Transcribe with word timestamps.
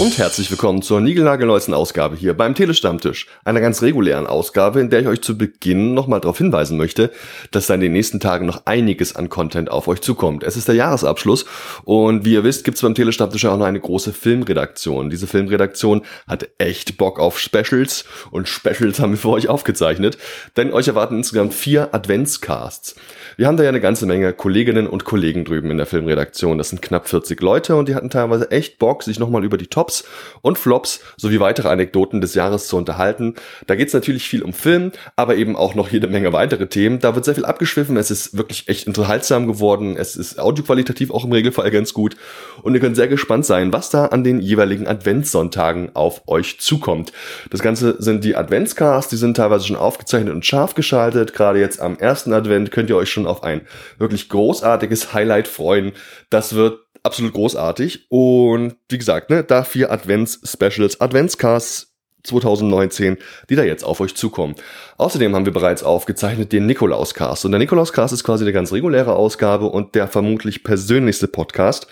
und 0.00 0.16
herzlich 0.16 0.48
willkommen 0.48 0.80
zur 0.80 1.00
niegelnagelneuesten 1.00 1.74
Ausgabe 1.74 2.14
hier 2.14 2.34
beim 2.34 2.54
Telestammtisch. 2.54 3.26
Einer 3.44 3.60
ganz 3.60 3.82
regulären 3.82 4.28
Ausgabe, 4.28 4.80
in 4.80 4.90
der 4.90 5.00
ich 5.00 5.08
euch 5.08 5.22
zu 5.22 5.36
Beginn 5.36 5.92
nochmal 5.92 6.20
darauf 6.20 6.38
hinweisen 6.38 6.76
möchte, 6.76 7.10
dass 7.50 7.66
da 7.66 7.74
in 7.74 7.80
den 7.80 7.92
nächsten 7.92 8.20
Tagen 8.20 8.46
noch 8.46 8.62
einiges 8.66 9.16
an 9.16 9.28
Content 9.28 9.72
auf 9.72 9.88
euch 9.88 10.00
zukommt. 10.00 10.44
Es 10.44 10.56
ist 10.56 10.68
der 10.68 10.76
Jahresabschluss 10.76 11.46
und 11.84 12.24
wie 12.24 12.34
ihr 12.34 12.44
wisst, 12.44 12.62
gibt 12.64 12.76
es 12.76 12.82
beim 12.82 12.94
Telestammtisch 12.94 13.44
auch 13.46 13.58
noch 13.58 13.66
eine 13.66 13.80
große 13.80 14.12
Filmredaktion. 14.12 15.10
Diese 15.10 15.26
Filmredaktion 15.26 16.02
hat 16.28 16.48
echt 16.58 16.96
Bock 16.96 17.18
auf 17.18 17.40
Specials 17.40 18.04
und 18.30 18.48
Specials 18.48 19.00
haben 19.00 19.12
wir 19.12 19.18
für 19.18 19.30
euch 19.30 19.48
aufgezeichnet, 19.48 20.16
denn 20.56 20.72
euch 20.72 20.86
erwarten 20.86 21.16
insgesamt 21.16 21.54
vier 21.54 21.92
Adventscasts. 21.92 22.94
Wir 23.38 23.46
haben 23.46 23.56
da 23.56 23.62
ja 23.62 23.70
eine 23.70 23.80
ganze 23.80 24.04
Menge 24.04 24.32
Kolleginnen 24.34 24.86
und 24.86 25.04
Kollegen 25.04 25.46
drüben 25.46 25.70
in 25.70 25.78
der 25.78 25.86
Filmredaktion. 25.86 26.58
Das 26.58 26.68
sind 26.68 26.82
knapp 26.82 27.08
40 27.08 27.40
Leute 27.40 27.76
und 27.76 27.88
die 27.88 27.94
hatten 27.94 28.10
teilweise 28.10 28.50
echt 28.50 28.78
Bock, 28.78 29.02
sich 29.02 29.18
nochmal 29.18 29.44
über 29.44 29.56
die 29.56 29.66
Top 29.66 29.78
Tops 29.78 30.04
und 30.42 30.58
Flops 30.58 31.00
sowie 31.16 31.38
weitere 31.38 31.68
Anekdoten 31.68 32.20
des 32.20 32.34
Jahres 32.34 32.66
zu 32.66 32.76
unterhalten. 32.76 33.36
Da 33.68 33.76
geht 33.76 33.88
es 33.88 33.94
natürlich 33.94 34.28
viel 34.28 34.42
um 34.42 34.52
Film, 34.52 34.90
aber 35.14 35.36
eben 35.36 35.54
auch 35.54 35.76
noch 35.76 35.90
jede 35.90 36.08
Menge 36.08 36.32
weitere 36.32 36.66
Themen. 36.66 36.98
Da 36.98 37.14
wird 37.14 37.24
sehr 37.24 37.36
viel 37.36 37.44
abgeschwiffen. 37.44 37.96
Es 37.96 38.10
ist 38.10 38.36
wirklich 38.36 38.68
echt 38.68 38.88
unterhaltsam 38.88 39.46
geworden. 39.46 39.96
Es 39.96 40.16
ist 40.16 40.40
audioqualitativ 40.40 41.12
auch 41.12 41.24
im 41.24 41.30
Regelfall 41.30 41.70
ganz 41.70 41.94
gut. 41.94 42.16
Und 42.62 42.74
ihr 42.74 42.80
könnt 42.80 42.96
sehr 42.96 43.06
gespannt 43.06 43.46
sein, 43.46 43.72
was 43.72 43.88
da 43.88 44.06
an 44.06 44.24
den 44.24 44.40
jeweiligen 44.40 44.88
Adventssonntagen 44.88 45.94
auf 45.94 46.22
euch 46.26 46.58
zukommt. 46.58 47.12
Das 47.50 47.62
Ganze 47.62 48.02
sind 48.02 48.24
die 48.24 48.34
Adventscasts, 48.34 49.10
die 49.10 49.16
sind 49.16 49.36
teilweise 49.36 49.64
schon 49.64 49.76
aufgezeichnet 49.76 50.34
und 50.34 50.44
scharf 50.44 50.74
geschaltet. 50.74 51.34
Gerade 51.34 51.60
jetzt 51.60 51.80
am 51.80 51.96
ersten 51.98 52.32
Advent 52.32 52.72
könnt 52.72 52.90
ihr 52.90 52.96
euch 52.96 53.12
schon 53.12 53.27
auf 53.28 53.42
ein 53.42 53.62
wirklich 53.98 54.28
großartiges 54.28 55.12
Highlight 55.12 55.48
freuen. 55.48 55.92
Das 56.30 56.54
wird 56.54 56.80
absolut 57.02 57.32
großartig. 57.32 58.06
Und 58.10 58.76
wie 58.88 58.98
gesagt, 58.98 59.30
ne, 59.30 59.44
da 59.44 59.62
vier 59.64 59.90
Advents-Specials, 59.92 61.00
Adventscasts 61.00 61.88
2019, 62.24 63.16
die 63.48 63.56
da 63.56 63.62
jetzt 63.62 63.84
auf 63.84 64.00
euch 64.00 64.14
zukommen. 64.14 64.54
Außerdem 64.96 65.34
haben 65.34 65.46
wir 65.46 65.52
bereits 65.52 65.82
aufgezeichnet 65.82 66.52
den 66.52 66.66
Nikolauscast. 66.66 67.44
Und 67.44 67.52
der 67.52 67.58
Nikolauscast 67.58 68.12
ist 68.12 68.24
quasi 68.24 68.44
eine 68.44 68.52
ganz 68.52 68.72
reguläre 68.72 69.14
Ausgabe 69.14 69.66
und 69.66 69.94
der 69.94 70.08
vermutlich 70.08 70.64
persönlichste 70.64 71.28
Podcast, 71.28 71.86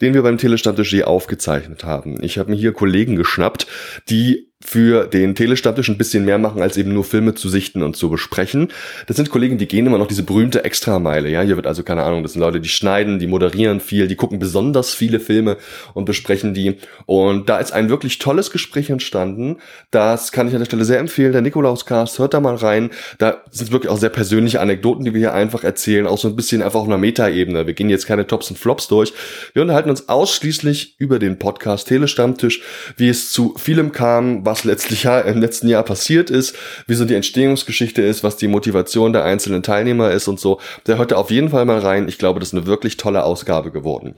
den 0.00 0.14
wir 0.14 0.22
beim 0.22 0.38
Telestandtisch 0.38 1.02
aufgezeichnet 1.02 1.84
haben. 1.84 2.22
Ich 2.22 2.38
habe 2.38 2.50
mir 2.50 2.56
hier 2.56 2.72
Kollegen 2.72 3.16
geschnappt, 3.16 3.66
die 4.08 4.51
für 4.64 5.06
den 5.06 5.34
Telestammtisch 5.34 5.88
ein 5.88 5.98
bisschen 5.98 6.24
mehr 6.24 6.38
machen, 6.38 6.62
als 6.62 6.76
eben 6.76 6.94
nur 6.94 7.04
Filme 7.04 7.34
zu 7.34 7.48
sichten 7.48 7.82
und 7.82 7.96
zu 7.96 8.08
besprechen. 8.08 8.68
Das 9.06 9.16
sind 9.16 9.28
Kollegen, 9.30 9.58
die 9.58 9.66
gehen 9.66 9.86
immer 9.86 9.98
noch 9.98 10.06
diese 10.06 10.22
berühmte 10.22 10.64
Extrameile. 10.64 11.28
Ja, 11.28 11.42
hier 11.42 11.56
wird 11.56 11.66
also 11.66 11.82
keine 11.82 12.04
Ahnung, 12.04 12.22
das 12.22 12.32
sind 12.32 12.40
Leute, 12.40 12.60
die 12.60 12.68
schneiden, 12.68 13.18
die 13.18 13.26
moderieren 13.26 13.80
viel, 13.80 14.06
die 14.06 14.16
gucken 14.16 14.38
besonders 14.38 14.94
viele 14.94 15.20
Filme 15.20 15.56
und 15.94 16.04
besprechen 16.04 16.54
die. 16.54 16.76
Und 17.06 17.48
da 17.48 17.58
ist 17.58 17.72
ein 17.72 17.88
wirklich 17.88 18.18
tolles 18.18 18.50
Gespräch 18.50 18.88
entstanden. 18.88 19.56
Das 19.90 20.32
kann 20.32 20.46
ich 20.48 20.54
an 20.54 20.60
der 20.60 20.66
Stelle 20.66 20.84
sehr 20.84 21.00
empfehlen. 21.00 21.32
Der 21.32 21.42
Nikolauscast, 21.42 22.18
hört 22.18 22.34
da 22.34 22.40
mal 22.40 22.54
rein. 22.54 22.90
Da 23.18 23.42
sind 23.50 23.72
wirklich 23.72 23.90
auch 23.90 23.98
sehr 23.98 24.10
persönliche 24.10 24.60
Anekdoten, 24.60 25.04
die 25.04 25.12
wir 25.12 25.20
hier 25.20 25.34
einfach 25.34 25.64
erzählen, 25.64 26.06
auch 26.06 26.18
so 26.18 26.28
ein 26.28 26.36
bisschen 26.36 26.62
einfach 26.62 26.80
auf 26.80 26.86
einer 26.86 26.98
Metaebene. 26.98 27.66
Wir 27.66 27.74
gehen 27.74 27.90
jetzt 27.90 28.06
keine 28.06 28.26
Tops 28.26 28.50
und 28.50 28.58
Flops 28.58 28.88
durch. 28.88 29.12
Wir 29.54 29.62
unterhalten 29.62 29.90
uns 29.90 30.08
ausschließlich 30.08 30.96
über 30.98 31.18
den 31.18 31.38
Podcast 31.38 31.88
Telestammtisch, 31.88 32.62
wie 32.96 33.08
es 33.08 33.32
zu 33.32 33.54
vielem 33.58 33.92
kam, 33.92 34.44
was 34.46 34.51
letztlich 34.64 35.04
ja 35.04 35.20
im 35.20 35.40
letzten 35.40 35.68
Jahr 35.68 35.82
passiert 35.82 36.30
ist, 36.30 36.56
wie 36.86 36.94
so 36.94 37.04
die 37.04 37.14
Entstehungsgeschichte 37.14 38.02
ist, 38.02 38.22
was 38.22 38.36
die 38.36 38.48
Motivation 38.48 39.12
der 39.12 39.24
einzelnen 39.24 39.62
Teilnehmer 39.62 40.10
ist 40.10 40.28
und 40.28 40.38
so. 40.38 40.60
Der 40.86 40.98
hört 40.98 41.12
da 41.12 41.16
auf 41.16 41.30
jeden 41.30 41.50
Fall 41.50 41.64
mal 41.64 41.78
rein. 41.78 42.08
Ich 42.08 42.18
glaube, 42.18 42.40
das 42.40 42.50
ist 42.50 42.54
eine 42.54 42.66
wirklich 42.66 42.96
tolle 42.96 43.24
Ausgabe 43.24 43.70
geworden. 43.70 44.14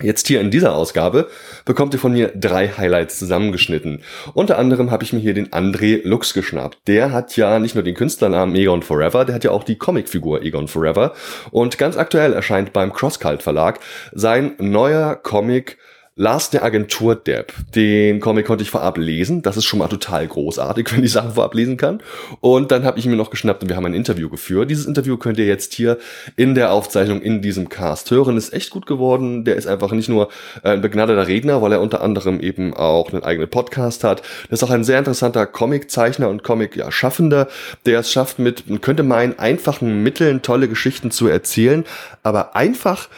Jetzt 0.00 0.26
hier 0.26 0.40
in 0.40 0.50
dieser 0.50 0.74
Ausgabe 0.74 1.28
bekommt 1.64 1.92
ihr 1.92 2.00
von 2.00 2.12
mir 2.12 2.32
drei 2.34 2.68
Highlights 2.68 3.18
zusammengeschnitten. 3.18 4.02
Unter 4.32 4.58
anderem 4.58 4.90
habe 4.90 5.04
ich 5.04 5.12
mir 5.12 5.20
hier 5.20 5.34
den 5.34 5.50
André 5.50 6.00
Lux 6.02 6.32
geschnappt. 6.32 6.78
Der 6.88 7.12
hat 7.12 7.36
ja 7.36 7.58
nicht 7.58 7.74
nur 7.74 7.84
den 7.84 7.94
Künstlernamen 7.94 8.56
Egon 8.56 8.82
Forever, 8.82 9.24
der 9.24 9.34
hat 9.34 9.44
ja 9.44 9.50
auch 9.50 9.64
die 9.64 9.76
Comicfigur 9.76 10.42
Egon 10.42 10.66
Forever. 10.66 11.12
Und 11.50 11.78
ganz 11.78 11.96
aktuell 11.96 12.32
erscheint 12.32 12.72
beim 12.72 12.92
Crosscult 12.92 13.42
Verlag 13.42 13.80
sein 14.12 14.54
neuer 14.58 15.14
Comic 15.14 15.78
Lars 16.14 16.50
der 16.50 16.62
Agentur 16.62 17.14
Depp. 17.14 17.54
Den 17.74 18.20
Comic 18.20 18.44
konnte 18.44 18.62
ich 18.62 18.68
vorab 18.68 18.98
lesen. 18.98 19.40
Das 19.40 19.56
ist 19.56 19.64
schon 19.64 19.78
mal 19.78 19.88
total 19.88 20.26
großartig, 20.26 20.92
wenn 20.94 21.02
ich 21.02 21.12
Sachen 21.12 21.32
vorab 21.32 21.54
lesen 21.54 21.78
kann. 21.78 22.02
Und 22.40 22.70
dann 22.70 22.84
habe 22.84 22.98
ich 22.98 23.06
mir 23.06 23.16
noch 23.16 23.30
geschnappt 23.30 23.62
und 23.62 23.70
wir 23.70 23.76
haben 23.76 23.86
ein 23.86 23.94
Interview 23.94 24.28
geführt. 24.28 24.70
Dieses 24.70 24.84
Interview 24.84 25.16
könnt 25.16 25.38
ihr 25.38 25.46
jetzt 25.46 25.72
hier 25.72 25.96
in 26.36 26.54
der 26.54 26.72
Aufzeichnung 26.72 27.22
in 27.22 27.40
diesem 27.40 27.70
Cast 27.70 28.10
hören. 28.10 28.36
Ist 28.36 28.52
echt 28.52 28.68
gut 28.68 28.84
geworden. 28.84 29.46
Der 29.46 29.56
ist 29.56 29.66
einfach 29.66 29.92
nicht 29.92 30.10
nur 30.10 30.28
ein 30.62 30.82
begnadeter 30.82 31.26
Redner, 31.26 31.62
weil 31.62 31.72
er 31.72 31.80
unter 31.80 32.02
anderem 32.02 32.40
eben 32.40 32.74
auch 32.74 33.10
einen 33.10 33.22
eigenen 33.22 33.48
Podcast 33.48 34.04
hat. 34.04 34.20
Das 34.50 34.60
ist 34.60 34.68
auch 34.68 34.70
ein 34.70 34.84
sehr 34.84 34.98
interessanter 34.98 35.46
Comiczeichner 35.46 36.28
und 36.28 36.42
Comic-Schaffender, 36.42 37.48
der 37.86 38.00
es 38.00 38.12
schafft, 38.12 38.38
mit, 38.38 38.68
man 38.68 38.82
könnte 38.82 39.02
meinen, 39.02 39.38
einfachen 39.38 40.02
Mitteln 40.02 40.42
tolle 40.42 40.68
Geschichten 40.68 41.10
zu 41.10 41.26
erzählen. 41.26 41.86
Aber 42.22 42.54
einfach 42.54 43.08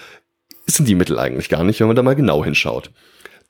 sind 0.67 0.89
die 0.89 0.95
Mittel 0.95 1.19
eigentlich 1.19 1.49
gar 1.49 1.65
nicht, 1.65 1.81
wenn 1.81 1.87
man 1.87 1.97
da 1.97 2.03
mal 2.03 2.17
genau 2.17 2.45
hinschaut. 2.45 2.91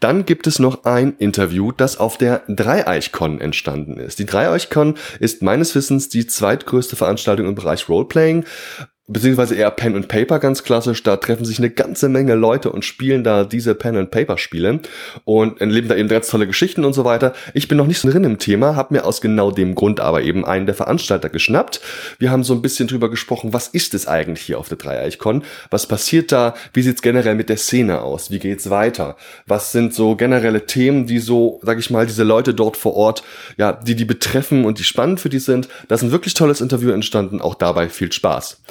Dann 0.01 0.27
gibt 0.27 0.47
es 0.47 0.59
noch 0.59 0.85
ein 0.85 1.15
Interview, 1.19 1.73
das 1.73 1.99
auf 1.99 2.19
der 2.19 2.43
Dreieichcon 2.49 3.41
entstanden 3.41 3.97
ist. 3.97 4.19
Die 4.19 4.27
Dreieichcon 4.27 4.97
ist 5.21 5.43
meines 5.43 5.75
Wissens 5.75 6.09
die 6.09 6.27
zweitgrößte 6.27 6.97
Veranstaltung 6.97 7.47
im 7.47 7.55
Bereich 7.55 7.89
Roleplaying 7.89 8.45
beziehungsweise 9.07 9.55
eher 9.55 9.71
Pen 9.71 9.97
and 9.97 10.09
Paper 10.09 10.39
ganz 10.39 10.63
klassisch. 10.63 11.03
Da 11.03 11.17
treffen 11.17 11.45
sich 11.45 11.59
eine 11.59 11.69
ganze 11.69 12.09
Menge 12.09 12.35
Leute 12.35 12.73
und 12.73 12.85
spielen 12.85 13.23
da 13.23 13.45
diese 13.45 13.75
Pen 13.75 13.97
and 13.97 14.11
Paper 14.11 14.39
Spiele 14.39 14.81
und 15.25 15.61
erleben 15.61 15.89
da 15.89 15.97
eben 15.97 16.09
ganz 16.09 16.29
tolle 16.29 16.47
Geschichten 16.47 16.85
und 16.85 16.95
so 16.95 17.05
weiter. 17.05 17.35
Ich 17.53 17.69
bin 17.69 17.77
noch 17.77 17.87
nicht 17.87 18.01
so 18.01 18.11
drin 18.11 18.25
im 18.25 18.39
Thema, 18.39 18.77
habe 18.77 18.95
mir 18.95 19.05
aus 19.05 19.21
genau 19.21 19.51
dem 19.51 19.75
Grund 19.75 20.01
aber 20.01 20.23
eben 20.23 20.47
einen 20.47 20.65
der 20.65 20.75
Veranstalter 20.75 21.29
geschnappt. 21.29 21.83
Wir 22.19 22.31
haben 22.31 22.45
so 22.45 22.55
ein 22.55 22.63
bisschen 22.63 22.89
drüber 22.89 23.11
gesprochen, 23.11 23.53
was 23.53 23.69
ist 23.69 23.93
es 23.93 24.07
eigentlich 24.07 24.47
hier 24.47 24.59
auf 24.59 24.69
der 24.69 24.79
Dreieichkon? 24.79 25.45
Was 25.71 25.87
passiert 25.87 26.33
da? 26.33 26.55
Wie 26.73 26.83
sieht's 26.83 27.03
generell 27.03 27.35
mit 27.35 27.51
der 27.51 27.59
Szene 27.59 28.01
aus? 28.01 28.31
Wie 28.31 28.39
geht's 28.39 28.71
weiter? 28.71 29.17
Was 29.47 29.73
sind 29.73 29.93
so 29.93 30.17
generelle 30.17 30.65
Themen, 30.65 31.07
die 31.07 31.19
so, 31.19 31.61
sag 31.63 31.79
ich 31.79 31.91
mal, 31.91 32.07
diese 32.07 32.25
Leute 32.25 32.55
dort 32.55 32.79
vor 32.79 32.95
Ort, 32.95 33.23
ja, 33.59 33.73
die 33.73 33.97
die 33.97 34.07
betreffen 34.07 34.65
und 34.65 34.79
die 34.79 34.85
spannend 34.85 35.21
für 35.21 35.29
die 35.29 35.41
sind? 35.41 35.69
Das 35.89 36.01
ist 36.01 36.09
ein 36.09 36.13
wirklich 36.13 36.33
tolles 36.33 36.63
Interview 36.63 36.91
entstanden. 36.91 37.43
Auch 37.43 37.55
dabei 37.55 37.91
viel 37.91 38.11
Spaß. 38.11 38.63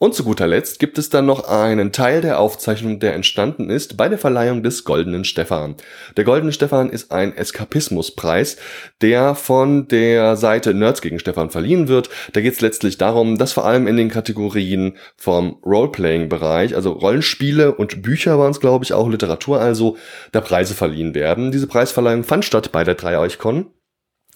Und 0.00 0.14
zu 0.14 0.22
guter 0.22 0.46
Letzt 0.46 0.78
gibt 0.78 0.96
es 0.96 1.10
dann 1.10 1.26
noch 1.26 1.48
einen 1.48 1.90
Teil 1.90 2.20
der 2.20 2.38
Aufzeichnung, 2.38 3.00
der 3.00 3.14
entstanden 3.14 3.68
ist 3.68 3.96
bei 3.96 4.08
der 4.08 4.16
Verleihung 4.16 4.62
des 4.62 4.84
Goldenen 4.84 5.24
Stefan. 5.24 5.74
Der 6.16 6.22
Goldene 6.22 6.52
Stefan 6.52 6.90
ist 6.90 7.10
ein 7.10 7.36
Eskapismuspreis, 7.36 8.58
der 9.00 9.34
von 9.34 9.88
der 9.88 10.36
Seite 10.36 10.72
Nerds 10.72 11.02
gegen 11.02 11.18
Stefan 11.18 11.50
verliehen 11.50 11.88
wird. 11.88 12.10
Da 12.32 12.40
geht 12.40 12.52
es 12.52 12.60
letztlich 12.60 12.96
darum, 12.96 13.38
dass 13.38 13.52
vor 13.52 13.66
allem 13.66 13.88
in 13.88 13.96
den 13.96 14.08
Kategorien 14.08 14.96
vom 15.16 15.58
Roleplaying-Bereich, 15.66 16.76
also 16.76 16.92
Rollenspiele 16.92 17.74
und 17.74 18.00
Bücher 18.00 18.38
waren 18.38 18.52
es, 18.52 18.60
glaube 18.60 18.84
ich, 18.84 18.92
auch 18.92 19.08
Literatur 19.08 19.60
also, 19.60 19.96
da 20.30 20.40
Preise 20.40 20.74
verliehen 20.74 21.16
werden. 21.16 21.50
Diese 21.50 21.66
Preisverleihung 21.66 22.22
fand 22.22 22.44
statt 22.44 22.70
bei 22.70 22.84
der 22.84 22.94
Dreieuchkon 22.94 23.66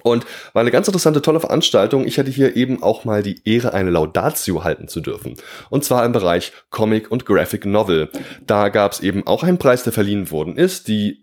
und 0.02 0.24
war 0.52 0.60
eine 0.60 0.70
ganz 0.70 0.88
interessante, 0.88 1.22
tolle 1.22 1.40
Veranstaltung. 1.40 2.06
Ich 2.06 2.18
hatte 2.18 2.30
hier 2.30 2.56
eben 2.56 2.82
auch 2.82 3.04
mal 3.04 3.22
die 3.22 3.40
Ehre, 3.44 3.74
eine 3.74 3.90
Laudatio 3.90 4.64
halten 4.64 4.88
zu 4.88 5.00
dürfen. 5.00 5.34
Und 5.70 5.84
zwar 5.84 6.04
im 6.04 6.12
Bereich 6.12 6.52
Comic 6.70 7.10
und 7.10 7.26
Graphic 7.26 7.66
Novel. 7.66 8.08
Da 8.46 8.68
gab 8.68 8.92
es 8.92 9.00
eben 9.00 9.26
auch 9.26 9.42
einen 9.42 9.58
Preis, 9.58 9.84
der 9.84 9.92
verliehen 9.92 10.30
worden 10.30 10.56
ist. 10.56 10.88
Die 10.88 11.22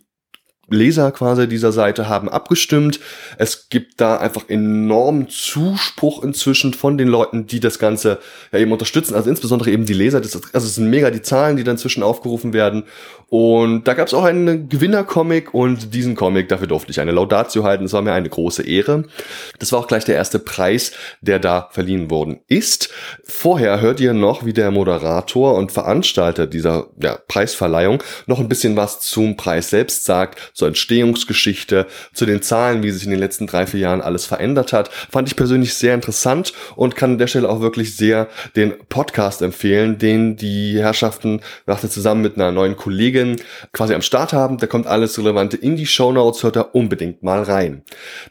Leser 0.71 1.11
quasi 1.11 1.47
dieser 1.47 1.71
Seite 1.71 2.07
haben 2.07 2.29
abgestimmt. 2.29 2.99
Es 3.37 3.69
gibt 3.69 3.99
da 4.01 4.17
einfach 4.17 4.49
enormen 4.49 5.27
Zuspruch 5.29 6.23
inzwischen 6.23 6.73
von 6.73 6.97
den 6.97 7.07
Leuten, 7.07 7.47
die 7.47 7.59
das 7.59 7.79
Ganze 7.79 8.19
ja 8.51 8.59
eben 8.59 8.71
unterstützen. 8.71 9.15
Also 9.15 9.29
insbesondere 9.29 9.71
eben 9.71 9.85
die 9.85 9.93
Leser. 9.93 10.21
Das, 10.21 10.35
also 10.35 10.67
es 10.67 10.75
sind 10.75 10.89
mega 10.89 11.11
die 11.11 11.21
Zahlen, 11.21 11.57
die 11.57 11.63
dann 11.63 11.75
inzwischen 11.75 12.03
aufgerufen 12.03 12.53
werden. 12.53 12.83
Und 13.29 13.87
da 13.87 13.93
gab 13.93 14.07
es 14.07 14.13
auch 14.15 14.23
einen 14.23 14.69
Gewinnercomic 14.69 15.53
und 15.53 15.93
diesen 15.93 16.15
Comic, 16.15 16.49
dafür 16.49 16.65
durfte 16.65 16.91
ich 16.91 16.99
eine 16.99 17.11
Laudatio 17.11 17.63
halten. 17.63 17.83
Das 17.83 17.93
war 17.93 18.01
mir 18.01 18.13
eine 18.13 18.27
große 18.27 18.63
Ehre. 18.63 19.03
Das 19.59 19.71
war 19.71 19.79
auch 19.79 19.87
gleich 19.87 20.03
der 20.03 20.15
erste 20.15 20.39
Preis, 20.39 20.93
der 21.21 21.37
da 21.37 21.69
verliehen 21.71 22.09
worden 22.09 22.39
ist. 22.47 22.89
Vorher 23.23 23.81
hört 23.81 23.99
ihr 23.99 24.13
noch, 24.13 24.45
wie 24.45 24.53
der 24.53 24.71
Moderator 24.71 25.53
und 25.53 25.71
Veranstalter 25.71 26.47
dieser 26.47 26.87
ja, 26.99 27.19
Preisverleihung 27.27 28.01
noch 28.25 28.39
ein 28.39 28.49
bisschen 28.49 28.75
was 28.75 28.99
zum 28.99 29.37
Preis 29.37 29.69
selbst 29.69 30.05
sagt 30.05 30.51
zur 30.53 30.67
Entstehungsgeschichte, 30.67 31.85
zu 32.13 32.25
den 32.25 32.41
Zahlen, 32.41 32.81
wie 32.81 32.89
sich 32.89 33.03
in 33.03 33.11
den 33.11 33.19
letzten 33.19 33.45
drei, 33.45 33.67
vier 33.67 33.81
Jahren 33.81 34.01
alles 34.01 34.25
verändert 34.25 34.73
hat. 34.73 34.89
Fand 35.11 35.27
ich 35.27 35.35
persönlich 35.35 35.75
sehr 35.75 35.93
interessant 35.93 36.53
und 36.75 36.95
kann 36.95 37.11
an 37.11 37.17
der 37.19 37.27
Stelle 37.27 37.47
auch 37.47 37.61
wirklich 37.61 37.95
sehr 37.95 38.27
den 38.55 38.73
Podcast 38.89 39.43
empfehlen, 39.43 39.99
den 39.99 40.35
die 40.35 40.79
Herrschaften 40.79 41.41
dachte 41.67 41.89
zusammen 41.89 42.23
mit 42.23 42.35
einer 42.35 42.51
neuen 42.51 42.75
Kollegin 42.75 43.18
quasi 43.71 43.93
am 43.93 44.01
Start 44.01 44.33
haben. 44.33 44.57
Da 44.57 44.67
kommt 44.67 44.87
alles 44.87 45.17
Relevante 45.17 45.57
in 45.57 45.75
die 45.75 45.85
Show 45.85 46.11
Notes, 46.11 46.43
hört 46.43 46.55
da 46.55 46.61
unbedingt 46.61 47.23
mal 47.23 47.43
rein. 47.43 47.83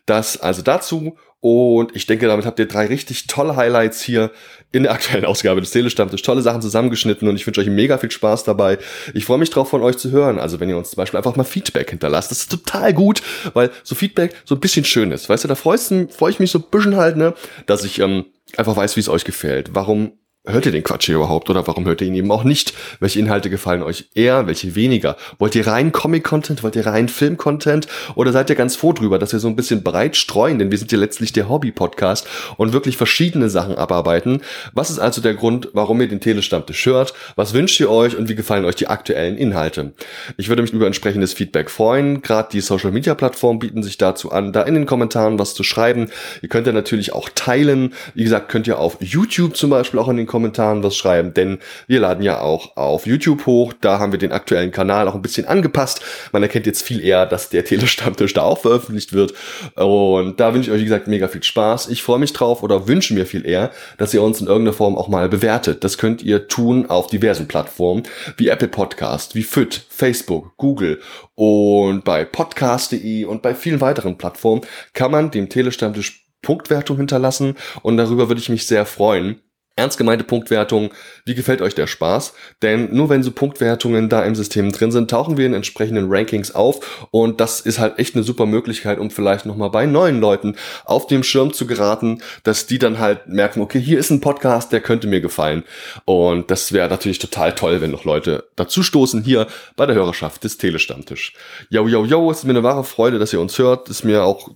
Das 0.06 0.40
also 0.40 0.62
dazu 0.62 1.16
Und 1.40 1.94
ich 1.94 2.06
denke, 2.06 2.26
damit 2.26 2.46
habt 2.46 2.58
ihr 2.58 2.66
drei 2.66 2.86
richtig 2.86 3.28
tolle 3.28 3.54
Highlights 3.54 4.02
hier 4.02 4.32
in 4.72 4.82
der 4.82 4.92
aktuellen 4.92 5.24
Ausgabe 5.24 5.60
des 5.60 5.70
Telestammtisch. 5.70 6.22
Tolle 6.22 6.42
Sachen 6.42 6.62
zusammengeschnitten 6.62 7.28
und 7.28 7.36
ich 7.36 7.46
wünsche 7.46 7.60
euch 7.60 7.68
mega 7.68 7.96
viel 7.98 8.10
Spaß 8.10 8.42
dabei. 8.42 8.78
Ich 9.14 9.24
freue 9.24 9.38
mich 9.38 9.50
drauf, 9.50 9.68
von 9.68 9.82
euch 9.82 9.98
zu 9.98 10.10
hören. 10.10 10.40
Also 10.40 10.58
wenn 10.58 10.68
ihr 10.68 10.76
uns 10.76 10.90
zum 10.90 10.96
Beispiel 10.96 11.16
einfach 11.16 11.36
mal 11.36 11.44
Feedback 11.44 11.90
hinterlasst, 11.90 12.32
das 12.32 12.40
ist 12.40 12.50
total 12.50 12.92
gut, 12.92 13.22
weil 13.54 13.70
so 13.84 13.94
Feedback 13.94 14.34
so 14.44 14.56
ein 14.56 14.60
bisschen 14.60 14.84
schön 14.84 15.12
ist. 15.12 15.28
Weißt 15.28 15.44
du, 15.44 15.48
da 15.48 15.54
freue 15.54 15.78
freu 15.78 16.28
ich 16.28 16.40
mich 16.40 16.50
so 16.50 16.58
ein 16.58 16.64
bisschen 16.70 16.96
halt, 16.96 17.16
ne, 17.16 17.34
dass 17.66 17.84
ich 17.84 18.00
ähm, 18.00 18.26
einfach 18.56 18.76
weiß, 18.76 18.96
wie 18.96 19.00
es 19.00 19.08
euch 19.08 19.24
gefällt. 19.24 19.70
Warum 19.74 20.12
hört 20.46 20.66
ihr 20.66 20.72
den 20.72 20.82
Quatsch 20.82 21.06
hier 21.06 21.16
überhaupt 21.16 21.50
oder 21.50 21.66
warum 21.66 21.84
hört 21.84 22.00
ihr 22.00 22.06
ihn 22.06 22.14
eben 22.14 22.30
auch 22.30 22.44
nicht? 22.44 22.72
Welche 23.00 23.18
Inhalte 23.18 23.50
gefallen 23.50 23.82
euch 23.82 24.08
eher, 24.14 24.46
welche 24.46 24.74
weniger? 24.74 25.16
Wollt 25.38 25.54
ihr 25.54 25.66
rein 25.66 25.92
Comic-Content, 25.92 26.62
wollt 26.62 26.76
ihr 26.76 26.86
rein 26.86 27.08
Film-Content 27.08 27.86
oder 28.14 28.32
seid 28.32 28.48
ihr 28.48 28.56
ganz 28.56 28.76
froh 28.76 28.92
drüber, 28.92 29.18
dass 29.18 29.32
wir 29.32 29.40
so 29.40 29.48
ein 29.48 29.56
bisschen 29.56 29.82
breit 29.82 30.16
streuen, 30.16 30.58
denn 30.58 30.70
wir 30.70 30.78
sind 30.78 30.92
ja 30.92 30.98
letztlich 30.98 31.32
der 31.32 31.48
Hobby-Podcast 31.48 32.26
und 32.56 32.72
wirklich 32.72 32.96
verschiedene 32.96 33.50
Sachen 33.50 33.74
abarbeiten. 33.74 34.40
Was 34.72 34.90
ist 34.90 34.98
also 34.98 35.20
der 35.20 35.34
Grund, 35.34 35.68
warum 35.72 36.00
ihr 36.00 36.08
den 36.08 36.20
Telestammtisch 36.20 36.86
hört? 36.86 37.14
Was 37.36 37.52
wünscht 37.52 37.78
ihr 37.80 37.90
euch 37.90 38.16
und 38.16 38.28
wie 38.28 38.34
gefallen 38.34 38.64
euch 38.64 38.76
die 38.76 38.86
aktuellen 38.86 39.36
Inhalte? 39.36 39.92
Ich 40.36 40.48
würde 40.48 40.62
mich 40.62 40.72
über 40.72 40.86
entsprechendes 40.86 41.32
Feedback 41.32 41.70
freuen. 41.70 42.22
Gerade 42.22 42.48
die 42.52 42.60
Social-Media-Plattformen 42.60 43.58
bieten 43.58 43.82
sich 43.82 43.98
dazu 43.98 44.32
an, 44.32 44.52
da 44.52 44.62
in 44.62 44.74
den 44.74 44.86
Kommentaren 44.86 45.38
was 45.38 45.54
zu 45.54 45.62
schreiben. 45.62 46.10
Ihr 46.42 46.48
könnt 46.48 46.66
ja 46.66 46.72
natürlich 46.72 47.12
auch 47.12 47.28
teilen. 47.34 47.92
Wie 48.14 48.24
gesagt, 48.24 48.48
könnt 48.48 48.66
ihr 48.66 48.78
auf 48.78 48.96
YouTube 49.00 49.56
zum 49.56 49.70
Beispiel 49.70 49.98
auch 49.98 50.08
in 50.08 50.16
den 50.16 50.26
Kommentaren 50.28 50.84
was 50.84 50.96
schreiben, 50.96 51.34
denn 51.34 51.58
wir 51.88 51.98
laden 51.98 52.22
ja 52.22 52.40
auch 52.40 52.76
auf 52.76 53.06
YouTube 53.06 53.46
hoch. 53.46 53.72
Da 53.80 53.98
haben 53.98 54.12
wir 54.12 54.20
den 54.20 54.30
aktuellen 54.30 54.70
Kanal 54.70 55.08
auch 55.08 55.16
ein 55.16 55.22
bisschen 55.22 55.46
angepasst. 55.46 56.02
Man 56.30 56.44
erkennt 56.44 56.66
jetzt 56.66 56.82
viel 56.82 57.04
eher, 57.04 57.26
dass 57.26 57.48
der 57.48 57.64
Telestammtisch 57.64 58.34
da 58.34 58.42
auch 58.42 58.58
veröffentlicht 58.58 59.12
wird. 59.12 59.34
Und 59.74 60.38
da 60.38 60.54
wünsche 60.54 60.70
ich 60.70 60.74
euch, 60.74 60.80
wie 60.82 60.84
gesagt, 60.84 61.08
mega 61.08 61.26
viel 61.26 61.42
Spaß. 61.42 61.88
Ich 61.88 62.02
freue 62.02 62.20
mich 62.20 62.32
drauf 62.32 62.62
oder 62.62 62.86
wünsche 62.86 63.14
mir 63.14 63.26
viel 63.26 63.44
eher, 63.44 63.72
dass 63.96 64.14
ihr 64.14 64.22
uns 64.22 64.40
in 64.40 64.46
irgendeiner 64.46 64.76
Form 64.76 64.96
auch 64.96 65.08
mal 65.08 65.28
bewertet. 65.28 65.82
Das 65.82 65.98
könnt 65.98 66.22
ihr 66.22 66.46
tun 66.46 66.86
auf 66.86 67.08
diversen 67.08 67.48
Plattformen 67.48 68.04
wie 68.36 68.48
Apple 68.48 68.68
Podcast, 68.68 69.34
wie 69.34 69.42
FIT, 69.42 69.86
Facebook, 69.88 70.56
Google 70.56 71.00
und 71.34 72.04
bei 72.04 72.24
podcast.de 72.24 73.24
und 73.24 73.42
bei 73.42 73.54
vielen 73.54 73.80
weiteren 73.80 74.18
Plattformen 74.18 74.62
kann 74.92 75.10
man 75.10 75.30
dem 75.30 75.48
Telestammtisch 75.48 76.26
Punktwertung 76.42 76.96
hinterlassen 76.96 77.56
und 77.82 77.96
darüber 77.96 78.28
würde 78.28 78.40
ich 78.40 78.48
mich 78.48 78.66
sehr 78.66 78.86
freuen 78.86 79.40
ernst 79.78 79.96
gemeinte 79.96 80.24
Punktwertung, 80.24 80.90
wie 81.24 81.34
gefällt 81.34 81.62
euch 81.62 81.74
der 81.74 81.86
Spaß? 81.86 82.34
Denn 82.62 82.94
nur 82.94 83.08
wenn 83.08 83.22
so 83.22 83.30
Punktwertungen 83.30 84.08
da 84.08 84.24
im 84.24 84.34
System 84.34 84.72
drin 84.72 84.92
sind, 84.92 85.10
tauchen 85.10 85.36
wir 85.36 85.46
in 85.46 85.54
entsprechenden 85.54 86.06
Rankings 86.08 86.54
auf 86.54 87.08
und 87.10 87.40
das 87.40 87.60
ist 87.60 87.78
halt 87.78 87.98
echt 87.98 88.14
eine 88.14 88.24
super 88.24 88.46
Möglichkeit, 88.46 88.98
um 88.98 89.10
vielleicht 89.10 89.46
nochmal 89.46 89.70
bei 89.70 89.86
neuen 89.86 90.20
Leuten 90.20 90.56
auf 90.84 91.06
dem 91.06 91.22
Schirm 91.22 91.52
zu 91.52 91.66
geraten, 91.66 92.20
dass 92.42 92.66
die 92.66 92.78
dann 92.78 92.98
halt 92.98 93.28
merken, 93.28 93.60
okay, 93.60 93.80
hier 93.80 93.98
ist 93.98 94.10
ein 94.10 94.20
Podcast, 94.20 94.72
der 94.72 94.80
könnte 94.80 95.06
mir 95.06 95.20
gefallen 95.20 95.64
und 96.04 96.50
das 96.50 96.72
wäre 96.72 96.88
natürlich 96.88 97.18
total 97.18 97.54
toll, 97.54 97.80
wenn 97.80 97.90
noch 97.90 98.04
Leute 98.04 98.48
dazu 98.56 98.82
stoßen 98.82 99.22
hier 99.22 99.46
bei 99.76 99.86
der 99.86 99.94
Hörerschaft 99.94 100.44
des 100.44 100.58
Telestammtisch. 100.58 101.34
Yo, 101.70 101.86
yo, 101.86 102.04
yo, 102.04 102.30
es 102.30 102.38
ist 102.38 102.44
mir 102.44 102.50
eine 102.50 102.62
wahre 102.62 102.84
Freude, 102.84 103.18
dass 103.18 103.32
ihr 103.32 103.40
uns 103.40 103.58
hört, 103.58 103.88
ist 103.88 104.04
mir 104.04 104.24
auch 104.24 104.50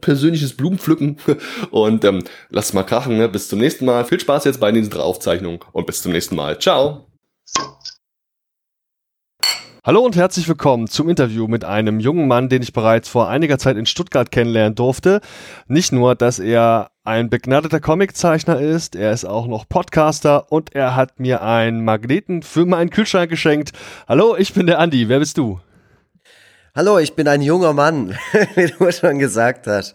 persönliches 0.00 0.56
Blumenpflücken 0.56 1.16
und 1.70 2.04
ähm, 2.04 2.22
lasst 2.50 2.74
mal 2.74 2.84
krachen. 2.84 3.16
Ne? 3.16 3.28
Bis 3.28 3.48
zum 3.48 3.58
nächsten 3.58 3.86
Mal. 3.86 4.04
Viel 4.04 4.20
Spaß 4.20 4.44
jetzt 4.44 4.60
bei 4.60 4.70
diesen 4.70 4.92
Aufzeichnungen 4.94 5.60
und 5.72 5.86
bis 5.86 6.02
zum 6.02 6.12
nächsten 6.12 6.36
Mal. 6.36 6.58
Ciao. 6.58 7.06
Hallo 9.86 10.00
und 10.00 10.16
herzlich 10.16 10.48
willkommen 10.48 10.88
zum 10.88 11.10
Interview 11.10 11.46
mit 11.46 11.62
einem 11.62 12.00
jungen 12.00 12.26
Mann, 12.26 12.48
den 12.48 12.62
ich 12.62 12.72
bereits 12.72 13.06
vor 13.06 13.28
einiger 13.28 13.58
Zeit 13.58 13.76
in 13.76 13.84
Stuttgart 13.84 14.30
kennenlernen 14.30 14.74
durfte. 14.74 15.20
Nicht 15.68 15.92
nur, 15.92 16.14
dass 16.14 16.38
er 16.38 16.90
ein 17.04 17.28
begnadeter 17.28 17.80
Comiczeichner 17.80 18.58
ist, 18.58 18.96
er 18.96 19.12
ist 19.12 19.26
auch 19.26 19.46
noch 19.46 19.68
Podcaster 19.68 20.50
und 20.50 20.74
er 20.74 20.96
hat 20.96 21.20
mir 21.20 21.42
einen 21.42 21.84
Magneten 21.84 22.42
für 22.42 22.64
meinen 22.64 22.88
Kühlschrank 22.88 23.28
geschenkt. 23.28 23.72
Hallo, 24.08 24.36
ich 24.38 24.54
bin 24.54 24.66
der 24.66 24.78
Andi. 24.78 25.10
Wer 25.10 25.18
bist 25.18 25.36
du? 25.36 25.60
Hallo, 26.76 26.98
ich 26.98 27.14
bin 27.14 27.28
ein 27.28 27.40
junger 27.40 27.72
Mann, 27.72 28.18
wie 28.56 28.66
du 28.66 28.90
schon 28.90 29.20
gesagt 29.20 29.68
hast. 29.68 29.94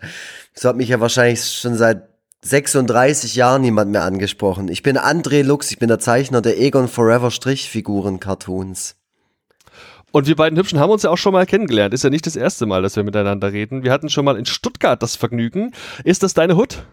So 0.54 0.70
hat 0.70 0.78
mich 0.78 0.88
ja 0.88 1.02
wahrscheinlich 1.02 1.44
schon 1.44 1.76
seit 1.76 2.08
36 2.42 3.36
Jahren 3.36 3.64
niemand 3.64 3.92
mehr 3.92 4.04
angesprochen. 4.04 4.70
Ich 4.70 4.82
bin 4.82 4.98
André 4.98 5.44
Lux, 5.44 5.72
ich 5.72 5.80
bin 5.80 5.90
der 5.90 6.00
Zeichner 6.00 6.42
der 6.42 6.58
Egon 6.58 6.88
Forever 6.88 7.32
Strichfiguren 7.32 8.22
Cartoons. 8.22 8.96
Und 10.14 10.28
wir 10.28 10.38
beiden 10.38 10.58
Hübschen 10.58 10.80
haben 10.80 10.92
uns 10.92 11.04
ja 11.04 11.10
auch 11.10 11.18
schon 11.18 11.34
mal 11.34 11.46
kennengelernt. 11.46 11.94
Ist 11.94 12.06
ja 12.06 12.10
nicht 12.10 12.26
das 12.26 12.38
erste 12.38 12.66
Mal, 12.66 12.82
dass 12.82 12.96
wir 12.96 13.04
miteinander 13.04 13.52
reden. 13.52 13.84
Wir 13.84 13.92
hatten 13.92 14.08
schon 14.08 14.24
mal 14.24 14.38
in 14.38 14.46
Stuttgart 14.46 15.04
das 15.04 15.18
Vergnügen. 15.18 15.74
Ist 16.06 16.24
das 16.24 16.34
deine 16.34 16.56
Hut? 16.56 16.86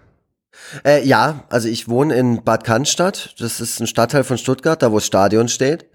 Äh, 0.85 1.07
ja, 1.07 1.45
also 1.49 1.69
ich 1.69 1.89
wohne 1.89 2.15
in 2.15 2.43
Bad 2.45 2.65
Cannstatt. 2.65 3.35
Das 3.39 3.61
ist 3.61 3.81
ein 3.81 3.87
Stadtteil 3.87 4.25
von 4.25 4.39
Stuttgart, 4.39 4.83
da 4.83 4.91
wo 4.91 4.97
das 4.97 5.07
Stadion 5.07 5.49
steht. 5.49 5.87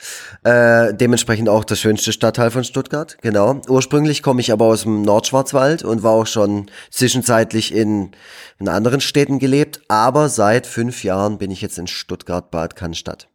Äh, 0.43 0.93
dementsprechend 0.93 1.49
auch 1.49 1.63
der 1.63 1.75
schönste 1.75 2.11
Stadtteil 2.11 2.51
von 2.51 2.63
Stuttgart, 2.63 3.17
genau. 3.21 3.61
Ursprünglich 3.67 4.23
komme 4.23 4.41
ich 4.41 4.51
aber 4.51 4.65
aus 4.65 4.83
dem 4.83 5.01
Nordschwarzwald 5.01 5.83
und 5.83 6.03
war 6.03 6.11
auch 6.11 6.27
schon 6.27 6.69
zwischenzeitlich 6.89 7.73
in, 7.73 8.11
in 8.59 8.69
anderen 8.69 9.01
Städten 9.01 9.39
gelebt. 9.39 9.81
Aber 9.87 10.29
seit 10.29 10.67
fünf 10.67 11.03
Jahren 11.03 11.37
bin 11.37 11.51
ich 11.51 11.61
jetzt 11.61 11.77
in 11.77 11.87
Stuttgart-Bad 11.87 12.75
Cannstatt. 12.75 13.30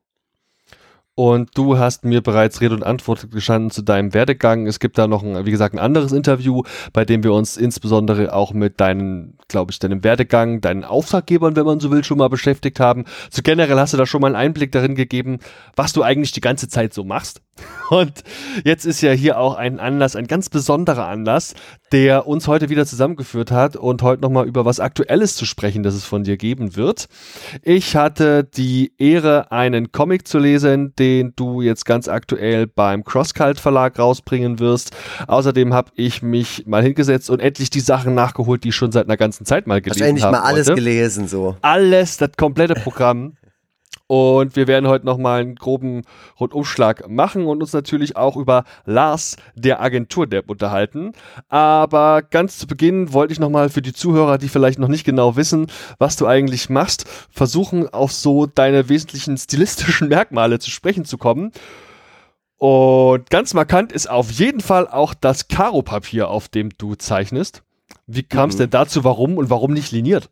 Und 1.18 1.56
du 1.56 1.78
hast 1.78 2.04
mir 2.04 2.20
bereits 2.20 2.60
Rede 2.60 2.74
und 2.74 2.82
Antwort 2.84 3.30
gestanden 3.30 3.70
zu 3.70 3.80
deinem 3.80 4.12
Werdegang. 4.12 4.66
Es 4.66 4.78
gibt 4.80 4.98
da 4.98 5.06
noch, 5.06 5.22
ein, 5.22 5.46
wie 5.46 5.50
gesagt, 5.50 5.74
ein 5.74 5.78
anderes 5.78 6.12
Interview, 6.12 6.62
bei 6.92 7.06
dem 7.06 7.24
wir 7.24 7.32
uns 7.32 7.56
insbesondere 7.56 8.34
auch 8.34 8.52
mit 8.52 8.80
deinen, 8.82 9.38
glaube 9.48 9.72
ich, 9.72 9.78
deinem 9.78 10.04
Werdegang, 10.04 10.60
deinen 10.60 10.84
Auftraggebern, 10.84 11.56
wenn 11.56 11.64
man 11.64 11.80
so 11.80 11.90
will, 11.90 12.04
schon 12.04 12.18
mal 12.18 12.28
beschäftigt 12.28 12.80
haben. 12.80 13.06
So 13.30 13.40
generell 13.42 13.78
hast 13.78 13.94
du 13.94 13.96
da 13.96 14.04
schon 14.04 14.20
mal 14.20 14.26
einen 14.26 14.36
Einblick 14.36 14.72
darin 14.72 14.94
gegeben, 14.94 15.38
was 15.74 15.94
du 15.94 16.02
eigentlich 16.02 16.32
die 16.32 16.42
ganze 16.42 16.68
Zeit 16.68 16.92
so 16.92 17.02
machst. 17.02 17.40
Und 17.91 18.25
jetzt 18.64 18.85
ist 18.85 19.00
ja 19.00 19.12
hier 19.12 19.38
auch 19.38 19.55
ein 19.55 19.79
Anlass, 19.79 20.17
ein 20.17 20.26
ganz 20.26 20.49
besonderer 20.49 21.06
Anlass, 21.06 21.55
der 21.93 22.26
uns 22.26 22.49
heute 22.49 22.69
wieder 22.69 22.85
zusammengeführt 22.85 23.50
hat 23.50 23.76
und 23.76 24.03
heute 24.03 24.23
nochmal 24.23 24.47
über 24.47 24.64
was 24.64 24.81
Aktuelles 24.81 25.37
zu 25.37 25.44
sprechen, 25.44 25.82
das 25.82 25.94
es 25.94 26.05
von 26.05 26.25
dir 26.25 26.37
geben 26.37 26.76
wird. 26.76 27.06
Ich 27.62 27.94
hatte 27.94 28.44
die 28.44 28.93
Ehre, 28.99 29.53
einen 29.53 29.93
Comic 29.93 30.26
zu 30.26 30.38
lesen, 30.38 30.94
den 30.99 31.32
du 31.37 31.62
jetzt 31.62 31.85
ganz 31.85 32.08
aktuell 32.08 32.67
beim 32.67 33.05
Crosscult 33.05 33.61
Verlag 33.61 33.99
rausbringen 33.99 34.59
wirst. 34.59 34.94
Außerdem 35.29 35.73
habe 35.73 35.91
ich 35.94 36.23
mich 36.23 36.67
mal 36.67 36.82
hingesetzt 36.82 37.31
und 37.31 37.41
endlich 37.41 37.70
die 37.70 37.81
Sachen 37.81 38.14
nachgeholt, 38.14 38.64
die 38.64 38.70
ich 38.70 38.76
schon 38.76 38.91
seit 38.91 39.06
einer 39.06 39.17
ganzen 39.17 39.47
Zeit 39.47 39.67
mal 39.67 39.81
gelesen 39.81 40.02
habe. 40.02 40.20
Wahrscheinlich 40.20 40.41
mal 40.41 40.49
alles 40.49 40.67
heute. 40.69 40.75
gelesen 40.75 41.29
so. 41.29 41.56
Alles, 41.62 42.17
das 42.17 42.31
komplette 42.37 42.75
Programm. 42.75 43.37
Und 44.08 44.54
wir 44.54 44.68
werden 44.68 44.88
heute 44.88 45.04
nochmal 45.04 45.40
einen 45.40 45.56
groben 45.56 46.02
Rundumschlag 46.38 47.08
machen 47.08 47.46
und 47.46 47.60
uns 47.60 47.72
natürlich 47.72 48.16
auch 48.16 48.36
über 48.36 48.64
Lars, 48.84 49.36
der 49.56 49.80
Agentur-Depp, 49.80 50.48
unterhalten. 50.48 51.12
Aber 51.48 52.22
ganz 52.22 52.58
zu 52.58 52.68
Beginn 52.68 53.12
wollte 53.12 53.32
ich 53.32 53.40
nochmal 53.40 53.68
für 53.68 53.82
die 53.82 53.92
Zuhörer, 53.92 54.38
die 54.38 54.48
vielleicht 54.48 54.78
noch 54.78 54.88
nicht 54.88 55.04
genau 55.04 55.34
wissen, 55.34 55.66
was 55.98 56.16
du 56.16 56.26
eigentlich 56.26 56.70
machst, 56.70 57.08
versuchen, 57.30 57.88
auf 57.88 58.12
so 58.12 58.46
deine 58.46 58.88
wesentlichen 58.88 59.36
stilistischen 59.36 60.08
Merkmale 60.08 60.60
zu 60.60 60.70
sprechen 60.70 61.04
zu 61.04 61.18
kommen. 61.18 61.50
Und 62.58 63.28
ganz 63.28 63.54
markant 63.54 63.92
ist 63.92 64.08
auf 64.08 64.30
jeden 64.30 64.60
Fall 64.60 64.86
auch 64.88 65.14
das 65.14 65.48
Karo-Papier, 65.48 66.28
auf 66.28 66.48
dem 66.48 66.70
du 66.78 66.94
zeichnest. 66.94 67.62
Wie 68.06 68.22
kam 68.22 68.50
es 68.50 68.54
mhm. 68.54 68.60
denn 68.60 68.70
dazu, 68.70 69.02
warum 69.02 69.36
und 69.36 69.50
warum 69.50 69.72
nicht 69.72 69.90
liniert? 69.90 70.30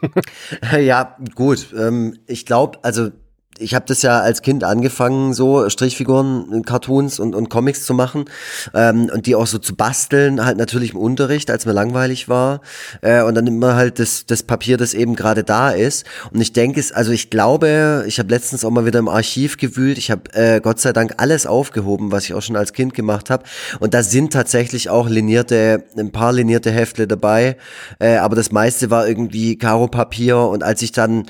ja, 0.80 1.16
gut. 1.34 1.74
Ähm, 1.76 2.18
ich 2.26 2.46
glaube, 2.46 2.78
also 2.82 3.10
ich 3.58 3.74
habe 3.74 3.84
das 3.86 4.02
ja 4.02 4.20
als 4.20 4.42
Kind 4.42 4.64
angefangen, 4.64 5.34
so 5.34 5.68
Strichfiguren, 5.68 6.62
Cartoons 6.64 7.18
und, 7.18 7.34
und 7.34 7.48
Comics 7.48 7.84
zu 7.84 7.94
machen 7.94 8.26
ähm, 8.74 9.10
und 9.12 9.26
die 9.26 9.34
auch 9.34 9.46
so 9.46 9.58
zu 9.58 9.74
basteln, 9.74 10.44
halt 10.44 10.56
natürlich 10.58 10.92
im 10.92 10.98
Unterricht, 10.98 11.50
als 11.50 11.66
mir 11.66 11.72
langweilig 11.72 12.28
war. 12.28 12.60
Äh, 13.02 13.22
und 13.22 13.34
dann 13.34 13.44
nimmt 13.44 13.58
man 13.58 13.74
halt 13.74 13.98
das, 13.98 14.26
das 14.26 14.42
Papier, 14.42 14.76
das 14.76 14.94
eben 14.94 15.16
gerade 15.16 15.44
da 15.44 15.70
ist. 15.70 16.06
Und 16.32 16.40
ich 16.40 16.52
denke 16.52 16.80
es, 16.80 16.92
also 16.92 17.10
ich 17.12 17.30
glaube, 17.30 18.04
ich 18.06 18.18
habe 18.18 18.30
letztens 18.30 18.64
auch 18.64 18.70
mal 18.70 18.86
wieder 18.86 18.98
im 18.98 19.08
Archiv 19.08 19.56
gewühlt. 19.56 19.98
Ich 19.98 20.10
habe 20.10 20.32
äh, 20.34 20.60
Gott 20.60 20.80
sei 20.80 20.92
Dank 20.92 21.14
alles 21.18 21.46
aufgehoben, 21.46 22.12
was 22.12 22.24
ich 22.24 22.34
auch 22.34 22.42
schon 22.42 22.56
als 22.56 22.72
Kind 22.72 22.94
gemacht 22.94 23.30
habe. 23.30 23.44
Und 23.80 23.94
da 23.94 24.02
sind 24.02 24.32
tatsächlich 24.32 24.90
auch 24.90 25.08
linierte, 25.08 25.84
ein 25.96 26.12
paar 26.12 26.32
linierte 26.32 26.70
Heftle 26.70 27.06
dabei. 27.06 27.56
Äh, 27.98 28.16
aber 28.16 28.36
das 28.36 28.52
meiste 28.52 28.90
war 28.90 29.08
irgendwie 29.08 29.58
Karo-Papier. 29.58 30.38
Und 30.38 30.62
als 30.62 30.82
ich 30.82 30.92
dann 30.92 31.26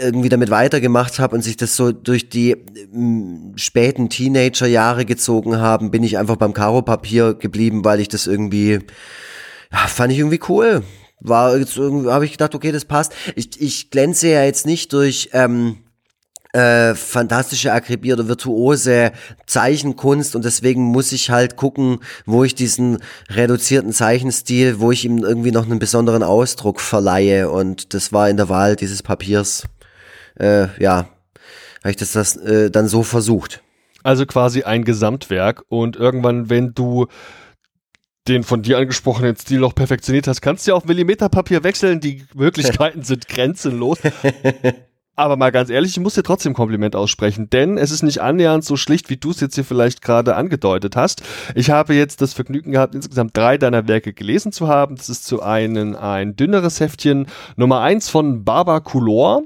irgendwie 0.00 0.28
damit 0.28 0.50
weitergemacht 0.50 1.18
habe 1.18 1.36
und 1.36 1.42
sich 1.42 1.56
das 1.56 1.76
so 1.76 1.92
durch 1.92 2.28
die 2.28 2.56
ähm, 2.92 3.52
späten 3.56 4.08
Teenagerjahre 4.08 5.04
gezogen 5.04 5.58
haben, 5.58 5.90
bin 5.90 6.02
ich 6.02 6.18
einfach 6.18 6.36
beim 6.36 6.52
Karo-Papier 6.52 7.34
geblieben, 7.34 7.84
weil 7.84 8.00
ich 8.00 8.08
das 8.08 8.26
irgendwie, 8.26 8.80
ja, 9.72 9.78
fand 9.86 10.12
ich 10.12 10.18
irgendwie 10.18 10.40
cool. 10.48 10.82
War 11.20 11.56
jetzt 11.56 11.76
irgendwie, 11.76 12.10
habe 12.10 12.24
ich 12.24 12.32
gedacht, 12.32 12.54
okay, 12.54 12.72
das 12.72 12.84
passt. 12.84 13.12
Ich, 13.36 13.60
ich 13.60 13.90
glänze 13.90 14.28
ja 14.28 14.44
jetzt 14.44 14.66
nicht 14.66 14.92
durch, 14.92 15.30
ähm, 15.32 15.76
äh, 16.52 16.94
fantastische, 16.94 17.72
aggregierte, 17.72 18.26
virtuose 18.26 19.12
Zeichenkunst 19.46 20.34
und 20.34 20.44
deswegen 20.44 20.82
muss 20.82 21.12
ich 21.12 21.30
halt 21.30 21.56
gucken, 21.56 22.00
wo 22.26 22.42
ich 22.42 22.54
diesen 22.54 22.98
reduzierten 23.28 23.92
Zeichenstil, 23.92 24.80
wo 24.80 24.90
ich 24.90 25.04
ihm 25.04 25.18
irgendwie 25.18 25.52
noch 25.52 25.66
einen 25.66 25.78
besonderen 25.78 26.24
Ausdruck 26.24 26.80
verleihe 26.80 27.50
und 27.50 27.94
das 27.94 28.12
war 28.12 28.28
in 28.28 28.36
der 28.36 28.48
Wahl 28.48 28.74
dieses 28.74 29.02
Papiers, 29.02 29.62
äh, 30.40 30.68
ja, 30.82 31.06
habe 31.82 31.90
ich 31.90 31.96
das, 31.96 32.12
das 32.12 32.36
äh, 32.36 32.70
dann 32.70 32.88
so 32.88 33.02
versucht. 33.02 33.62
Also 34.02 34.26
quasi 34.26 34.62
ein 34.62 34.84
Gesamtwerk 34.84 35.64
und 35.68 35.96
irgendwann, 35.96 36.48
wenn 36.48 36.74
du 36.74 37.06
den 38.28 38.44
von 38.44 38.62
dir 38.62 38.78
angesprochenen 38.78 39.36
Stil 39.36 39.60
noch 39.60 39.74
perfektioniert 39.74 40.26
hast, 40.26 40.40
kannst 40.40 40.66
du 40.66 40.70
ja 40.70 40.74
auf 40.76 40.84
Millimeterpapier 40.84 41.64
wechseln. 41.64 42.00
Die 42.00 42.24
Möglichkeiten 42.34 43.02
sind 43.04 43.28
grenzenlos. 43.28 43.98
Aber 45.16 45.36
mal 45.36 45.52
ganz 45.52 45.68
ehrlich, 45.68 45.90
ich 45.90 46.00
muss 46.00 46.14
dir 46.14 46.22
trotzdem 46.22 46.54
Kompliment 46.54 46.96
aussprechen, 46.96 47.50
denn 47.50 47.76
es 47.76 47.90
ist 47.90 48.02
nicht 48.02 48.22
annähernd 48.22 48.64
so 48.64 48.76
schlicht, 48.76 49.10
wie 49.10 49.18
du 49.18 49.32
es 49.32 49.40
jetzt 49.40 49.54
hier 49.54 49.64
vielleicht 49.64 50.00
gerade 50.00 50.34
angedeutet 50.34 50.96
hast. 50.96 51.22
Ich 51.54 51.68
habe 51.70 51.94
jetzt 51.94 52.22
das 52.22 52.32
Vergnügen 52.32 52.72
gehabt, 52.72 52.94
insgesamt 52.94 53.36
drei 53.36 53.58
deiner 53.58 53.86
Werke 53.86 54.14
gelesen 54.14 54.50
zu 54.50 54.68
haben. 54.68 54.96
Das 54.96 55.10
ist 55.10 55.26
zu 55.26 55.42
einem 55.42 55.94
ein 55.94 56.36
dünneres 56.36 56.80
Heftchen 56.80 57.26
Nummer 57.56 57.80
eins 57.80 58.08
von 58.08 58.44
Baba 58.44 58.80
Coulor. 58.80 59.42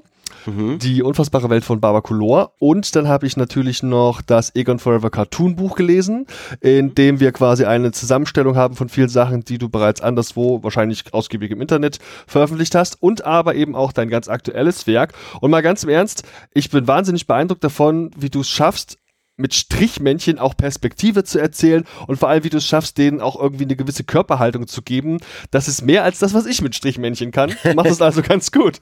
Mhm. 0.46 0.78
Die 0.78 1.02
unfassbare 1.02 1.50
Welt 1.50 1.64
von 1.64 1.80
Barbacolor. 1.80 2.52
Und 2.58 2.94
dann 2.96 3.08
habe 3.08 3.26
ich 3.26 3.36
natürlich 3.36 3.82
noch 3.82 4.22
das 4.22 4.54
Egon 4.54 4.78
Forever 4.78 5.10
Cartoon 5.10 5.56
Buch 5.56 5.76
gelesen, 5.76 6.26
in 6.60 6.94
dem 6.94 7.20
wir 7.20 7.32
quasi 7.32 7.64
eine 7.64 7.92
Zusammenstellung 7.92 8.56
haben 8.56 8.76
von 8.76 8.88
vielen 8.88 9.08
Sachen, 9.08 9.44
die 9.44 9.58
du 9.58 9.68
bereits 9.68 10.00
anderswo, 10.00 10.62
wahrscheinlich 10.62 11.12
ausgiebig 11.12 11.50
im 11.50 11.60
Internet, 11.60 11.98
veröffentlicht 12.26 12.74
hast. 12.74 13.02
Und 13.02 13.24
aber 13.24 13.54
eben 13.54 13.74
auch 13.74 13.92
dein 13.92 14.08
ganz 14.08 14.28
aktuelles 14.28 14.86
Werk. 14.86 15.14
Und 15.40 15.50
mal 15.50 15.62
ganz 15.62 15.82
im 15.84 15.90
Ernst, 15.90 16.24
ich 16.52 16.70
bin 16.70 16.86
wahnsinnig 16.86 17.26
beeindruckt 17.26 17.64
davon, 17.64 18.10
wie 18.16 18.30
du 18.30 18.40
es 18.40 18.48
schaffst, 18.48 18.98
mit 19.36 19.54
Strichmännchen 19.54 20.38
auch 20.38 20.56
Perspektive 20.56 21.24
zu 21.24 21.40
erzählen 21.40 21.84
und 22.06 22.18
vor 22.18 22.28
allem, 22.28 22.44
wie 22.44 22.50
du 22.50 22.58
es 22.58 22.66
schaffst, 22.66 22.98
denen 22.98 23.20
auch 23.20 23.40
irgendwie 23.40 23.64
eine 23.64 23.76
gewisse 23.76 24.04
Körperhaltung 24.04 24.68
zu 24.68 24.82
geben. 24.82 25.18
Das 25.50 25.66
ist 25.66 25.82
mehr 25.82 26.04
als 26.04 26.20
das, 26.20 26.34
was 26.34 26.46
ich 26.46 26.62
mit 26.62 26.74
Strichmännchen 26.74 27.32
kann. 27.32 27.52
Du 27.64 27.74
machst 27.74 27.90
es 27.90 28.00
also 28.00 28.22
ganz 28.22 28.52
gut. 28.52 28.80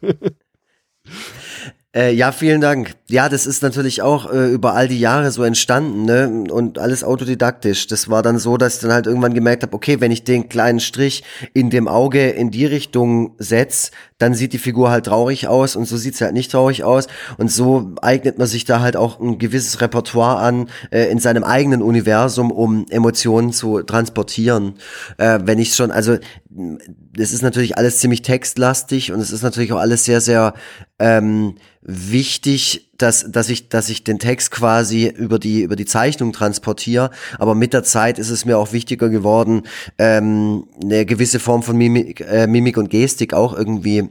Äh, 1.94 2.14
ja, 2.14 2.32
vielen 2.32 2.62
Dank. 2.62 2.94
Ja, 3.10 3.28
das 3.28 3.46
ist 3.46 3.62
natürlich 3.62 4.00
auch 4.00 4.32
äh, 4.32 4.50
über 4.50 4.72
all 4.72 4.88
die 4.88 4.98
Jahre 4.98 5.30
so 5.30 5.42
entstanden, 5.42 6.06
ne? 6.06 6.46
Und 6.50 6.78
alles 6.78 7.04
autodidaktisch. 7.04 7.86
Das 7.86 8.08
war 8.08 8.22
dann 8.22 8.38
so, 8.38 8.56
dass 8.56 8.76
ich 8.76 8.80
dann 8.80 8.92
halt 8.92 9.06
irgendwann 9.06 9.34
gemerkt 9.34 9.62
habe, 9.62 9.74
okay, 9.74 10.00
wenn 10.00 10.10
ich 10.10 10.24
den 10.24 10.48
kleinen 10.48 10.80
Strich 10.80 11.22
in 11.52 11.68
dem 11.68 11.88
Auge 11.88 12.30
in 12.30 12.50
die 12.50 12.64
Richtung 12.64 13.34
setz, 13.36 13.90
dann 14.16 14.32
sieht 14.32 14.54
die 14.54 14.58
Figur 14.58 14.90
halt 14.90 15.04
traurig 15.04 15.48
aus 15.48 15.76
und 15.76 15.86
so 15.86 15.98
sieht 15.98 16.16
sie 16.16 16.24
halt 16.24 16.32
nicht 16.32 16.50
traurig 16.50 16.82
aus. 16.82 17.08
Und 17.36 17.50
so 17.50 17.92
eignet 18.00 18.38
man 18.38 18.46
sich 18.46 18.64
da 18.64 18.80
halt 18.80 18.96
auch 18.96 19.20
ein 19.20 19.38
gewisses 19.38 19.82
Repertoire 19.82 20.38
an 20.38 20.70
äh, 20.92 21.10
in 21.10 21.18
seinem 21.18 21.44
eigenen 21.44 21.82
Universum, 21.82 22.52
um 22.52 22.86
Emotionen 22.88 23.52
zu 23.52 23.82
transportieren. 23.82 24.76
Äh, 25.18 25.40
wenn 25.42 25.58
ich 25.58 25.74
schon, 25.74 25.90
also 25.90 26.16
das 26.54 27.32
ist 27.32 27.42
natürlich 27.42 27.78
alles 27.78 27.98
ziemlich 27.98 28.22
textlastig 28.22 29.12
und 29.12 29.20
es 29.20 29.30
ist 29.30 29.42
natürlich 29.42 29.72
auch 29.72 29.78
alles 29.78 30.04
sehr, 30.04 30.20
sehr 30.20 30.54
ähm, 30.98 31.56
wichtig, 31.82 32.90
dass, 32.98 33.30
dass 33.30 33.48
ich, 33.48 33.68
dass 33.68 33.88
ich 33.88 34.04
den 34.04 34.18
Text 34.18 34.50
quasi 34.50 35.08
über 35.08 35.38
die, 35.38 35.62
über 35.62 35.76
die 35.76 35.86
Zeichnung 35.86 36.32
transportiere. 36.32 37.10
Aber 37.38 37.54
mit 37.54 37.72
der 37.72 37.84
Zeit 37.84 38.18
ist 38.18 38.30
es 38.30 38.44
mir 38.44 38.58
auch 38.58 38.72
wichtiger 38.72 39.08
geworden, 39.08 39.62
ähm, 39.98 40.68
eine 40.82 41.06
gewisse 41.06 41.40
Form 41.40 41.62
von 41.62 41.76
Mimik, 41.76 42.20
äh, 42.20 42.46
Mimik 42.46 42.76
und 42.76 42.90
Gestik 42.90 43.34
auch 43.34 43.54
irgendwie 43.54 44.08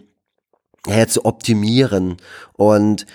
ja, 0.87 1.07
zu 1.07 1.25
optimieren. 1.25 2.17
Und 2.53 3.05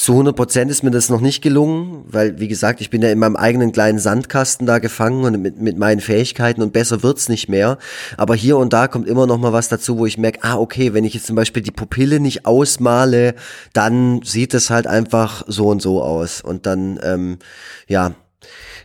zu 0.00 0.12
100 0.12 0.34
Prozent 0.34 0.70
ist 0.70 0.82
mir 0.82 0.90
das 0.90 1.10
noch 1.10 1.20
nicht 1.20 1.42
gelungen, 1.42 2.06
weil, 2.06 2.40
wie 2.40 2.48
gesagt, 2.48 2.80
ich 2.80 2.88
bin 2.88 3.02
ja 3.02 3.10
in 3.10 3.18
meinem 3.18 3.36
eigenen 3.36 3.70
kleinen 3.70 3.98
Sandkasten 3.98 4.66
da 4.66 4.78
gefangen 4.78 5.24
und 5.24 5.42
mit, 5.42 5.60
mit 5.60 5.76
meinen 5.76 6.00
Fähigkeiten 6.00 6.62
und 6.62 6.72
besser 6.72 7.02
wird's 7.02 7.28
nicht 7.28 7.50
mehr. 7.50 7.76
Aber 8.16 8.34
hier 8.34 8.56
und 8.56 8.72
da 8.72 8.88
kommt 8.88 9.06
immer 9.06 9.26
noch 9.26 9.36
mal 9.36 9.52
was 9.52 9.68
dazu, 9.68 9.98
wo 9.98 10.06
ich 10.06 10.16
merke, 10.16 10.38
ah, 10.42 10.56
okay, 10.56 10.94
wenn 10.94 11.04
ich 11.04 11.12
jetzt 11.12 11.26
zum 11.26 11.36
Beispiel 11.36 11.62
die 11.62 11.70
Pupille 11.70 12.18
nicht 12.18 12.46
ausmale, 12.46 13.34
dann 13.74 14.22
sieht 14.22 14.54
es 14.54 14.70
halt 14.70 14.86
einfach 14.86 15.44
so 15.46 15.68
und 15.68 15.82
so 15.82 16.02
aus. 16.02 16.40
Und 16.40 16.64
dann, 16.64 16.98
ähm, 17.02 17.38
ja, 17.86 18.14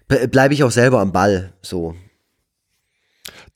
bleibe 0.09 0.53
ich 0.53 0.65
auch 0.65 0.71
selber 0.71 0.99
am 0.99 1.13
Ball, 1.13 1.53
so 1.61 1.95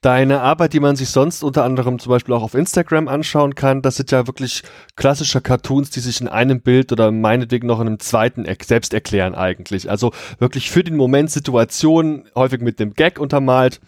deine 0.01 0.41
Arbeit, 0.41 0.74
die 0.74 0.79
man 0.79 0.96
sich 0.96 1.10
sonst 1.10 1.44
unter 1.44 1.63
anderem 1.63 2.00
zum 2.00 2.12
Beispiel 2.12 2.34
auch 2.34 2.44
auf 2.44 2.53
Instagram 2.53 3.08
anschauen 3.08 3.56
kann, 3.56 3.82
das 3.82 3.98
sind 3.98 4.12
ja 4.12 4.27
wirklich 4.27 4.63
klassische 4.96 5.41
Cartoons, 5.41 5.89
die 5.89 6.00
sich 6.00 6.22
in 6.22 6.27
einem 6.27 6.62
Bild 6.62 6.91
oder 6.91 7.12
meinetwegen 7.12 7.68
noch 7.68 7.82
in 7.82 7.88
einem 7.88 8.00
zweiten 8.00 8.46
selbst 8.63 8.94
erklären 8.94 9.36
eigentlich. 9.36 9.89
Also 9.89 10.12
wirklich 10.38 10.72
für 10.72 10.84
den 10.84 10.96
Moment 10.96 11.32
Situationen, 11.32 12.29
häufig 12.36 12.62
mit 12.62 12.79
dem 12.79 12.94
Gag 12.94 13.20
untermalt. 13.20 13.82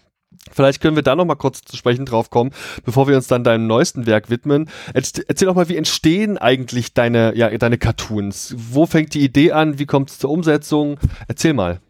Vielleicht 0.50 0.80
können 0.80 0.96
wir 0.96 1.02
da 1.02 1.14
noch 1.14 1.24
mal 1.24 1.36
kurz 1.36 1.62
zu 1.62 1.76
sprechen 1.76 2.04
drauf 2.04 2.30
kommen, 2.30 2.50
bevor 2.84 3.06
wir 3.06 3.16
uns 3.16 3.26
dann 3.26 3.44
deinem 3.44 3.66
neuesten 3.66 4.06
Werk 4.06 4.28
widmen. 4.28 4.68
Erzähl 4.92 5.46
doch 5.46 5.54
mal, 5.54 5.68
wie 5.68 5.76
entstehen 5.76 6.36
eigentlich 6.36 6.94
deine, 6.94 7.36
ja, 7.36 7.56
deine 7.56 7.78
Cartoons? 7.78 8.54
Wo 8.56 8.86
fängt 8.86 9.14
die 9.14 9.22
Idee 9.22 9.52
an? 9.52 9.78
Wie 9.78 9.86
kommt 9.86 10.10
es 10.10 10.18
zur 10.18 10.30
Umsetzung? 10.30 10.98
Erzähl 11.28 11.54
mal. 11.54 11.80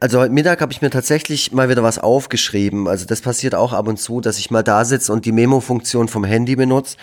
Also 0.00 0.20
heute 0.20 0.32
Mittag 0.32 0.60
habe 0.60 0.72
ich 0.72 0.82
mir 0.82 0.90
tatsächlich 0.90 1.52
mal 1.52 1.68
wieder 1.68 1.82
was 1.82 1.98
aufgeschrieben. 1.98 2.88
Also 2.88 3.04
das 3.04 3.20
passiert 3.20 3.54
auch 3.54 3.72
ab 3.72 3.88
und 3.88 3.98
zu, 3.98 4.20
dass 4.20 4.38
ich 4.38 4.50
mal 4.50 4.62
da 4.62 4.84
sitze 4.84 5.12
und 5.12 5.24
die 5.24 5.32
Memo-Funktion 5.32 6.08
vom 6.08 6.24
Handy 6.24 6.56
benutze 6.56 6.96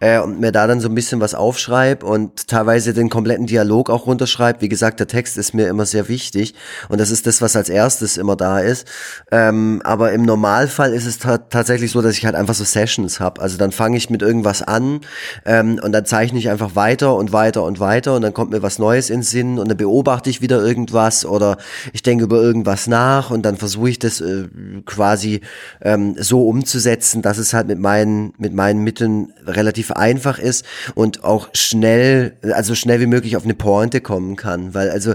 äh, 0.00 0.18
und 0.18 0.40
mir 0.40 0.52
da 0.52 0.66
dann 0.66 0.80
so 0.80 0.88
ein 0.88 0.94
bisschen 0.94 1.20
was 1.20 1.34
aufschreibe 1.34 2.04
und 2.04 2.48
teilweise 2.48 2.94
den 2.94 3.08
kompletten 3.08 3.46
Dialog 3.46 3.90
auch 3.90 4.06
runterschreibe. 4.06 4.60
Wie 4.60 4.68
gesagt, 4.68 5.00
der 5.00 5.06
Text 5.06 5.38
ist 5.38 5.54
mir 5.54 5.68
immer 5.68 5.86
sehr 5.86 6.08
wichtig 6.08 6.54
und 6.88 7.00
das 7.00 7.10
ist 7.10 7.26
das, 7.26 7.40
was 7.42 7.56
als 7.56 7.68
erstes 7.68 8.16
immer 8.16 8.36
da 8.36 8.58
ist. 8.58 8.86
Ähm, 9.30 9.80
aber 9.84 10.12
im 10.12 10.22
Normalfall 10.22 10.92
ist 10.92 11.06
es 11.06 11.18
tatsächlich 11.18 11.92
so, 11.92 12.02
dass 12.02 12.16
ich 12.16 12.24
halt 12.24 12.34
einfach 12.34 12.54
so 12.54 12.64
Sessions 12.64 13.20
habe. 13.20 13.40
Also 13.40 13.58
dann 13.58 13.72
fange 13.72 13.96
ich 13.96 14.10
mit 14.10 14.22
irgendwas 14.22 14.62
an 14.62 15.00
ähm, 15.44 15.80
und 15.82 15.92
dann 15.92 16.04
zeichne 16.04 16.38
ich 16.38 16.50
einfach 16.50 16.74
weiter 16.74 17.14
und 17.14 17.32
weiter 17.32 17.62
und 17.64 17.80
weiter 17.80 18.14
und 18.14 18.22
dann 18.22 18.34
kommt 18.34 18.50
mir 18.50 18.62
was 18.62 18.78
Neues 18.78 19.10
ins 19.10 19.30
Sinn 19.30 19.58
und 19.58 19.68
dann 19.68 19.76
beobachte 19.76 20.30
ich 20.30 20.40
wieder 20.40 20.62
irgendwas 20.62 21.24
oder 21.24 21.58
ich 21.92 22.02
denke 22.08 22.24
über 22.24 22.40
irgendwas 22.40 22.86
nach 22.86 23.30
und 23.30 23.42
dann 23.42 23.56
versuche 23.58 23.90
ich 23.90 23.98
das 23.98 24.22
äh, 24.22 24.48
quasi 24.86 25.42
ähm, 25.82 26.16
so 26.18 26.48
umzusetzen, 26.48 27.20
dass 27.20 27.36
es 27.36 27.52
halt 27.52 27.66
mit 27.66 27.78
meinen, 27.78 28.32
mit 28.38 28.54
meinen 28.54 28.82
Mitteln 28.82 29.34
relativ 29.46 29.92
einfach 29.92 30.38
ist 30.38 30.64
und 30.94 31.22
auch 31.22 31.50
schnell, 31.52 32.36
also 32.54 32.74
schnell 32.74 33.00
wie 33.00 33.06
möglich 33.06 33.36
auf 33.36 33.44
eine 33.44 33.54
Pointe 33.54 34.00
kommen 34.00 34.36
kann. 34.36 34.72
Weil 34.72 34.88
also 34.88 35.14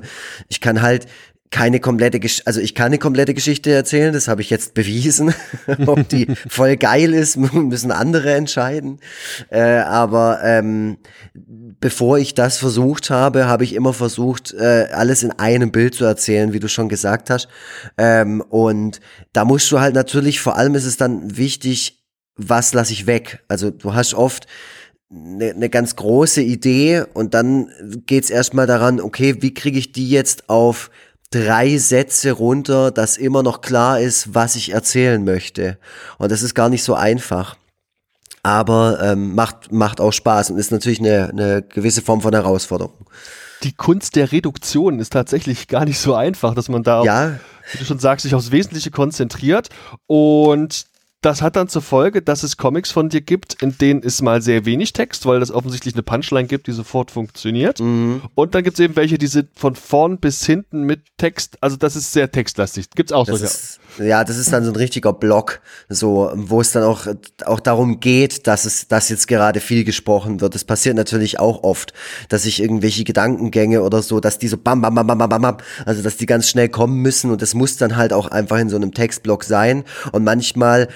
ich 0.50 0.62
kann 0.62 0.84
halt 0.84 1.08
keine 1.54 1.80
komplette, 1.80 2.20
Gesch 2.20 2.42
also 2.46 2.60
ich 2.60 2.74
kann 2.74 2.88
eine 2.88 2.98
komplette 2.98 3.36
Geschichte 3.36 3.72
erzählen, 3.72 4.12
das 4.12 4.28
habe 4.28 4.42
ich 4.42 4.50
jetzt 4.50 4.74
bewiesen. 4.74 5.36
Ob 5.86 6.10
die 6.10 6.26
voll 6.50 6.78
geil 6.78 7.14
ist, 7.14 7.38
müssen 7.38 7.92
andere 7.92 8.34
entscheiden. 8.34 9.00
Äh, 9.50 9.62
aber 9.62 10.40
ähm, 10.44 10.98
bevor 11.80 12.18
ich 12.18 12.34
das 12.34 12.58
versucht 12.58 13.12
habe, 13.12 13.46
habe 13.46 13.64
ich 13.66 13.74
immer 13.76 13.94
versucht, 13.94 14.52
äh, 14.56 14.88
alles 14.92 15.22
in 15.22 15.32
einem 15.32 15.72
Bild 15.72 15.94
zu 15.94 16.06
erzählen, 16.06 16.54
wie 16.54 16.60
du 16.60 16.68
schon 16.68 16.90
gesagt 16.90 17.30
hast. 17.30 17.48
Ähm, 18.00 18.42
und 18.42 19.00
da 19.32 19.46
musst 19.46 19.72
du 19.72 19.80
halt 19.80 19.94
natürlich, 19.94 20.42
vor 20.42 20.58
allem 20.58 20.74
ist 20.74 20.86
es 20.86 20.98
dann 20.98 21.38
wichtig, 21.38 22.04
was 22.36 22.74
lasse 22.74 22.94
ich 22.94 23.06
weg. 23.06 23.44
Also 23.48 23.70
du 23.70 23.94
hast 23.94 24.16
oft 24.16 24.48
eine, 25.12 25.52
eine 25.52 25.70
ganz 25.70 25.96
große 25.96 26.42
Idee 26.42 27.04
und 27.14 27.36
dann 27.36 27.70
geht's 28.08 28.32
erstmal 28.32 28.66
daran, 28.66 29.00
okay, 29.00 29.36
wie 29.42 29.54
kriege 29.54 29.78
ich 29.78 29.92
die 29.92 30.10
jetzt 30.10 30.50
auf 30.50 30.90
drei 31.34 31.78
Sätze 31.78 32.32
runter, 32.32 32.92
dass 32.92 33.18
immer 33.18 33.42
noch 33.42 33.62
klar 33.62 34.00
ist, 34.00 34.36
was 34.36 34.56
ich 34.56 34.72
erzählen 34.72 35.24
möchte. 35.24 35.80
Und 36.20 36.32
das 36.32 36.44
ist 36.44 36.54
gar 36.54 36.70
nicht 36.70 36.84
so 36.84 36.94
einfach. 36.94 37.56
Aber 38.44 39.00
ähm, 39.02 39.34
macht, 39.34 39.72
macht 39.72 40.00
auch 40.00 40.12
Spaß 40.12 40.52
und 40.52 40.58
ist 40.58 40.72
natürlich 40.72 41.00
eine, 41.00 41.30
eine 41.30 41.62
gewisse 41.64 42.02
Form 42.02 42.22
von 42.22 42.34
Herausforderung. 42.34 43.08
Die 43.64 43.72
Kunst 43.72 44.16
der 44.16 44.32
Reduktion 44.32 45.00
ist 45.00 45.14
tatsächlich 45.14 45.68
gar 45.70 45.86
nicht 45.86 45.98
so 45.98 46.14
einfach, 46.14 46.54
dass 46.54 46.70
man 46.70 46.84
da, 46.84 47.04
ja. 47.04 47.40
wie 47.72 47.78
du 47.80 47.86
schon 47.86 48.00
sagst, 48.00 48.24
sich 48.24 48.36
aufs 48.36 48.52
Wesentliche 48.52 48.92
konzentriert. 48.92 49.70
Und 50.06 50.86
das 51.26 51.42
hat 51.42 51.56
dann 51.56 51.68
zur 51.70 51.82
Folge, 51.82 52.22
dass 52.22 52.44
es 52.44 52.58
Comics 52.58 52.92
von 52.92 53.10
dir 53.10 53.22
gibt, 53.22 53.62
in 53.62 53.78
denen 53.78 54.02
ist 54.02 54.22
mal 54.22 54.42
sehr 54.42 54.66
wenig 54.66 54.94
Text, 54.94 55.26
weil 55.26 55.40
das 55.40 55.52
offensichtlich 55.52 55.96
eine 55.96 56.04
Punchline 56.04 56.48
gibt, 56.48 56.68
die 56.68 56.72
sofort 56.72 57.12
funktioniert. 57.12 57.80
Mhm. 57.80 58.22
Und 58.36 58.56
dann 58.56 58.64
gibt 58.64 58.80
es 58.80 58.84
eben 58.84 58.96
welche, 58.96 59.18
die 59.18 59.28
sind 59.28 59.50
von 59.56 59.76
vorn 59.76 60.18
bis 60.18 60.46
hinten 60.46 60.84
mit 60.84 61.02
Text, 61.18 61.58
also 61.62 61.78
das 61.78 61.96
ist 61.96 62.12
sehr 62.12 62.32
textlastig. 62.32 62.90
Gibt's 62.96 63.12
auch 63.12 63.26
das 63.26 63.40
solche. 63.40 63.54
Ist, 63.54 63.80
ja, 64.00 64.24
das 64.24 64.38
ist 64.38 64.52
dann 64.52 64.66
so 64.66 64.72
ein 64.72 64.76
richtiger 64.76 65.14
Block, 65.14 65.62
so, 65.88 66.32
wo 66.34 66.62
es 66.62 66.72
dann 66.72 66.84
auch, 66.84 67.08
auch 67.46 67.60
darum 67.60 68.00
geht, 68.00 68.48
dass 68.48 68.66
es, 68.66 68.88
dass 68.88 69.10
jetzt 69.10 69.28
gerade 69.28 69.60
viel 69.60 69.84
gesprochen 69.84 70.42
wird. 70.42 70.56
Das 70.56 70.64
passiert 70.64 70.96
natürlich 70.96 71.40
auch 71.40 71.64
oft, 71.64 71.94
dass 72.30 72.46
ich 72.46 72.62
irgendwelche 72.62 73.04
Gedankengänge 73.04 73.84
oder 73.84 74.02
so, 74.02 74.20
dass 74.20 74.40
die 74.40 74.48
so 74.48 74.58
bam, 74.58 74.82
bam, 74.82 74.96
bam, 74.96 75.08
bam, 75.08 75.18
bam, 75.18 75.42
bam, 75.42 75.58
also 75.86 76.02
dass 76.02 76.18
die 76.18 76.26
ganz 76.26 76.50
schnell 76.50 76.70
kommen 76.70 76.98
müssen 76.98 77.32
und 77.32 77.42
das 77.42 77.54
muss 77.54 77.78
dann 77.78 77.96
halt 77.96 78.14
auch 78.14 78.28
einfach 78.28 78.58
in 78.58 78.70
so 78.70 78.76
einem 78.76 78.94
Textblock 78.94 79.44
sein. 79.44 79.84
Und 80.12 80.24
manchmal 80.24 80.90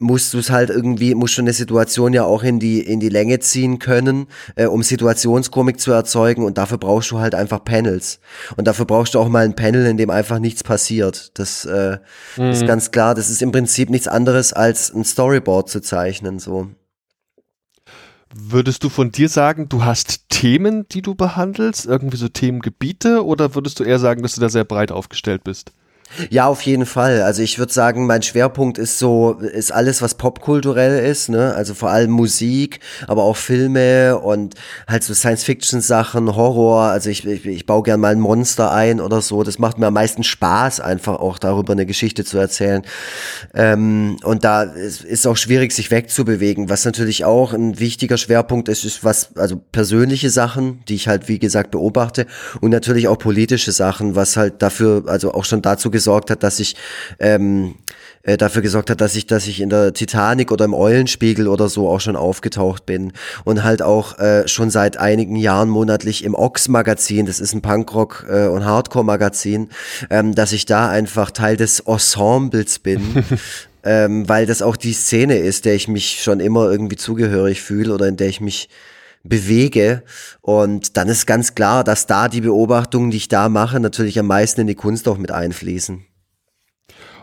musst 0.00 0.32
du 0.32 0.38
es 0.38 0.48
halt 0.50 0.70
irgendwie, 0.70 1.14
musst 1.14 1.36
du 1.36 1.42
eine 1.42 1.52
Situation 1.52 2.14
ja 2.14 2.24
auch 2.24 2.42
in 2.42 2.58
die, 2.58 2.80
in 2.80 3.00
die 3.00 3.10
Länge 3.10 3.38
ziehen 3.38 3.78
können, 3.78 4.26
äh, 4.56 4.64
um 4.64 4.82
Situationskomik 4.82 5.78
zu 5.78 5.92
erzeugen 5.92 6.44
und 6.44 6.56
dafür 6.56 6.78
brauchst 6.78 7.10
du 7.10 7.18
halt 7.18 7.34
einfach 7.34 7.62
Panels. 7.62 8.18
Und 8.56 8.66
dafür 8.66 8.86
brauchst 8.86 9.14
du 9.14 9.20
auch 9.20 9.28
mal 9.28 9.44
ein 9.44 9.54
Panel, 9.54 9.84
in 9.86 9.98
dem 9.98 10.08
einfach 10.08 10.38
nichts 10.38 10.64
passiert. 10.64 11.38
Das 11.38 11.66
äh, 11.66 11.98
mhm. 12.38 12.44
ist 12.44 12.66
ganz 12.66 12.90
klar, 12.90 13.14
das 13.14 13.28
ist 13.28 13.42
im 13.42 13.52
Prinzip 13.52 13.90
nichts 13.90 14.08
anderes 14.08 14.54
als 14.54 14.92
ein 14.92 15.04
Storyboard 15.04 15.68
zu 15.68 15.82
zeichnen, 15.82 16.38
so. 16.38 16.68
Würdest 18.34 18.84
du 18.84 18.88
von 18.88 19.12
dir 19.12 19.28
sagen, 19.28 19.68
du 19.68 19.84
hast 19.84 20.30
Themen, 20.30 20.86
die 20.88 21.02
du 21.02 21.14
behandelst, 21.14 21.84
irgendwie 21.84 22.16
so 22.16 22.28
Themengebiete, 22.28 23.24
oder 23.26 23.54
würdest 23.54 23.80
du 23.80 23.84
eher 23.84 23.98
sagen, 23.98 24.22
dass 24.22 24.36
du 24.36 24.40
da 24.40 24.48
sehr 24.48 24.64
breit 24.64 24.92
aufgestellt 24.92 25.44
bist? 25.44 25.72
Ja, 26.28 26.46
auf 26.46 26.62
jeden 26.62 26.86
Fall. 26.86 27.22
Also 27.22 27.42
ich 27.42 27.58
würde 27.58 27.72
sagen, 27.72 28.06
mein 28.06 28.22
Schwerpunkt 28.22 28.78
ist 28.78 28.98
so, 28.98 29.34
ist 29.34 29.72
alles, 29.72 30.02
was 30.02 30.14
popkulturell 30.14 31.04
ist, 31.04 31.28
ne? 31.28 31.54
Also 31.54 31.74
vor 31.74 31.90
allem 31.90 32.10
Musik, 32.10 32.80
aber 33.06 33.22
auch 33.22 33.36
Filme 33.36 34.18
und 34.18 34.54
halt 34.88 35.04
so 35.04 35.14
Science-Fiction-Sachen, 35.14 36.34
Horror. 36.34 36.82
Also 36.82 37.10
ich, 37.10 37.24
ich, 37.26 37.46
ich 37.46 37.66
baue 37.66 37.84
gern 37.84 38.00
mal 38.00 38.12
ein 38.12 38.20
Monster 38.20 38.72
ein 38.72 39.00
oder 39.00 39.20
so. 39.20 39.44
Das 39.44 39.58
macht 39.58 39.78
mir 39.78 39.86
am 39.86 39.94
meisten 39.94 40.24
Spaß, 40.24 40.80
einfach 40.80 41.20
auch 41.20 41.38
darüber 41.38 41.72
eine 41.72 41.86
Geschichte 41.86 42.24
zu 42.24 42.38
erzählen. 42.38 42.82
Ähm, 43.54 44.16
und 44.24 44.44
da 44.44 44.64
ist, 44.64 45.04
ist 45.04 45.26
auch 45.26 45.36
schwierig, 45.36 45.72
sich 45.72 45.90
wegzubewegen. 45.90 46.68
Was 46.68 46.84
natürlich 46.84 47.24
auch 47.24 47.52
ein 47.52 47.78
wichtiger 47.78 48.16
Schwerpunkt 48.16 48.68
ist, 48.68 48.84
ist 48.84 49.04
was, 49.04 49.36
also 49.36 49.56
persönliche 49.56 50.30
Sachen, 50.30 50.82
die 50.88 50.96
ich 50.96 51.06
halt, 51.06 51.28
wie 51.28 51.38
gesagt, 51.38 51.70
beobachte 51.70 52.26
und 52.60 52.70
natürlich 52.70 53.06
auch 53.06 53.18
politische 53.18 53.72
Sachen, 53.72 54.16
was 54.16 54.36
halt 54.36 54.60
dafür, 54.62 55.04
also 55.06 55.32
auch 55.34 55.44
schon 55.44 55.62
dazu 55.62 55.90
gesorgt 56.00 56.30
hat, 56.30 56.42
dass 56.42 56.60
ich 56.60 56.76
ähm, 57.18 57.74
äh, 58.22 58.38
dafür 58.38 58.62
gesorgt 58.62 58.88
hat, 58.88 59.02
dass 59.02 59.14
ich, 59.16 59.26
dass 59.26 59.46
ich 59.46 59.60
in 59.60 59.68
der 59.68 59.92
Titanic 59.92 60.50
oder 60.50 60.64
im 60.64 60.72
Eulenspiegel 60.72 61.46
oder 61.46 61.68
so 61.68 61.90
auch 61.90 62.00
schon 62.00 62.16
aufgetaucht 62.16 62.86
bin 62.86 63.12
und 63.44 63.62
halt 63.62 63.82
auch 63.82 64.18
äh, 64.18 64.48
schon 64.48 64.70
seit 64.70 64.96
einigen 64.96 65.36
Jahren 65.36 65.68
monatlich 65.68 66.24
im 66.24 66.34
Ox 66.34 66.68
Magazin, 66.68 67.26
das 67.26 67.38
ist 67.38 67.52
ein 67.52 67.60
Punkrock 67.60 68.26
äh, 68.30 68.46
und 68.46 68.64
Hardcore 68.64 69.04
Magazin, 69.04 69.68
ähm, 70.08 70.34
dass 70.34 70.52
ich 70.52 70.64
da 70.64 70.88
einfach 70.88 71.30
Teil 71.30 71.58
des 71.58 71.80
Ensembles 71.80 72.78
bin. 72.78 73.24
ähm, 73.84 74.26
weil 74.26 74.46
das 74.46 74.62
auch 74.62 74.76
die 74.76 74.94
Szene 74.94 75.36
ist, 75.36 75.66
der 75.66 75.74
ich 75.74 75.86
mich 75.86 76.22
schon 76.22 76.40
immer 76.40 76.70
irgendwie 76.70 76.96
zugehörig 76.96 77.60
fühle 77.60 77.92
oder 77.92 78.08
in 78.08 78.16
der 78.16 78.28
ich 78.28 78.40
mich 78.40 78.70
bewege. 79.22 80.02
Und 80.40 80.96
dann 80.96 81.08
ist 81.08 81.26
ganz 81.26 81.54
klar, 81.54 81.84
dass 81.84 82.06
da 82.06 82.28
die 82.28 82.40
Beobachtungen, 82.40 83.10
die 83.10 83.18
ich 83.18 83.28
da 83.28 83.48
mache, 83.48 83.80
natürlich 83.80 84.18
am 84.18 84.26
meisten 84.26 84.62
in 84.62 84.66
die 84.66 84.74
Kunst 84.74 85.08
auch 85.08 85.18
mit 85.18 85.30
einfließen. 85.30 86.04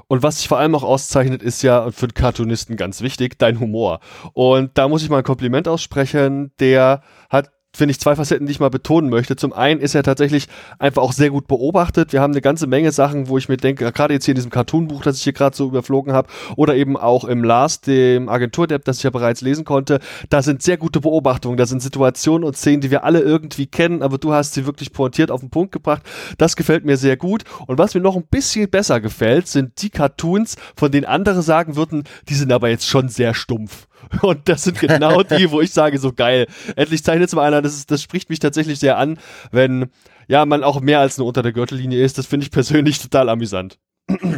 Und 0.10 0.24
was 0.24 0.38
sich 0.38 0.48
vor 0.48 0.58
allem 0.58 0.74
auch 0.74 0.84
auszeichnet, 0.84 1.44
ist 1.44 1.63
ja 1.63 1.92
für 1.92 2.08
Cartoonisten 2.08 2.77
ganz 2.77 3.01
wichtig, 3.01 3.38
dein 3.38 3.60
Humor. 3.60 4.00
Und 4.34 4.77
da 4.77 4.88
muss 4.88 5.04
ich 5.04 5.10
mal 5.10 5.18
ein 5.18 5.24
Kompliment 5.24 5.68
aussprechen. 5.68 6.51
Der 6.60 7.01
hat 7.30 7.51
finde 7.77 7.91
ich, 7.91 8.00
zwei 8.00 8.15
Facetten, 8.15 8.48
die 8.48 8.51
ich 8.51 8.60
mal 8.60 8.69
betonen 8.69 9.10
möchte. 9.10 9.36
Zum 9.36 9.53
einen 9.53 9.79
ist 9.79 9.96
er 9.96 10.03
tatsächlich 10.03 10.48
einfach 10.79 11.01
auch 11.01 11.13
sehr 11.13 11.29
gut 11.29 11.48
beobachtet. 11.48 12.12
Wir 12.12 12.22
haben 12.22 12.34
eine 12.34 12.41
ganze 12.41 12.67
Menge 12.67 12.91
Sachen, 12.91 13.29
wo 13.29 13.38
ich 13.38 13.48
mir 13.48 13.57
denke, 13.57 13.91
gerade 13.91 14.13
jetzt 14.13 14.25
hier 14.25 14.34
in 14.34 14.38
diesem 14.38 14.51
Cartoon-Buch, 14.51 15.03
das 15.03 15.17
ich 15.17 15.24
hier 15.24 15.34
gerade 15.34 15.55
so 15.55 15.67
überflogen 15.67 16.13
habe, 16.13 16.27
oder 16.55 16.75
eben 16.75 16.98
auch 16.98 17.24
im 17.24 17.43
Last, 17.43 17.88
dem 17.88 18.29
Agenturdepp, 18.29 18.84
das 18.84 18.98
ich 18.98 19.03
ja 19.03 19.10
bereits 19.10 19.41
lesen 19.41 19.63
konnte, 19.63 20.00
da 20.29 20.41
sind 20.41 20.62
sehr 20.62 20.77
gute 20.77 21.00
Beobachtungen, 21.00 21.57
da 21.57 21.65
sind 21.65 21.81
Situationen 21.81 22.43
und 22.43 22.57
Szenen, 22.57 22.81
die 22.81 22.91
wir 22.91 23.03
alle 23.03 23.19
irgendwie 23.19 23.67
kennen, 23.67 24.01
aber 24.01 24.17
du 24.17 24.34
hast 24.34 24.55
sie 24.55 24.65
wirklich 24.65 24.91
pointiert 24.91 25.31
auf 25.31 25.41
den 25.41 25.50
Punkt 25.50 25.72
gebracht. 25.72 26.01
Das 26.38 26.55
gefällt 26.55 26.84
mir 26.84 26.98
sehr 26.98 27.17
gut. 27.17 27.43
Und 27.67 27.77
was 27.77 27.93
mir 27.93 28.01
noch 28.01 28.15
ein 28.15 28.25
bisschen 28.29 28.69
besser 28.69 29.00
gefällt, 29.00 29.48
sind 29.48 29.81
die 29.81 29.89
Cartoons, 29.89 30.55
von 30.75 30.91
denen 30.91 31.05
andere 31.05 31.41
sagen 31.41 31.75
würden, 31.75 32.03
die 32.27 32.36
sind 32.36 32.51
aber 32.51 32.69
jetzt 32.69 32.88
schon 32.88 33.10
sehr 33.10 33.34
stumpf. 33.34 33.88
Und 34.22 34.48
das 34.48 34.63
sind 34.63 34.80
genau 34.80 35.24
die, 35.24 35.51
wo 35.51 35.62
ich 35.62 35.72
sage, 35.72 36.00
so 36.00 36.13
geil. 36.13 36.48
Endlich 36.75 37.04
zeichnet 37.04 37.27
es 37.27 37.36
mal 37.36 37.46
einer. 37.46 37.62
Das, 37.62 37.74
ist, 37.74 37.92
das 37.92 38.01
spricht 38.01 38.30
mich 38.30 38.39
tatsächlich 38.39 38.80
sehr 38.80 38.98
an, 38.98 39.20
wenn 39.51 39.88
ja 40.27 40.46
man 40.46 40.63
auch 40.63 40.80
mehr 40.82 41.00
als 41.00 41.18
nur 41.18 41.27
unter 41.27 41.44
der 41.44 41.51
Gürtellinie 41.51 42.01
ist. 42.04 42.18
Das 42.18 42.25
finde 42.25 42.46
ich 42.46 42.51
persönlich 42.51 43.00
total 43.01 43.30
amüsant. 43.30 43.77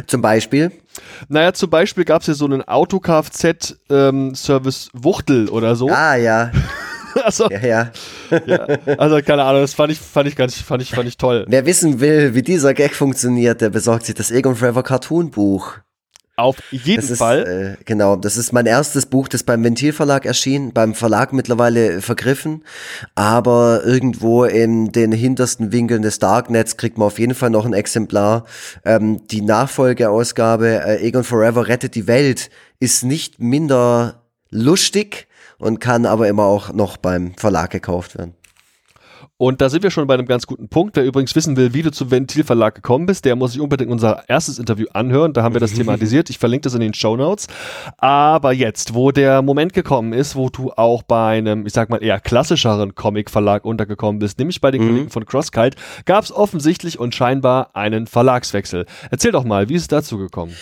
Zum 0.06 0.20
Beispiel? 0.20 0.72
Naja, 1.28 1.52
zum 1.52 1.70
Beispiel 1.70 2.04
gab 2.04 2.22
es 2.22 2.26
ja 2.26 2.34
so 2.34 2.44
einen 2.44 2.66
Auto-Kfz-Service 2.66 4.90
ähm, 4.92 5.04
Wuchtel 5.04 5.48
oder 5.48 5.76
so. 5.76 5.88
Ah, 5.88 6.16
ja. 6.16 6.50
also, 7.24 7.48
ja, 7.50 7.60
ja. 7.60 7.92
ja, 8.46 8.66
also 8.98 9.22
keine 9.22 9.44
Ahnung, 9.44 9.60
das 9.60 9.74
fand 9.74 9.92
ich, 9.92 10.00
fand 10.00 10.28
ich 10.28 10.34
ganz, 10.34 10.60
fand 10.60 10.82
ich, 10.82 10.90
fand 10.90 11.06
ich 11.08 11.18
toll. 11.18 11.44
Wer 11.48 11.66
wissen 11.66 12.00
will, 12.00 12.34
wie 12.34 12.42
dieser 12.42 12.74
Gag 12.74 12.96
funktioniert, 12.96 13.60
der 13.60 13.70
besorgt 13.70 14.06
sich 14.06 14.16
das 14.16 14.32
Egon 14.32 14.56
Forever 14.56 14.82
Cartoon 14.82 15.30
Buch. 15.30 15.78
Auf 16.40 16.56
jeden 16.70 17.06
das 17.06 17.18
Fall. 17.18 17.76
äh, 17.80 17.84
genau, 17.84 18.16
das 18.16 18.36
ist 18.36 18.52
mein 18.52 18.66
erstes 18.66 19.06
Buch, 19.06 19.28
das 19.28 19.42
beim 19.42 19.62
Ventilverlag 19.62 20.26
erschien, 20.26 20.72
beim 20.72 20.94
Verlag 20.94 21.32
mittlerweile 21.32 22.00
vergriffen, 22.00 22.64
aber 23.14 23.82
irgendwo 23.84 24.44
in 24.44 24.92
den 24.92 25.12
hintersten 25.12 25.72
Winkeln 25.72 26.02
des 26.02 26.18
Darknets 26.18 26.76
kriegt 26.76 26.98
man 26.98 27.06
auf 27.06 27.18
jeden 27.18 27.34
Fall 27.34 27.50
noch 27.50 27.66
ein 27.66 27.72
Exemplar. 27.74 28.44
Ähm, 28.84 29.26
die 29.28 29.42
Nachfolgeausgabe 29.42 30.84
äh, 30.84 31.06
Egon 31.06 31.24
Forever 31.24 31.68
rettet 31.68 31.94
die 31.94 32.06
Welt 32.06 32.50
ist 32.80 33.04
nicht 33.04 33.38
minder 33.38 34.22
lustig 34.50 35.28
und 35.58 35.80
kann 35.80 36.06
aber 36.06 36.28
immer 36.28 36.44
auch 36.44 36.72
noch 36.72 36.96
beim 36.96 37.34
Verlag 37.36 37.70
gekauft 37.70 38.16
werden. 38.18 38.34
Und 39.40 39.62
da 39.62 39.70
sind 39.70 39.82
wir 39.82 39.90
schon 39.90 40.06
bei 40.06 40.12
einem 40.12 40.26
ganz 40.26 40.46
guten 40.46 40.68
Punkt. 40.68 40.96
Wer 40.96 41.04
übrigens 41.06 41.34
wissen 41.34 41.56
will, 41.56 41.72
wie 41.72 41.80
du 41.80 41.90
zum 41.90 42.10
Ventilverlag 42.10 42.74
gekommen 42.74 43.06
bist, 43.06 43.24
der 43.24 43.36
muss 43.36 43.52
sich 43.52 43.60
unbedingt 43.62 43.90
unser 43.90 44.28
erstes 44.28 44.58
Interview 44.58 44.86
anhören. 44.92 45.32
Da 45.32 45.42
haben 45.42 45.54
wir 45.54 45.62
das 45.62 45.72
thematisiert. 45.76 46.28
Ich 46.28 46.38
verlinke 46.38 46.64
das 46.64 46.74
in 46.74 46.80
den 46.80 46.92
Show 46.92 47.16
Notes. 47.16 47.46
Aber 47.96 48.52
jetzt, 48.52 48.92
wo 48.92 49.12
der 49.12 49.40
Moment 49.40 49.72
gekommen 49.72 50.12
ist, 50.12 50.36
wo 50.36 50.50
du 50.50 50.72
auch 50.72 51.02
bei 51.02 51.38
einem, 51.38 51.64
ich 51.64 51.72
sag 51.72 51.88
mal, 51.88 52.02
eher 52.02 52.20
klassischeren 52.20 52.94
Comic-Verlag 52.94 53.64
untergekommen 53.64 54.18
bist, 54.18 54.38
nämlich 54.38 54.60
bei 54.60 54.70
den 54.70 54.82
mhm. 54.82 54.88
Kollegen 54.88 55.08
von 55.08 55.24
CrossKite, 55.24 55.78
gab 56.04 56.22
es 56.22 56.30
offensichtlich 56.30 56.98
und 56.98 57.14
scheinbar 57.14 57.74
einen 57.74 58.06
Verlagswechsel. 58.06 58.84
Erzähl 59.10 59.32
doch 59.32 59.44
mal, 59.44 59.70
wie 59.70 59.74
ist 59.76 59.82
es 59.82 59.88
dazu 59.88 60.18
gekommen? 60.18 60.54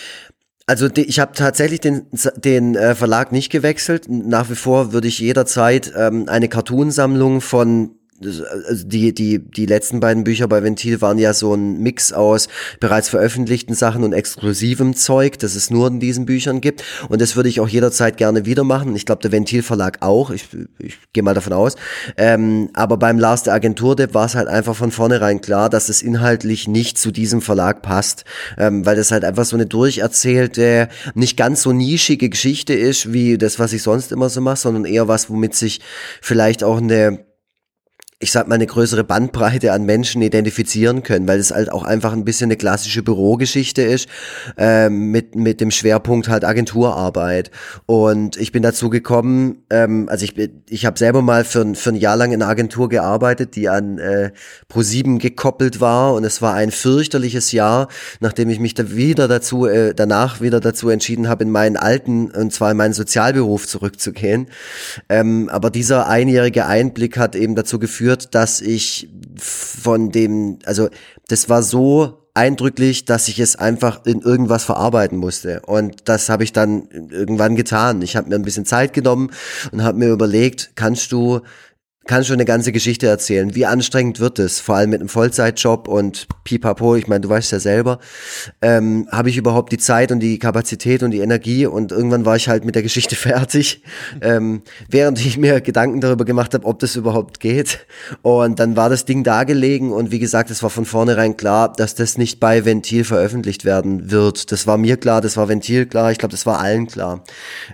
Also 0.67 0.87
ich 0.95 1.19
habe 1.19 1.33
tatsächlich 1.33 1.81
den, 1.81 2.05
den 2.37 2.75
äh, 2.75 2.95
Verlag 2.95 3.33
nicht 3.33 3.51
gewechselt. 3.51 4.05
Nach 4.07 4.49
wie 4.49 4.55
vor 4.55 4.93
würde 4.93 5.09
ich 5.09 5.19
jederzeit 5.19 5.91
ähm, 5.97 6.29
eine 6.29 6.47
Cartoonsammlung 6.47 7.41
von 7.41 7.98
also 8.21 8.85
die, 8.85 9.13
die, 9.13 9.39
die 9.39 9.65
letzten 9.65 9.99
beiden 9.99 10.23
Bücher 10.23 10.47
bei 10.47 10.63
Ventil 10.63 11.01
waren 11.01 11.17
ja 11.17 11.33
so 11.33 11.53
ein 11.53 11.79
Mix 11.79 12.11
aus 12.11 12.47
bereits 12.79 13.09
veröffentlichten 13.09 13.73
Sachen 13.73 14.03
und 14.03 14.13
exklusivem 14.13 14.95
Zeug, 14.95 15.39
das 15.39 15.55
es 15.55 15.69
nur 15.69 15.87
in 15.87 15.99
diesen 15.99 16.25
Büchern 16.25 16.61
gibt. 16.61 16.83
Und 17.07 17.21
das 17.21 17.35
würde 17.35 17.49
ich 17.49 17.59
auch 17.59 17.67
jederzeit 17.67 18.17
gerne 18.17 18.45
wieder 18.45 18.63
machen. 18.63 18.95
Ich 18.95 19.05
glaube, 19.05 19.21
der 19.21 19.31
Ventil 19.31 19.63
Verlag 19.63 19.97
auch. 20.01 20.31
Ich, 20.31 20.47
ich 20.79 20.97
gehe 21.13 21.23
mal 21.23 21.33
davon 21.33 21.53
aus. 21.53 21.75
Ähm, 22.17 22.69
aber 22.73 22.97
beim 22.97 23.19
Lars 23.19 23.43
der 23.43 23.53
Agentur 23.53 23.95
war 24.11 24.25
es 24.25 24.35
halt 24.35 24.47
einfach 24.47 24.75
von 24.75 24.91
vornherein 24.91 25.41
klar, 25.41 25.69
dass 25.69 25.89
es 25.89 26.01
inhaltlich 26.01 26.67
nicht 26.67 26.97
zu 26.97 27.11
diesem 27.11 27.41
Verlag 27.41 27.81
passt. 27.81 28.25
Ähm, 28.57 28.85
weil 28.85 28.95
das 28.95 29.11
halt 29.11 29.23
einfach 29.23 29.45
so 29.45 29.55
eine 29.55 29.65
durcherzählte, 29.65 30.89
nicht 31.13 31.37
ganz 31.37 31.63
so 31.63 31.71
nischige 31.71 32.29
Geschichte 32.29 32.73
ist, 32.73 33.13
wie 33.13 33.37
das, 33.37 33.59
was 33.59 33.73
ich 33.73 33.81
sonst 33.81 34.11
immer 34.11 34.29
so 34.29 34.41
mache, 34.41 34.57
sondern 34.57 34.85
eher 34.85 35.07
was, 35.07 35.29
womit 35.29 35.55
sich 35.55 35.79
vielleicht 36.21 36.63
auch 36.63 36.77
eine 36.77 37.28
ich 38.21 38.33
sag 38.33 38.49
mal, 38.49 38.55
eine 38.55 38.67
größere 38.67 39.05
Bandbreite 39.05 39.71
an 39.71 39.85
Menschen 39.85 40.21
identifizieren 40.21 41.03
können, 41.03 41.25
weil 41.25 41.39
es 41.39 41.51
halt 41.51 41.71
auch 41.71 41.83
einfach 41.83 42.11
ein 42.11 42.25
bisschen 42.25 42.47
eine 42.47 42.57
klassische 42.57 43.01
Bürogeschichte 43.01 43.81
ist, 43.81 44.09
ähm, 44.57 45.11
mit, 45.11 45.35
mit 45.35 45.61
dem 45.61 45.71
Schwerpunkt 45.71 46.27
halt 46.27 46.43
Agenturarbeit. 46.43 47.49
Und 47.85 48.35
ich 48.35 48.51
bin 48.51 48.61
dazu 48.61 48.89
gekommen, 48.89 49.63
ähm, 49.69 50.09
also 50.09 50.25
ich, 50.25 50.33
ich 50.67 50.85
habe 50.85 50.99
selber 50.99 51.21
mal 51.21 51.45
für, 51.45 51.73
für 51.75 51.91
ein 51.91 51.95
Jahr 51.95 52.17
lang 52.17 52.33
in 52.33 52.41
einer 52.41 52.51
Agentur 52.51 52.89
gearbeitet, 52.89 53.55
die 53.55 53.69
an 53.69 53.99
äh, 53.99 54.31
Pro7 54.69 55.19
gekoppelt 55.19 55.79
war 55.79 56.13
und 56.13 56.25
es 56.25 56.41
war 56.41 56.55
ein 56.55 56.71
fürchterliches 56.71 57.53
Jahr, 57.53 57.87
nachdem 58.19 58.49
ich 58.49 58.59
mich 58.59 58.73
da 58.73 58.91
wieder 58.91 59.29
dazu, 59.29 59.65
äh, 59.65 59.95
danach 59.95 60.41
wieder 60.41 60.59
dazu 60.59 60.89
entschieden 60.89 61.29
habe, 61.29 61.45
in 61.45 61.51
meinen 61.51 61.77
alten, 61.77 62.31
und 62.31 62.51
zwar 62.51 62.71
in 62.71 62.77
meinen 62.77 62.93
Sozialberuf 62.93 63.65
zurückzugehen. 63.65 64.47
Ähm, 65.07 65.47
aber 65.47 65.69
dieser 65.69 66.09
einjährige 66.09 66.65
Einblick 66.65 67.17
hat 67.17 67.37
eben 67.37 67.55
dazu 67.55 67.79
geführt, 67.79 68.08
geführt, 68.09 68.33
dass 68.33 68.61
ich 68.61 69.07
von 69.37 70.11
dem, 70.11 70.59
also 70.65 70.89
das 71.27 71.47
war 71.47 71.61
so 71.61 72.27
eindrücklich, 72.33 73.05
dass 73.05 73.27
ich 73.27 73.39
es 73.39 73.55
einfach 73.55 74.05
in 74.05 74.21
irgendwas 74.21 74.63
verarbeiten 74.63 75.17
musste. 75.17 75.61
Und 75.65 76.07
das 76.07 76.29
habe 76.29 76.43
ich 76.43 76.53
dann 76.53 76.87
irgendwann 77.11 77.55
getan. 77.55 78.01
Ich 78.01 78.15
habe 78.15 78.29
mir 78.29 78.35
ein 78.35 78.43
bisschen 78.43 78.65
Zeit 78.65 78.93
genommen 78.93 79.31
und 79.71 79.83
habe 79.83 79.97
mir 79.97 80.09
überlegt, 80.09 80.71
kannst 80.75 81.11
du 81.11 81.41
kann 82.07 82.23
schon 82.23 82.37
eine 82.37 82.45
ganze 82.45 82.71
Geschichte 82.71 83.05
erzählen. 83.05 83.53
Wie 83.53 83.67
anstrengend 83.67 84.19
wird 84.19 84.39
es, 84.39 84.59
vor 84.59 84.75
allem 84.75 84.89
mit 84.89 84.99
einem 84.99 85.09
Vollzeitjob 85.09 85.87
und 85.87 86.27
pipapo, 86.43 86.95
ich 86.95 87.07
meine, 87.07 87.21
du 87.21 87.29
weißt 87.29 87.51
ja 87.51 87.59
selber, 87.59 87.99
ähm, 88.63 89.07
habe 89.11 89.29
ich 89.29 89.37
überhaupt 89.37 89.71
die 89.71 89.77
Zeit 89.77 90.11
und 90.11 90.19
die 90.19 90.39
Kapazität 90.39 91.03
und 91.03 91.11
die 91.11 91.19
Energie 91.19 91.67
und 91.67 91.91
irgendwann 91.91 92.25
war 92.25 92.35
ich 92.35 92.49
halt 92.49 92.65
mit 92.65 92.73
der 92.73 92.81
Geschichte 92.81 93.15
fertig, 93.15 93.83
ähm, 94.21 94.63
während 94.89 95.23
ich 95.23 95.37
mir 95.37 95.61
Gedanken 95.61 96.01
darüber 96.01 96.25
gemacht 96.25 96.55
habe, 96.55 96.65
ob 96.65 96.79
das 96.79 96.95
überhaupt 96.95 97.39
geht. 97.39 97.85
Und 98.23 98.59
dann 98.59 98.75
war 98.75 98.89
das 98.89 99.05
Ding 99.05 99.23
da 99.23 99.43
gelegen 99.43 99.91
und 99.91 100.09
wie 100.09 100.19
gesagt, 100.19 100.49
es 100.49 100.63
war 100.63 100.71
von 100.71 100.85
vornherein 100.85 101.37
klar, 101.37 101.71
dass 101.71 101.93
das 101.93 102.17
nicht 102.17 102.39
bei 102.39 102.65
Ventil 102.65 103.03
veröffentlicht 103.03 103.65
werden 103.65 104.09
wird. 104.09 104.51
Das 104.51 104.65
war 104.65 104.77
mir 104.77 104.97
klar, 104.97 105.21
das 105.21 105.37
war 105.37 105.47
Ventil 105.47 105.85
klar, 105.85 106.11
ich 106.11 106.17
glaube, 106.17 106.31
das 106.31 106.47
war 106.47 106.59
allen 106.59 106.87
klar. 106.87 107.23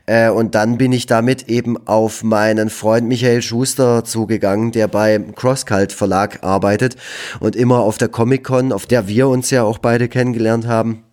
Äh, 0.08 0.30
und 0.30 0.56
dann 0.56 0.78
bin 0.78 0.92
ich 0.92 1.06
damit 1.06 1.48
eben 1.48 1.88
auf 1.88 2.24
meinen 2.24 2.70
Freund 2.70 3.08
Michael 3.08 3.42
Schuster 3.42 4.04
zugegangen, 4.16 4.72
der 4.72 4.88
beim 4.88 5.36
Crosscult 5.36 5.92
Verlag 5.92 6.42
arbeitet 6.42 6.96
und 7.42 7.58
immer 7.58 7.80
auf 7.80 7.98
der 7.98 8.08
Comic-Con, 8.08 8.72
auf 8.72 8.86
der 8.86 9.10
wir 9.10 9.28
uns 9.28 9.50
ja 9.50 9.64
auch 9.64 9.78
beide 9.78 10.08
kennengelernt 10.08 10.68
haben, 10.68 11.05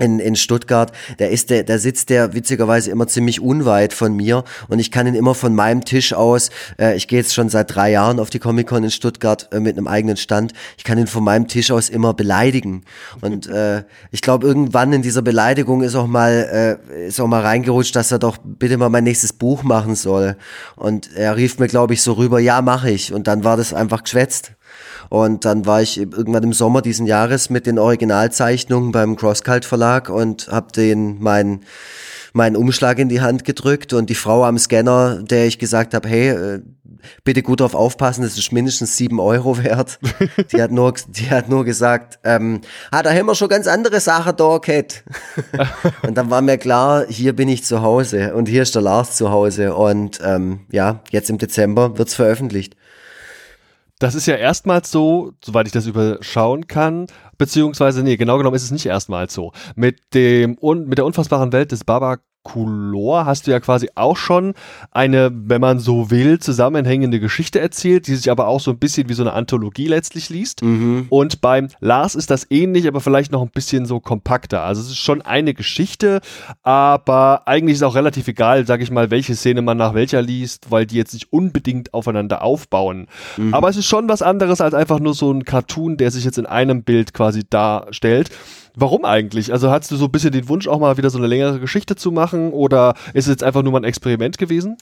in, 0.00 0.18
in 0.18 0.34
Stuttgart, 0.34 0.92
der 1.18 1.30
ist 1.30 1.50
der, 1.50 1.62
der 1.62 1.78
sitzt 1.78 2.10
der 2.10 2.32
witzigerweise 2.32 2.90
immer 2.90 3.06
ziemlich 3.06 3.40
unweit 3.40 3.92
von 3.92 4.14
mir 4.16 4.44
und 4.68 4.78
ich 4.78 4.90
kann 4.90 5.06
ihn 5.06 5.14
immer 5.14 5.34
von 5.34 5.54
meinem 5.54 5.84
Tisch 5.84 6.12
aus, 6.12 6.50
äh, 6.78 6.96
ich 6.96 7.06
gehe 7.06 7.18
jetzt 7.18 7.34
schon 7.34 7.48
seit 7.48 7.74
drei 7.74 7.90
Jahren 7.90 8.18
auf 8.18 8.30
die 8.30 8.38
Comic-Con 8.38 8.84
in 8.84 8.90
Stuttgart 8.90 9.48
äh, 9.52 9.60
mit 9.60 9.76
einem 9.76 9.86
eigenen 9.86 10.16
Stand, 10.16 10.52
ich 10.78 10.84
kann 10.84 10.98
ihn 10.98 11.06
von 11.06 11.22
meinem 11.22 11.46
Tisch 11.48 11.70
aus 11.70 11.88
immer 11.88 12.14
beleidigen. 12.14 12.84
Und 13.20 13.46
äh, 13.46 13.84
ich 14.10 14.22
glaube 14.22 14.46
irgendwann 14.46 14.92
in 14.92 15.02
dieser 15.02 15.22
Beleidigung 15.22 15.82
ist 15.82 15.94
auch 15.94 16.06
mal 16.06 16.78
äh, 16.90 17.06
ist 17.06 17.20
auch 17.20 17.26
mal 17.26 17.42
reingerutscht, 17.42 17.94
dass 17.94 18.10
er 18.10 18.18
doch 18.18 18.38
bitte 18.42 18.76
mal 18.78 18.88
mein 18.88 19.04
nächstes 19.04 19.32
Buch 19.32 19.62
machen 19.62 19.94
soll. 19.94 20.36
Und 20.76 21.14
er 21.14 21.36
rief 21.36 21.58
mir 21.58 21.68
glaube 21.68 21.94
ich 21.94 22.02
so 22.02 22.14
rüber, 22.14 22.40
ja 22.40 22.62
mache 22.62 22.90
ich. 22.90 23.12
Und 23.12 23.26
dann 23.26 23.44
war 23.44 23.56
das 23.56 23.74
einfach 23.74 24.02
geschwätzt 24.02 24.52
und 25.10 25.44
dann 25.44 25.66
war 25.66 25.82
ich 25.82 25.98
irgendwann 25.98 26.44
im 26.44 26.52
Sommer 26.52 26.80
diesen 26.80 27.04
Jahres 27.04 27.50
mit 27.50 27.66
den 27.66 27.78
Originalzeichnungen 27.78 28.92
beim 28.92 29.16
Crosscult 29.16 29.64
Verlag 29.64 30.08
und 30.08 30.48
habe 30.48 30.72
den 30.72 31.20
meinen 31.20 31.64
meinen 32.32 32.54
Umschlag 32.54 33.00
in 33.00 33.08
die 33.08 33.20
Hand 33.20 33.44
gedrückt 33.44 33.92
und 33.92 34.08
die 34.08 34.14
Frau 34.14 34.44
am 34.44 34.56
Scanner, 34.56 35.20
der 35.20 35.46
ich 35.46 35.58
gesagt 35.58 35.94
habe, 35.94 36.08
hey, 36.08 36.28
äh, 36.28 36.62
bitte 37.24 37.42
gut 37.42 37.60
drauf 37.60 37.74
aufpassen, 37.74 38.22
das 38.22 38.38
ist 38.38 38.52
mindestens 38.52 38.96
sieben 38.96 39.18
Euro 39.18 39.58
wert. 39.58 39.98
Die 40.52 40.62
hat 40.62 40.70
nur, 40.70 40.94
die 41.08 41.28
hat 41.28 41.48
nur 41.48 41.64
gesagt, 41.64 42.20
ähm, 42.22 42.60
ah, 42.92 43.02
da 43.02 43.10
haben 43.10 43.26
wir 43.26 43.34
schon 43.34 43.48
ganz 43.48 43.66
andere 43.66 43.98
Sachen 43.98 44.36
da, 44.36 44.60
Cat. 44.60 45.02
und 46.02 46.16
dann 46.16 46.30
war 46.30 46.40
mir 46.40 46.56
klar, 46.56 47.04
hier 47.08 47.34
bin 47.34 47.48
ich 47.48 47.64
zu 47.64 47.82
Hause 47.82 48.34
und 48.34 48.48
hier 48.48 48.62
ist 48.62 48.76
der 48.76 48.82
Lars 48.82 49.16
zu 49.16 49.30
Hause 49.30 49.74
und 49.74 50.20
ähm, 50.22 50.66
ja, 50.70 51.02
jetzt 51.10 51.30
im 51.30 51.38
Dezember 51.38 51.98
wird's 51.98 52.14
veröffentlicht. 52.14 52.76
Das 54.00 54.14
ist 54.14 54.26
ja 54.26 54.34
erstmals 54.34 54.90
so, 54.90 55.34
soweit 55.44 55.66
ich 55.66 55.72
das 55.72 55.86
überschauen 55.86 56.66
kann, 56.66 57.06
beziehungsweise, 57.36 58.02
nee, 58.02 58.16
genau 58.16 58.38
genommen 58.38 58.56
ist 58.56 58.62
es 58.62 58.70
nicht 58.70 58.86
erstmals 58.86 59.34
so. 59.34 59.52
Mit 59.76 60.14
dem, 60.14 60.56
mit 60.86 60.96
der 60.96 61.04
unfassbaren 61.04 61.52
Welt 61.52 61.70
des 61.70 61.84
Baba 61.84 62.16
Coulor 62.42 63.26
hast 63.26 63.46
du 63.46 63.50
ja 63.50 63.60
quasi 63.60 63.90
auch 63.94 64.16
schon 64.16 64.54
eine, 64.90 65.30
wenn 65.32 65.60
man 65.60 65.78
so 65.78 66.10
will, 66.10 66.38
zusammenhängende 66.38 67.20
Geschichte 67.20 67.60
erzählt, 67.60 68.06
die 68.06 68.14
sich 68.14 68.30
aber 68.30 68.48
auch 68.48 68.60
so 68.60 68.70
ein 68.70 68.78
bisschen 68.78 69.08
wie 69.08 69.14
so 69.14 69.22
eine 69.22 69.34
Anthologie 69.34 69.88
letztlich 69.88 70.30
liest. 70.30 70.62
Mhm. 70.62 71.06
Und 71.10 71.42
beim 71.42 71.68
Lars 71.80 72.14
ist 72.14 72.30
das 72.30 72.46
ähnlich, 72.50 72.88
aber 72.88 73.00
vielleicht 73.00 73.30
noch 73.30 73.42
ein 73.42 73.50
bisschen 73.50 73.84
so 73.84 74.00
kompakter. 74.00 74.62
Also 74.62 74.80
es 74.80 74.88
ist 74.88 74.98
schon 74.98 75.20
eine 75.20 75.52
Geschichte, 75.52 76.20
aber 76.62 77.46
eigentlich 77.46 77.74
ist 77.74 77.82
auch 77.82 77.94
relativ 77.94 78.26
egal, 78.26 78.66
sag 78.66 78.80
ich 78.80 78.90
mal, 78.90 79.10
welche 79.10 79.36
Szene 79.36 79.60
man 79.60 79.76
nach 79.76 79.94
welcher 79.94 80.22
liest, 80.22 80.70
weil 80.70 80.86
die 80.86 80.96
jetzt 80.96 81.12
nicht 81.12 81.32
unbedingt 81.32 81.92
aufeinander 81.92 82.42
aufbauen. 82.42 83.06
Mhm. 83.36 83.52
Aber 83.52 83.68
es 83.68 83.76
ist 83.76 83.86
schon 83.86 84.08
was 84.08 84.22
anderes 84.22 84.62
als 84.62 84.72
einfach 84.72 84.98
nur 84.98 85.12
so 85.12 85.30
ein 85.30 85.44
Cartoon, 85.44 85.98
der 85.98 86.10
sich 86.10 86.24
jetzt 86.24 86.38
in 86.38 86.46
einem 86.46 86.84
Bild 86.84 87.12
quasi 87.12 87.42
darstellt. 87.48 88.30
Warum 88.80 89.04
eigentlich? 89.04 89.52
Also 89.52 89.70
hattest 89.70 89.90
du 89.90 89.96
so 89.96 90.06
ein 90.06 90.10
bisschen 90.10 90.32
den 90.32 90.48
Wunsch, 90.48 90.66
auch 90.66 90.80
mal 90.80 90.96
wieder 90.96 91.10
so 91.10 91.18
eine 91.18 91.26
längere 91.26 91.60
Geschichte 91.60 91.96
zu 91.96 92.10
machen 92.10 92.50
oder 92.52 92.94
ist 93.12 93.26
es 93.26 93.32
jetzt 93.32 93.44
einfach 93.44 93.62
nur 93.62 93.72
mal 93.72 93.80
ein 93.80 93.84
Experiment 93.84 94.38
gewesen? 94.38 94.78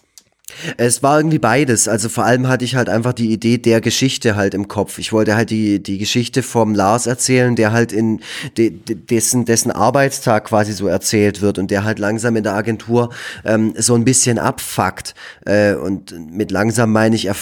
Es 0.77 1.03
war 1.03 1.19
irgendwie 1.19 1.39
beides. 1.39 1.89
Also 1.89 2.09
vor 2.09 2.25
allem 2.25 2.49
hatte 2.49 2.65
ich 2.65 2.75
halt 2.75 2.89
einfach 2.89 3.13
die 3.13 3.33
Idee 3.33 3.59
der 3.59 3.81
Geschichte 3.81 4.35
halt 4.35 4.55
im 4.55 4.67
Kopf. 4.67 4.99
Ich 4.99 5.13
wollte 5.13 5.37
halt 5.37 5.51
die, 5.51 5.83
die 5.83 5.99
Geschichte 5.99 6.43
vom 6.43 6.75
Lars 6.75 7.07
erzählen, 7.07 7.55
der 7.55 7.73
halt 7.73 7.93
in 7.93 8.21
de, 8.57 8.71
de, 8.71 8.97
dessen, 8.97 9.45
dessen 9.45 9.71
Arbeitstag 9.71 10.47
quasi 10.47 10.73
so 10.73 10.87
erzählt 10.87 11.43
wird 11.43 11.59
und 11.59 11.71
der 11.71 11.85
halt 11.85 11.99
langsam 11.99 12.35
in 12.37 12.43
der 12.43 12.55
Agentur 12.55 13.11
ähm, 13.45 13.75
so 13.77 13.95
ein 13.95 14.05
bisschen 14.05 14.39
abfuckt. 14.39 15.15
Äh, 15.45 15.75
und 15.75 16.15
mit 16.31 16.51
langsam 16.51 16.93
meine 16.93 17.15
ich, 17.15 17.27
er, 17.27 17.37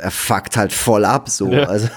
er 0.00 0.10
fuckt 0.10 0.56
halt 0.56 0.72
voll 0.72 1.04
ab 1.04 1.30
so. 1.30 1.50
Ja. 1.50 1.64
Also 1.64 1.88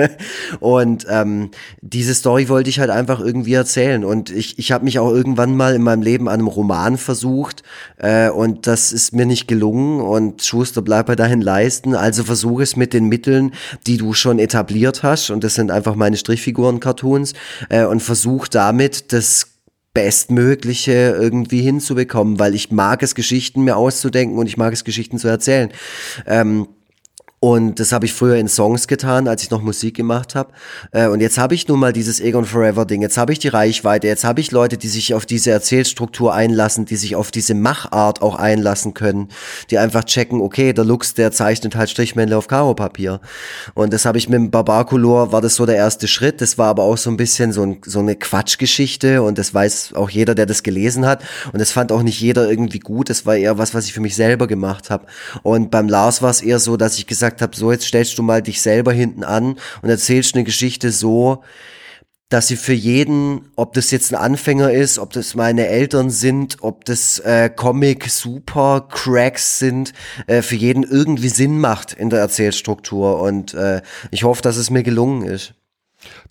und 0.60 1.06
ähm, 1.10 1.50
diese 1.82 2.14
Story 2.14 2.48
wollte 2.48 2.70
ich 2.70 2.78
halt 2.78 2.90
einfach 2.90 3.20
irgendwie 3.20 3.54
erzählen. 3.54 4.04
Und 4.04 4.30
ich, 4.30 4.58
ich 4.58 4.72
habe 4.72 4.84
mich 4.84 4.98
auch 4.98 5.10
irgendwann 5.10 5.56
mal 5.56 5.74
in 5.74 5.82
meinem 5.82 6.02
Leben 6.02 6.28
an 6.28 6.34
einem 6.34 6.48
Roman 6.48 6.96
versucht 6.96 7.62
äh, 7.98 8.30
und 8.30 8.66
das 8.66 8.92
ist 8.92 9.12
mir 9.12 9.26
nicht 9.26 9.48
gelungen 9.48 10.03
und 10.04 10.42
Schuster 10.42 10.82
bleib 10.82 11.06
bei 11.06 11.16
deinen 11.16 11.42
Leisten. 11.42 11.94
Also 11.94 12.24
versuche 12.24 12.62
es 12.62 12.76
mit 12.76 12.92
den 12.92 13.06
Mitteln, 13.06 13.52
die 13.86 13.96
du 13.96 14.12
schon 14.12 14.38
etabliert 14.38 15.02
hast 15.02 15.30
und 15.30 15.44
das 15.44 15.54
sind 15.54 15.70
einfach 15.70 15.94
meine 15.94 16.16
Strichfiguren-Cartoons 16.16 17.34
äh, 17.68 17.84
und 17.84 18.00
versuch 18.00 18.48
damit 18.48 19.12
das 19.12 19.46
Bestmögliche 19.94 21.16
irgendwie 21.20 21.62
hinzubekommen, 21.62 22.38
weil 22.40 22.54
ich 22.54 22.72
mag 22.72 23.02
es, 23.02 23.14
Geschichten 23.14 23.62
mir 23.62 23.76
auszudenken 23.76 24.38
und 24.38 24.46
ich 24.46 24.56
mag 24.56 24.72
es, 24.72 24.84
Geschichten 24.84 25.18
zu 25.18 25.28
erzählen. 25.28 25.70
Ähm, 26.26 26.66
und 27.44 27.78
das 27.78 27.92
habe 27.92 28.06
ich 28.06 28.14
früher 28.14 28.36
in 28.36 28.48
Songs 28.48 28.88
getan, 28.88 29.28
als 29.28 29.42
ich 29.42 29.50
noch 29.50 29.60
Musik 29.60 29.94
gemacht 29.94 30.34
habe. 30.34 30.50
Äh, 30.92 31.08
und 31.08 31.20
jetzt 31.20 31.36
habe 31.36 31.54
ich 31.54 31.68
nun 31.68 31.78
mal 31.78 31.92
dieses 31.92 32.18
Egon 32.18 32.46
Forever 32.46 32.86
Ding. 32.86 33.02
Jetzt 33.02 33.18
habe 33.18 33.34
ich 33.34 33.38
die 33.38 33.48
Reichweite. 33.48 34.06
Jetzt 34.06 34.24
habe 34.24 34.40
ich 34.40 34.50
Leute, 34.50 34.78
die 34.78 34.88
sich 34.88 35.12
auf 35.12 35.26
diese 35.26 35.50
Erzählstruktur 35.50 36.32
einlassen, 36.32 36.86
die 36.86 36.96
sich 36.96 37.16
auf 37.16 37.30
diese 37.30 37.52
Machart 37.52 38.22
auch 38.22 38.36
einlassen 38.36 38.94
können, 38.94 39.28
die 39.68 39.76
einfach 39.76 40.04
checken, 40.04 40.40
okay, 40.40 40.72
der 40.72 40.86
Lux, 40.86 41.12
der 41.12 41.32
zeichnet 41.32 41.76
halt 41.76 41.90
Strichmännle 41.90 42.34
auf 42.34 42.46
Karo-Papier. 42.46 43.20
Und 43.74 43.92
das 43.92 44.06
habe 44.06 44.16
ich 44.16 44.30
mit 44.30 44.38
dem 44.38 44.50
Barbarkulor, 44.50 45.30
war 45.30 45.42
das 45.42 45.56
so 45.56 45.66
der 45.66 45.76
erste 45.76 46.08
Schritt. 46.08 46.40
Das 46.40 46.56
war 46.56 46.68
aber 46.68 46.84
auch 46.84 46.96
so 46.96 47.10
ein 47.10 47.18
bisschen 47.18 47.52
so, 47.52 47.60
ein, 47.60 47.82
so 47.84 47.98
eine 47.98 48.16
Quatschgeschichte 48.16 49.20
und 49.20 49.36
das 49.36 49.52
weiß 49.52 49.92
auch 49.96 50.08
jeder, 50.08 50.34
der 50.34 50.46
das 50.46 50.62
gelesen 50.62 51.04
hat. 51.04 51.22
Und 51.52 51.60
das 51.60 51.72
fand 51.72 51.92
auch 51.92 52.02
nicht 52.02 52.18
jeder 52.22 52.48
irgendwie 52.48 52.78
gut. 52.78 53.10
Das 53.10 53.26
war 53.26 53.36
eher 53.36 53.58
was, 53.58 53.74
was 53.74 53.84
ich 53.84 53.92
für 53.92 54.00
mich 54.00 54.16
selber 54.16 54.46
gemacht 54.46 54.88
habe. 54.88 55.04
Und 55.42 55.70
beim 55.70 55.90
Lars 55.90 56.22
war 56.22 56.30
es 56.30 56.40
eher 56.40 56.58
so, 56.58 56.78
dass 56.78 56.96
ich 56.96 57.06
gesagt 57.06 57.33
gesagt 57.34 57.42
habe, 57.42 57.56
so 57.56 57.72
jetzt 57.72 57.86
stellst 57.86 58.18
du 58.18 58.22
mal 58.22 58.42
dich 58.42 58.62
selber 58.62 58.92
hinten 58.92 59.24
an 59.24 59.56
und 59.82 59.88
erzählst 59.88 60.34
eine 60.34 60.44
Geschichte 60.44 60.90
so, 60.90 61.42
dass 62.28 62.48
sie 62.48 62.56
für 62.56 62.72
jeden, 62.72 63.50
ob 63.54 63.74
das 63.74 63.90
jetzt 63.90 64.12
ein 64.12 64.18
Anfänger 64.18 64.72
ist, 64.72 64.98
ob 64.98 65.12
das 65.12 65.34
meine 65.34 65.66
Eltern 65.68 66.10
sind, 66.10 66.56
ob 66.62 66.84
das 66.84 67.18
äh, 67.20 67.50
Comic 67.50 68.08
Super 68.08 68.88
Cracks 68.90 69.58
sind, 69.58 69.92
äh, 70.26 70.42
für 70.42 70.56
jeden 70.56 70.82
irgendwie 70.82 71.28
Sinn 71.28 71.60
macht 71.60 71.92
in 71.92 72.10
der 72.10 72.20
Erzählstruktur 72.20 73.20
und 73.20 73.54
äh, 73.54 73.82
ich 74.10 74.24
hoffe, 74.24 74.42
dass 74.42 74.56
es 74.56 74.70
mir 74.70 74.82
gelungen 74.82 75.26
ist. 75.26 75.54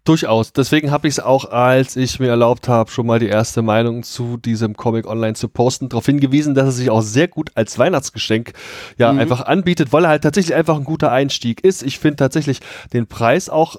Durchaus. 0.05 0.51
Deswegen 0.51 0.91
habe 0.91 1.07
ich 1.07 1.13
es 1.13 1.19
auch, 1.21 1.45
als 1.45 1.95
ich 1.95 2.19
mir 2.19 2.27
erlaubt 2.27 2.67
habe, 2.67 2.91
schon 2.91 3.05
mal 3.05 3.19
die 3.19 3.27
erste 3.27 3.61
Meinung 3.61 4.03
zu 4.03 4.35
diesem 4.35 4.75
Comic 4.75 5.07
online 5.07 5.33
zu 5.33 5.47
posten, 5.47 5.87
darauf 5.87 6.05
hingewiesen, 6.05 6.55
dass 6.55 6.65
er 6.65 6.71
sich 6.73 6.89
auch 6.89 7.01
sehr 7.01 7.29
gut 7.29 7.51
als 7.55 7.79
Weihnachtsgeschenk 7.79 8.51
ja 8.97 9.13
mhm. 9.13 9.19
einfach 9.19 9.45
anbietet, 9.45 9.93
weil 9.93 10.03
er 10.03 10.09
halt 10.09 10.23
tatsächlich 10.23 10.55
einfach 10.55 10.75
ein 10.75 10.83
guter 10.83 11.11
Einstieg 11.11 11.63
ist. 11.63 11.83
Ich 11.83 11.99
finde 11.99 12.17
tatsächlich 12.17 12.59
den 12.91 13.07
Preis 13.07 13.47
auch 13.47 13.77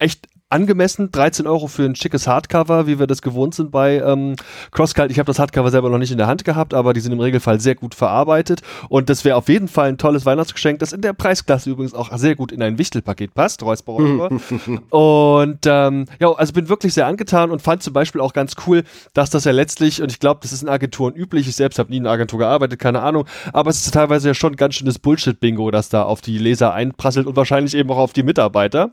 echt 0.00 0.26
angemessen. 0.50 1.10
13 1.10 1.46
Euro 1.46 1.66
für 1.66 1.84
ein 1.84 1.94
schickes 1.94 2.26
Hardcover, 2.26 2.86
wie 2.86 2.98
wir 2.98 3.06
das 3.06 3.22
gewohnt 3.22 3.54
sind 3.54 3.70
bei 3.70 3.98
ähm, 3.98 4.36
CrossCult. 4.72 5.10
Ich 5.10 5.18
habe 5.18 5.26
das 5.26 5.38
Hardcover 5.38 5.70
selber 5.70 5.88
noch 5.88 5.98
nicht 5.98 6.12
in 6.12 6.18
der 6.18 6.26
Hand 6.26 6.44
gehabt, 6.44 6.74
aber 6.74 6.92
die 6.92 7.00
sind 7.00 7.12
im 7.12 7.20
Regelfall 7.20 7.60
sehr 7.60 7.74
gut 7.74 7.94
verarbeitet. 7.94 8.62
Und 8.88 9.08
das 9.08 9.24
wäre 9.24 9.36
auf 9.36 9.48
jeden 9.48 9.68
Fall 9.68 9.88
ein 9.88 9.98
tolles 9.98 10.26
Weihnachtsgeschenk, 10.26 10.78
das 10.80 10.92
in 10.92 11.00
der 11.00 11.12
Preisklasse 11.12 11.70
übrigens 11.70 11.94
auch 11.94 12.16
sehr 12.16 12.34
gut 12.34 12.52
in 12.52 12.62
ein 12.62 12.78
Wichtelpaket 12.78 13.34
passt. 13.34 13.62
Räusper, 13.62 13.92
Und 14.90 15.60
ähm, 15.66 16.04
ja, 16.18 16.32
also 16.32 16.52
bin 16.52 16.68
wirklich 16.68 16.94
sehr 16.94 17.06
angetan 17.06 17.50
und 17.50 17.62
fand 17.62 17.82
zum 17.82 17.92
Beispiel 17.92 18.20
auch 18.20 18.32
ganz 18.32 18.54
cool, 18.66 18.84
dass 19.14 19.30
das 19.30 19.44
ja 19.44 19.52
letztlich, 19.52 20.02
und 20.02 20.10
ich 20.10 20.18
glaube, 20.18 20.40
das 20.42 20.52
ist 20.52 20.62
in 20.62 20.68
Agenturen 20.68 21.14
üblich, 21.14 21.48
ich 21.48 21.56
selbst 21.56 21.78
habe 21.78 21.90
nie 21.90 21.98
in 21.98 22.06
einer 22.06 22.12
Agentur 22.12 22.38
gearbeitet, 22.38 22.78
keine 22.78 23.02
Ahnung, 23.02 23.26
aber 23.52 23.70
es 23.70 23.84
ist 23.84 23.94
teilweise 23.94 24.28
ja 24.28 24.34
schon 24.34 24.56
ganz 24.56 24.74
schönes 24.74 24.98
Bullshit-Bingo, 24.98 25.70
das 25.70 25.88
da 25.88 26.02
auf 26.02 26.20
die 26.20 26.38
Leser 26.38 26.72
einprasselt 26.72 27.26
und 27.26 27.36
wahrscheinlich 27.36 27.74
eben 27.74 27.90
auch 27.90 27.98
auf 27.98 28.12
die 28.12 28.22
Mitarbeiter. 28.22 28.92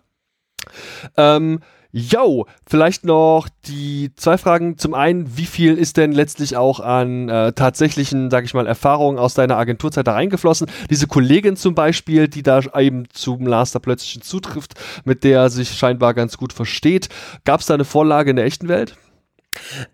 Ähm, 1.15 1.59
Yo, 1.91 2.45
vielleicht 2.69 3.05
noch 3.05 3.47
die 3.65 4.11
zwei 4.17 4.37
Fragen. 4.37 4.77
Zum 4.77 4.93
einen, 4.93 5.37
wie 5.37 5.45
viel 5.45 5.75
ist 5.77 5.97
denn 5.97 6.11
letztlich 6.11 6.57
auch 6.57 6.79
an 6.79 7.29
äh, 7.29 7.53
tatsächlichen, 7.53 8.29
sag 8.29 8.43
ich 8.43 8.53
mal, 8.53 8.67
Erfahrungen 8.67 9.17
aus 9.17 9.33
deiner 9.33 9.57
Agenturzeit 9.57 10.05
da 10.05 10.13
reingeflossen? 10.13 10.67
Diese 10.89 11.07
Kollegin 11.07 11.55
zum 11.55 11.75
Beispiel, 11.75 12.27
die 12.27 12.43
da 12.43 12.59
eben 12.77 13.05
zum 13.13 13.47
Laster 13.47 13.79
plötzlich 13.79 14.21
zutrifft, 14.21 14.73
mit 15.05 15.23
der 15.23 15.39
er 15.39 15.49
sich 15.49 15.71
scheinbar 15.71 16.13
ganz 16.13 16.37
gut 16.37 16.51
versteht. 16.51 17.07
Gab 17.45 17.61
es 17.61 17.67
da 17.67 17.73
eine 17.73 17.85
Vorlage 17.85 18.29
in 18.29 18.35
der 18.35 18.45
echten 18.45 18.67
Welt? 18.67 18.95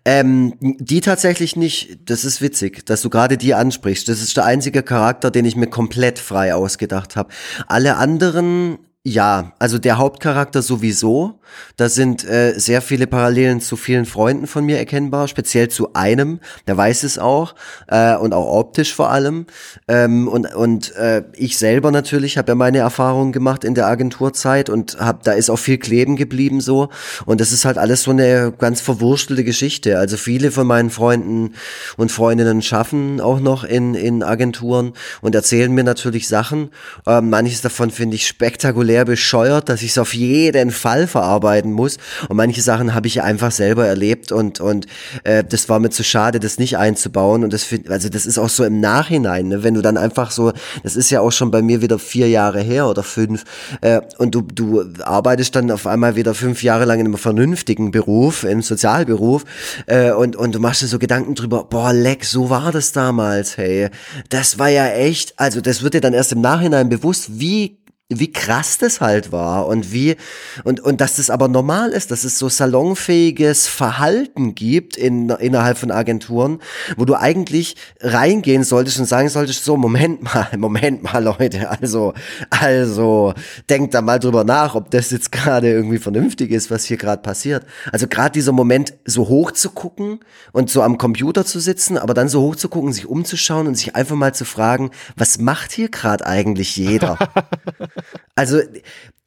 Ähm, 0.04 0.54
die 0.60 1.00
tatsächlich 1.00 1.56
nicht. 1.56 2.10
Das 2.10 2.24
ist 2.24 2.42
witzig, 2.42 2.84
dass 2.84 3.02
du 3.02 3.08
gerade 3.08 3.38
die 3.38 3.54
ansprichst. 3.54 4.08
Das 4.08 4.20
ist 4.20 4.36
der 4.36 4.44
einzige 4.44 4.82
Charakter, 4.82 5.30
den 5.30 5.44
ich 5.44 5.56
mir 5.56 5.68
komplett 5.68 6.18
frei 6.18 6.54
ausgedacht 6.54 7.16
habe. 7.16 7.30
Alle 7.66 7.96
anderen 7.96 8.78
ja, 9.06 9.52
also 9.58 9.78
der 9.78 9.98
Hauptcharakter 9.98 10.62
sowieso. 10.62 11.38
Da 11.76 11.90
sind 11.90 12.24
äh, 12.24 12.54
sehr 12.58 12.80
viele 12.80 13.06
Parallelen 13.06 13.60
zu 13.60 13.76
vielen 13.76 14.06
Freunden 14.06 14.46
von 14.46 14.64
mir 14.64 14.78
erkennbar, 14.78 15.28
speziell 15.28 15.68
zu 15.68 15.92
einem, 15.92 16.40
der 16.66 16.78
weiß 16.78 17.02
es 17.02 17.18
auch 17.18 17.54
äh, 17.88 18.16
und 18.16 18.32
auch 18.32 18.58
optisch 18.58 18.94
vor 18.94 19.10
allem. 19.10 19.46
Ähm, 19.88 20.26
und 20.26 20.54
und 20.54 20.96
äh, 20.96 21.22
ich 21.34 21.58
selber 21.58 21.90
natürlich 21.90 22.38
habe 22.38 22.52
ja 22.52 22.54
meine 22.54 22.78
Erfahrungen 22.78 23.32
gemacht 23.32 23.62
in 23.62 23.74
der 23.74 23.88
Agenturzeit 23.88 24.70
und 24.70 24.96
hab, 24.98 25.22
da 25.22 25.32
ist 25.32 25.50
auch 25.50 25.58
viel 25.58 25.76
kleben 25.76 26.16
geblieben 26.16 26.62
so. 26.62 26.88
Und 27.26 27.42
das 27.42 27.52
ist 27.52 27.66
halt 27.66 27.76
alles 27.76 28.04
so 28.04 28.10
eine 28.10 28.54
ganz 28.58 28.80
verwurstelte 28.80 29.44
Geschichte. 29.44 29.98
Also 29.98 30.16
viele 30.16 30.50
von 30.50 30.66
meinen 30.66 30.88
Freunden 30.88 31.52
und 31.98 32.10
Freundinnen 32.10 32.62
schaffen 32.62 33.20
auch 33.20 33.40
noch 33.40 33.64
in, 33.64 33.94
in 33.94 34.22
Agenturen 34.22 34.94
und 35.20 35.34
erzählen 35.34 35.70
mir 35.70 35.84
natürlich 35.84 36.26
Sachen. 36.26 36.70
Ähm, 37.06 37.28
manches 37.28 37.60
davon 37.60 37.90
finde 37.90 38.16
ich 38.16 38.26
spektakulär 38.26 38.93
sehr 38.94 39.04
bescheuert, 39.04 39.68
dass 39.68 39.82
ich 39.82 39.90
es 39.90 39.98
auf 39.98 40.14
jeden 40.14 40.70
Fall 40.70 41.08
verarbeiten 41.08 41.72
muss. 41.72 41.96
Und 42.28 42.36
manche 42.36 42.62
Sachen 42.62 42.94
habe 42.94 43.08
ich 43.08 43.22
einfach 43.22 43.50
selber 43.50 43.88
erlebt 43.88 44.30
und, 44.30 44.60
und 44.60 44.86
äh, 45.24 45.42
das 45.42 45.68
war 45.68 45.80
mir 45.80 45.90
zu 45.90 46.04
schade, 46.04 46.38
das 46.38 46.60
nicht 46.60 46.78
einzubauen. 46.78 47.42
Und 47.42 47.52
das 47.52 47.64
finde, 47.64 47.90
also 47.90 48.08
das 48.08 48.24
ist 48.24 48.38
auch 48.38 48.48
so 48.48 48.62
im 48.62 48.78
Nachhinein, 48.78 49.48
ne? 49.48 49.64
wenn 49.64 49.74
du 49.74 49.82
dann 49.82 49.96
einfach 49.96 50.30
so, 50.30 50.52
das 50.84 50.94
ist 50.94 51.10
ja 51.10 51.22
auch 51.22 51.32
schon 51.32 51.50
bei 51.50 51.60
mir 51.60 51.82
wieder 51.82 51.98
vier 51.98 52.28
Jahre 52.28 52.60
her 52.60 52.86
oder 52.86 53.02
fünf, 53.02 53.42
äh, 53.80 54.00
und 54.18 54.32
du, 54.32 54.42
du 54.42 54.84
arbeitest 55.02 55.56
dann 55.56 55.72
auf 55.72 55.88
einmal 55.88 56.14
wieder 56.14 56.32
fünf 56.32 56.62
Jahre 56.62 56.84
lang 56.84 57.00
in 57.00 57.06
einem 57.06 57.18
vernünftigen 57.18 57.90
Beruf, 57.90 58.44
im 58.44 58.62
Sozialberuf, 58.62 59.44
äh, 59.86 60.12
und, 60.12 60.36
und 60.36 60.54
du 60.54 60.60
machst 60.60 60.82
dir 60.82 60.86
so 60.86 61.00
Gedanken 61.00 61.34
drüber, 61.34 61.64
boah, 61.64 61.92
leck, 61.92 62.24
so 62.24 62.48
war 62.48 62.70
das 62.70 62.92
damals, 62.92 63.56
hey. 63.56 63.88
Das 64.28 64.60
war 64.60 64.68
ja 64.68 64.86
echt, 64.86 65.34
also 65.36 65.60
das 65.60 65.82
wird 65.82 65.94
dir 65.94 66.00
dann 66.00 66.14
erst 66.14 66.30
im 66.30 66.40
Nachhinein 66.40 66.88
bewusst, 66.88 67.40
wie 67.40 67.78
wie 68.10 68.30
krass 68.30 68.76
das 68.76 69.00
halt 69.00 69.32
war 69.32 69.66
und 69.66 69.90
wie 69.90 70.16
und 70.64 70.80
und 70.80 71.00
dass 71.00 71.16
das 71.16 71.30
aber 71.30 71.48
normal 71.48 71.90
ist, 71.90 72.10
dass 72.10 72.24
es 72.24 72.38
so 72.38 72.50
salonfähiges 72.50 73.66
Verhalten 73.66 74.54
gibt 74.54 74.98
in 74.98 75.30
innerhalb 75.30 75.78
von 75.78 75.90
Agenturen, 75.90 76.60
wo 76.98 77.06
du 77.06 77.14
eigentlich 77.14 77.76
reingehen 78.00 78.62
solltest 78.62 78.98
und 78.98 79.06
sagen 79.06 79.30
solltest 79.30 79.64
so 79.64 79.78
Moment 79.78 80.22
mal, 80.22 80.48
Moment 80.58 81.02
mal 81.02 81.24
Leute, 81.24 81.70
also 81.70 82.12
also 82.50 83.32
denkt 83.70 83.94
da 83.94 84.02
mal 84.02 84.18
drüber 84.18 84.44
nach, 84.44 84.74
ob 84.74 84.90
das 84.90 85.10
jetzt 85.10 85.32
gerade 85.32 85.70
irgendwie 85.70 85.98
vernünftig 85.98 86.50
ist, 86.50 86.70
was 86.70 86.84
hier 86.84 86.98
gerade 86.98 87.22
passiert. 87.22 87.64
Also 87.90 88.06
gerade 88.06 88.32
dieser 88.32 88.52
Moment 88.52 88.92
so 89.06 89.28
hoch 89.28 89.52
zu 89.52 89.70
gucken 89.70 90.20
und 90.52 90.68
so 90.68 90.82
am 90.82 90.98
Computer 90.98 91.46
zu 91.46 91.58
sitzen, 91.58 91.96
aber 91.96 92.12
dann 92.12 92.28
so 92.28 92.42
hoch 92.42 92.56
zu 92.56 92.68
gucken, 92.68 92.92
sich 92.92 93.06
umzuschauen 93.06 93.66
und 93.66 93.76
sich 93.76 93.96
einfach 93.96 94.16
mal 94.16 94.34
zu 94.34 94.44
fragen, 94.44 94.90
was 95.16 95.38
macht 95.38 95.72
hier 95.72 95.88
gerade 95.88 96.26
eigentlich 96.26 96.76
jeder? 96.76 97.18
Also 98.34 98.60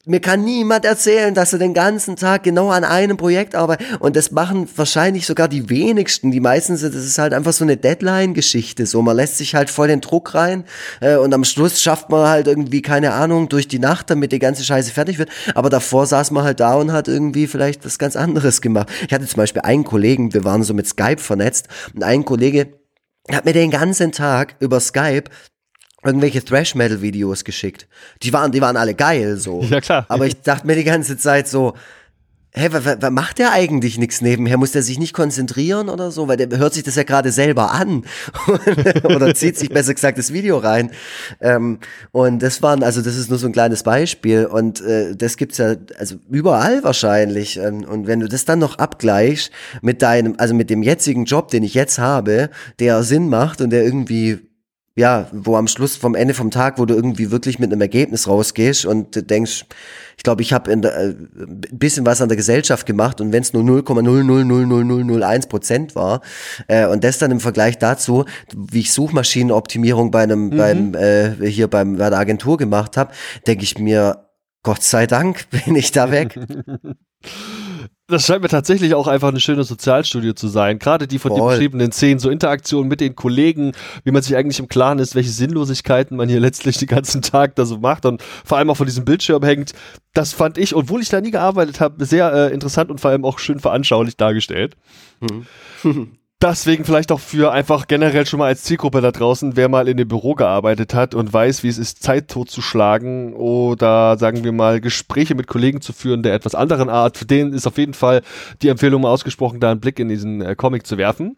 mir 0.08 0.20
kann 0.20 0.42
niemand 0.42 0.86
erzählen, 0.86 1.34
dass 1.34 1.52
er 1.52 1.58
den 1.58 1.74
ganzen 1.74 2.16
Tag 2.16 2.42
genau 2.42 2.70
an 2.70 2.82
einem 2.82 3.18
Projekt 3.18 3.54
arbeitet. 3.54 4.00
Und 4.00 4.16
das 4.16 4.30
machen 4.30 4.66
wahrscheinlich 4.74 5.26
sogar 5.26 5.48
die 5.48 5.68
wenigsten. 5.68 6.30
Die 6.30 6.40
meisten 6.40 6.78
sind, 6.78 6.94
das 6.94 7.04
ist 7.04 7.18
halt 7.18 7.34
einfach 7.34 7.52
so 7.52 7.62
eine 7.62 7.76
Deadline-Geschichte. 7.76 8.86
So, 8.86 9.02
man 9.02 9.16
lässt 9.16 9.36
sich 9.36 9.54
halt 9.54 9.68
voll 9.68 9.88
den 9.88 10.00
Druck 10.00 10.34
rein 10.34 10.64
äh, 11.02 11.16
und 11.16 11.34
am 11.34 11.44
Schluss 11.44 11.82
schafft 11.82 12.08
man 12.08 12.26
halt 12.26 12.46
irgendwie, 12.46 12.80
keine 12.80 13.12
Ahnung, 13.12 13.50
durch 13.50 13.68
die 13.68 13.78
Nacht, 13.78 14.08
damit 14.08 14.32
die 14.32 14.38
ganze 14.38 14.64
Scheiße 14.64 14.92
fertig 14.92 15.18
wird. 15.18 15.28
Aber 15.54 15.68
davor 15.68 16.06
saß 16.06 16.30
man 16.30 16.42
halt 16.42 16.60
da 16.60 16.76
und 16.76 16.90
hat 16.90 17.06
irgendwie 17.06 17.46
vielleicht 17.46 17.84
was 17.84 17.98
ganz 17.98 18.16
anderes 18.16 18.62
gemacht. 18.62 18.88
Ich 19.06 19.12
hatte 19.12 19.26
zum 19.26 19.36
Beispiel 19.36 19.60
einen 19.60 19.84
Kollegen, 19.84 20.32
wir 20.32 20.42
waren 20.42 20.62
so 20.62 20.72
mit 20.72 20.86
Skype 20.86 21.18
vernetzt 21.18 21.68
und 21.94 22.02
ein 22.02 22.24
Kollege 22.24 22.68
hat 23.30 23.44
mir 23.44 23.52
den 23.52 23.70
ganzen 23.70 24.12
Tag 24.12 24.56
über 24.60 24.80
Skype 24.80 25.24
irgendwelche 26.08 26.44
Thrash-Metal-Videos 26.44 27.44
geschickt. 27.44 27.86
Die 28.22 28.32
waren, 28.32 28.50
die 28.50 28.60
waren 28.60 28.76
alle 28.76 28.94
geil, 28.94 29.36
so. 29.36 29.62
Ja, 29.68 29.80
klar. 29.80 30.06
Aber 30.08 30.26
ich 30.26 30.40
dachte 30.40 30.66
mir 30.66 30.74
die 30.76 30.84
ganze 30.84 31.16
Zeit 31.18 31.46
so, 31.46 31.74
hä, 32.52 32.68
hey, 32.72 33.10
macht 33.10 33.38
der 33.38 33.52
eigentlich 33.52 33.98
nichts 33.98 34.20
nebenher? 34.20 34.56
Muss 34.56 34.72
der 34.72 34.82
sich 34.82 34.98
nicht 34.98 35.12
konzentrieren 35.12 35.88
oder 35.88 36.10
so? 36.10 36.28
Weil 36.28 36.36
der 36.36 36.58
hört 36.58 36.74
sich 36.74 36.82
das 36.82 36.96
ja 36.96 37.02
gerade 37.02 37.30
selber 37.30 37.72
an. 37.72 38.04
oder 39.04 39.34
zieht 39.34 39.58
sich 39.58 39.70
besser 39.70 39.94
gesagt 39.94 40.18
das 40.18 40.32
Video 40.32 40.58
rein. 40.58 40.90
Ähm, 41.40 41.78
und 42.10 42.42
das 42.42 42.62
waren, 42.62 42.82
also 42.82 43.02
das 43.02 43.16
ist 43.16 43.28
nur 43.30 43.38
so 43.38 43.46
ein 43.46 43.52
kleines 43.52 43.82
Beispiel. 43.82 44.46
Und 44.46 44.80
äh, 44.80 45.14
das 45.14 45.36
gibt's 45.36 45.58
ja, 45.58 45.74
also 45.98 46.16
überall 46.30 46.82
wahrscheinlich. 46.84 47.60
Und, 47.60 47.84
und 47.84 48.06
wenn 48.06 48.20
du 48.20 48.28
das 48.28 48.44
dann 48.44 48.58
noch 48.58 48.78
abgleichst 48.78 49.50
mit 49.82 50.02
deinem, 50.02 50.34
also 50.38 50.54
mit 50.54 50.70
dem 50.70 50.82
jetzigen 50.82 51.24
Job, 51.24 51.48
den 51.50 51.62
ich 51.62 51.74
jetzt 51.74 51.98
habe, 51.98 52.50
der 52.78 53.02
Sinn 53.02 53.28
macht 53.28 53.60
und 53.60 53.70
der 53.70 53.84
irgendwie 53.84 54.47
ja, 54.98 55.28
wo 55.30 55.56
am 55.56 55.68
Schluss 55.68 55.96
vom 55.96 56.16
Ende 56.16 56.34
vom 56.34 56.50
Tag, 56.50 56.76
wo 56.78 56.84
du 56.84 56.92
irgendwie 56.92 57.30
wirklich 57.30 57.60
mit 57.60 57.70
einem 57.70 57.80
Ergebnis 57.80 58.26
rausgehst 58.26 58.84
und 58.84 59.30
denkst, 59.30 59.64
ich 60.16 60.24
glaube, 60.24 60.42
ich 60.42 60.52
habe 60.52 60.72
äh, 60.72 60.74
ein 60.74 61.60
bisschen 61.70 62.04
was 62.04 62.20
an 62.20 62.28
der 62.28 62.36
Gesellschaft 62.36 62.84
gemacht 62.84 63.20
und 63.20 63.32
wenn 63.32 63.42
es 63.42 63.52
nur 63.52 63.62
0,0000001 63.62 65.48
Prozent 65.48 65.94
war 65.94 66.20
äh, 66.66 66.86
und 66.86 67.04
das 67.04 67.18
dann 67.18 67.30
im 67.30 67.38
Vergleich 67.38 67.78
dazu, 67.78 68.24
wie 68.52 68.80
ich 68.80 68.90
Suchmaschinenoptimierung 68.90 70.10
bei 70.10 70.24
einem, 70.24 70.46
mhm. 70.46 70.56
beim 70.56 70.94
äh, 70.94 71.48
hier 71.48 71.68
beim 71.68 71.96
bei 71.96 72.10
der 72.10 72.18
Agentur 72.18 72.56
gemacht 72.56 72.96
habe, 72.96 73.12
denke 73.46 73.62
ich 73.62 73.78
mir, 73.78 74.26
Gott 74.64 74.82
sei 74.82 75.06
Dank 75.06 75.48
bin 75.50 75.76
ich 75.76 75.92
da 75.92 76.10
weg. 76.10 76.36
Das 78.10 78.24
scheint 78.24 78.40
mir 78.40 78.48
tatsächlich 78.48 78.94
auch 78.94 79.06
einfach 79.06 79.28
eine 79.28 79.38
schöne 79.38 79.64
Sozialstudie 79.64 80.34
zu 80.34 80.48
sein. 80.48 80.78
Gerade 80.78 81.06
die 81.06 81.18
von 81.18 81.34
dir 81.34 81.44
beschriebenen 81.44 81.92
Szenen, 81.92 82.18
so 82.18 82.30
Interaktion 82.30 82.88
mit 82.88 83.02
den 83.02 83.14
Kollegen, 83.14 83.72
wie 84.02 84.12
man 84.12 84.22
sich 84.22 84.34
eigentlich 84.34 84.58
im 84.60 84.68
Klaren 84.68 84.98
ist, 84.98 85.14
welche 85.14 85.28
Sinnlosigkeiten 85.30 86.16
man 86.16 86.26
hier 86.26 86.40
letztlich 86.48 86.78
den 86.78 86.88
ganzen 86.88 87.20
Tag 87.20 87.54
da 87.56 87.66
so 87.66 87.76
macht 87.76 88.06
und 88.06 88.22
vor 88.22 88.56
allem 88.56 88.70
auch 88.70 88.78
von 88.78 88.86
diesem 88.86 89.04
Bildschirm 89.04 89.44
hängt. 89.44 89.74
Das 90.14 90.32
fand 90.32 90.56
ich, 90.56 90.74
obwohl 90.74 91.02
ich 91.02 91.10
da 91.10 91.20
nie 91.20 91.30
gearbeitet 91.30 91.80
habe, 91.80 92.02
sehr 92.06 92.32
äh, 92.32 92.54
interessant 92.54 92.90
und 92.90 92.98
vor 92.98 93.10
allem 93.10 93.26
auch 93.26 93.38
schön 93.38 93.60
veranschaulich 93.60 94.16
dargestellt. 94.16 94.74
Mhm. 95.20 96.16
Deswegen 96.40 96.84
vielleicht 96.84 97.10
auch 97.10 97.18
für 97.18 97.50
einfach 97.50 97.88
generell 97.88 98.24
schon 98.24 98.38
mal 98.38 98.46
als 98.46 98.62
Zielgruppe 98.62 99.00
da 99.00 99.10
draußen, 99.10 99.56
wer 99.56 99.68
mal 99.68 99.88
in 99.88 99.96
dem 99.96 100.06
Büro 100.06 100.36
gearbeitet 100.36 100.94
hat 100.94 101.16
und 101.16 101.32
weiß, 101.32 101.64
wie 101.64 101.68
es 101.68 101.78
ist, 101.78 102.00
Zeit 102.00 102.28
totzuschlagen 102.28 103.34
oder 103.34 104.16
sagen 104.18 104.44
wir 104.44 104.52
mal 104.52 104.80
Gespräche 104.80 105.34
mit 105.34 105.48
Kollegen 105.48 105.80
zu 105.80 105.92
führen 105.92 106.22
der 106.22 106.34
etwas 106.34 106.54
anderen 106.54 106.90
Art, 106.90 107.18
für 107.18 107.24
den 107.24 107.52
ist 107.52 107.66
auf 107.66 107.76
jeden 107.76 107.92
Fall 107.92 108.22
die 108.62 108.68
Empfehlung 108.68 109.02
mal 109.02 109.10
ausgesprochen, 109.10 109.58
da 109.58 109.72
einen 109.72 109.80
Blick 109.80 109.98
in 109.98 110.08
diesen 110.08 110.40
äh, 110.40 110.54
Comic 110.54 110.86
zu 110.86 110.96
werfen. 110.96 111.36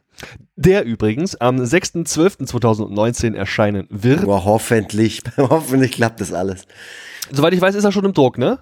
Der 0.56 0.84
übrigens 0.84 1.34
am 1.34 1.56
6.12.2019 1.56 3.34
erscheinen 3.34 3.86
wird. 3.88 4.26
Boah, 4.26 4.44
hoffentlich, 4.44 5.22
hoffentlich 5.38 5.92
klappt 5.92 6.20
das 6.20 6.34
alles. 6.34 6.66
Soweit 7.32 7.54
ich 7.54 7.60
weiß, 7.62 7.74
ist 7.74 7.84
er 7.84 7.92
schon 7.92 8.04
im 8.04 8.12
Druck, 8.12 8.36
ne? 8.36 8.58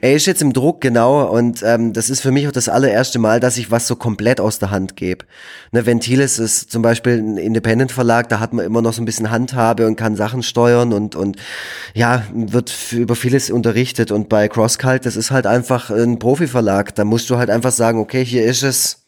Er 0.00 0.14
ist 0.14 0.26
jetzt 0.26 0.40
im 0.40 0.52
Druck, 0.52 0.80
genau, 0.80 1.28
und 1.28 1.64
ähm, 1.64 1.92
das 1.92 2.08
ist 2.08 2.20
für 2.20 2.30
mich 2.30 2.46
auch 2.46 2.52
das 2.52 2.68
allererste 2.68 3.18
Mal, 3.18 3.40
dass 3.40 3.58
ich 3.58 3.72
was 3.72 3.88
so 3.88 3.96
komplett 3.96 4.40
aus 4.40 4.60
der 4.60 4.70
Hand 4.70 4.94
gebe. 4.94 5.24
Ne, 5.72 5.84
Ventiles 5.84 6.38
ist 6.38 6.70
zum 6.70 6.80
Beispiel 6.80 7.18
ein 7.18 7.36
Independent-Verlag, 7.38 8.28
da 8.28 8.38
hat 8.38 8.52
man 8.52 8.64
immer 8.64 8.82
noch 8.82 8.92
so 8.92 9.02
ein 9.02 9.04
bisschen 9.04 9.32
Handhabe 9.32 9.88
und 9.88 9.96
kann 9.96 10.14
Sachen 10.14 10.44
steuern 10.44 10.92
und, 10.92 11.16
und 11.16 11.38
ja, 11.92 12.22
wird 12.32 12.72
über 12.92 13.16
vieles 13.16 13.50
unterrichtet. 13.50 14.12
Und 14.12 14.28
bei 14.28 14.46
CrossCult, 14.46 15.04
das 15.06 15.16
ist 15.16 15.32
halt 15.32 15.44
einfach 15.46 15.90
ein 15.90 16.20
Profiverlag, 16.20 16.94
da 16.94 17.04
musst 17.04 17.28
du 17.28 17.36
halt 17.36 17.50
einfach 17.50 17.72
sagen, 17.72 17.98
okay, 17.98 18.24
hier 18.24 18.44
ist 18.44 18.62
es, 18.62 19.03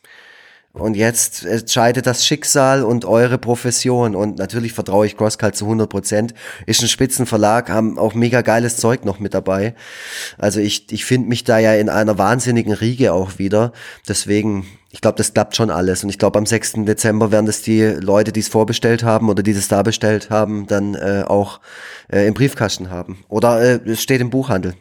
und 0.79 0.95
jetzt 0.95 1.45
entscheidet 1.45 2.07
das 2.07 2.27
Schicksal 2.27 2.83
und 2.83 3.07
eure 3.07 3.39
Profession. 3.39 4.15
Und 4.15 4.39
natürlich 4.39 4.75
vertraue 4.75 5.07
ich 5.07 5.17
CrossCult 5.17 5.57
zu 5.57 5.65
100 5.65 5.89
Prozent. 5.89 6.35
Ist 6.67 6.83
ein 6.83 6.89
Spitzenverlag, 6.89 7.71
haben 7.71 7.99
auch 7.99 8.13
mega 8.13 8.43
geiles 8.43 8.77
Zeug 8.77 9.05
noch 9.05 9.19
mit 9.19 9.33
dabei. 9.33 9.75
Also 10.37 10.61
ich, 10.61 10.93
ich 10.93 11.07
finde 11.07 11.29
mich 11.29 11.45
da 11.45 11.59
ja 11.59 11.75
in 11.75 11.89
einer 11.89 12.19
wahnsinnigen 12.19 12.75
Riege 12.75 13.15
auch 13.15 13.39
wieder. 13.39 13.73
Deswegen, 14.07 14.67
ich 14.91 15.01
glaube, 15.01 15.17
das 15.17 15.33
klappt 15.33 15.57
schon 15.57 15.71
alles. 15.71 16.05
Und 16.05 16.11
ich 16.11 16.19
glaube, 16.19 16.39
am 16.39 16.45
6. 16.45 16.85
Dezember 16.85 17.33
werden 17.33 17.47
das 17.47 17.63
die 17.63 17.83
Leute, 17.83 18.33
die 18.33 18.41
es 18.41 18.49
vorbestellt 18.49 19.03
haben 19.03 19.31
oder 19.31 19.43
die 19.43 19.53
es 19.53 19.69
da 19.69 19.83
bestellt 19.83 20.29
haben, 20.29 20.67
dann 20.67 20.95
äh, 20.95 21.25
auch 21.27 21.61
äh, 22.13 22.27
im 22.27 22.35
Briefkasten 22.35 22.91
haben. 22.91 23.25
Oder 23.29 23.63
äh, 23.63 23.81
es 23.87 24.03
steht 24.03 24.21
im 24.21 24.29
Buchhandel. 24.29 24.75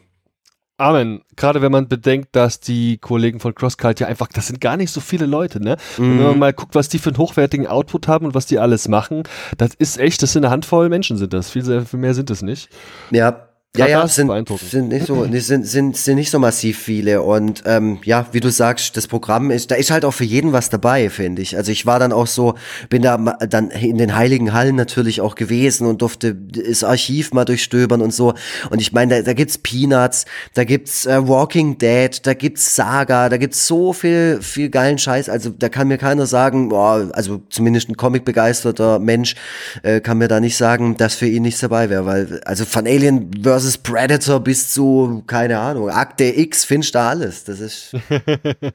Amen. 0.78 1.22
Gerade 1.36 1.62
wenn 1.62 1.72
man 1.72 1.88
bedenkt, 1.88 2.36
dass 2.36 2.60
die 2.60 2.98
Kollegen 2.98 3.40
von 3.40 3.54
CrossCult 3.54 3.98
ja 4.00 4.08
einfach, 4.08 4.28
das 4.28 4.48
sind 4.48 4.60
gar 4.60 4.76
nicht 4.76 4.90
so 4.90 5.00
viele 5.00 5.24
Leute, 5.24 5.58
ne? 5.58 5.76
Mhm. 5.96 6.18
Wenn 6.18 6.26
man 6.26 6.38
mal 6.38 6.52
guckt, 6.52 6.74
was 6.74 6.88
die 6.90 6.98
für 6.98 7.10
einen 7.10 7.18
hochwertigen 7.18 7.66
Output 7.66 8.08
haben 8.08 8.26
und 8.26 8.34
was 8.34 8.44
die 8.44 8.58
alles 8.58 8.86
machen, 8.88 9.22
das 9.56 9.70
ist 9.74 9.98
echt, 9.98 10.22
das 10.22 10.32
sind 10.32 10.44
eine 10.44 10.52
Handvoll 10.52 10.90
Menschen 10.90 11.16
sind 11.16 11.32
das. 11.32 11.50
Viel, 11.50 11.84
viel 11.86 11.98
mehr 11.98 12.12
sind 12.12 12.30
es 12.30 12.42
nicht. 12.42 12.68
Ja. 13.10 13.48
Ja, 13.76 13.86
ja, 13.86 14.08
sind, 14.08 14.30
sind 14.48 14.88
nicht 14.88 15.06
so, 15.06 15.26
sind, 15.30 15.66
sind, 15.66 15.96
sind 15.96 16.16
nicht 16.16 16.30
so 16.30 16.38
massiv 16.38 16.78
viele. 16.78 17.22
Und 17.22 17.62
ähm, 17.66 17.98
ja, 18.04 18.26
wie 18.32 18.40
du 18.40 18.50
sagst, 18.50 18.96
das 18.96 19.06
Programm 19.06 19.50
ist, 19.50 19.70
da 19.70 19.74
ist 19.74 19.90
halt 19.90 20.04
auch 20.04 20.12
für 20.12 20.24
jeden 20.24 20.52
was 20.52 20.70
dabei, 20.70 21.10
finde 21.10 21.42
ich. 21.42 21.56
Also 21.56 21.72
ich 21.72 21.86
war 21.86 21.98
dann 21.98 22.12
auch 22.12 22.26
so, 22.26 22.54
bin 22.88 23.02
da 23.02 23.16
dann 23.16 23.70
in 23.70 23.98
den 23.98 24.16
Heiligen 24.16 24.52
Hallen 24.52 24.76
natürlich 24.76 25.20
auch 25.20 25.34
gewesen 25.34 25.86
und 25.86 26.02
durfte 26.02 26.34
das 26.34 26.84
Archiv 26.84 27.32
mal 27.32 27.44
durchstöbern 27.44 28.00
und 28.00 28.14
so. 28.14 28.34
Und 28.70 28.80
ich 28.80 28.92
meine, 28.92 29.16
da, 29.16 29.22
da 29.22 29.32
gibt's 29.34 29.58
Peanuts, 29.58 30.24
da 30.54 30.64
gibt's 30.64 31.06
äh, 31.06 31.26
Walking 31.26 31.78
Dead, 31.78 32.26
da 32.26 32.34
gibt's 32.34 32.74
Saga, 32.74 33.28
da 33.28 33.36
gibt's 33.36 33.66
so 33.66 33.92
viel, 33.92 34.40
viel 34.40 34.70
geilen 34.70 34.98
Scheiß. 34.98 35.28
Also 35.28 35.50
da 35.50 35.68
kann 35.68 35.88
mir 35.88 35.98
keiner 35.98 36.26
sagen, 36.26 36.70
boah, 36.70 37.10
also 37.12 37.42
zumindest 37.50 37.88
ein 37.88 37.96
Comic-begeisterter 37.96 38.98
Mensch 38.98 39.34
äh, 39.82 40.00
kann 40.00 40.18
mir 40.18 40.28
da 40.28 40.40
nicht 40.40 40.56
sagen, 40.56 40.96
dass 40.96 41.14
für 41.14 41.26
ihn 41.26 41.42
nichts 41.42 41.60
dabei 41.60 41.90
wäre, 41.90 42.06
weil 42.06 42.40
also 42.44 42.64
von 42.64 42.86
Alien 42.86 43.30
vs 43.42 43.55
vs. 43.58 43.78
Predator 43.78 44.40
bis 44.40 44.72
zu, 44.72 45.22
keine 45.26 45.58
Ahnung, 45.58 45.90
Akte 45.90 46.24
X 46.24 46.64
findest 46.64 46.94
du 46.94 47.00
alles. 47.00 47.44
Das 47.44 47.60
ist. 47.60 47.92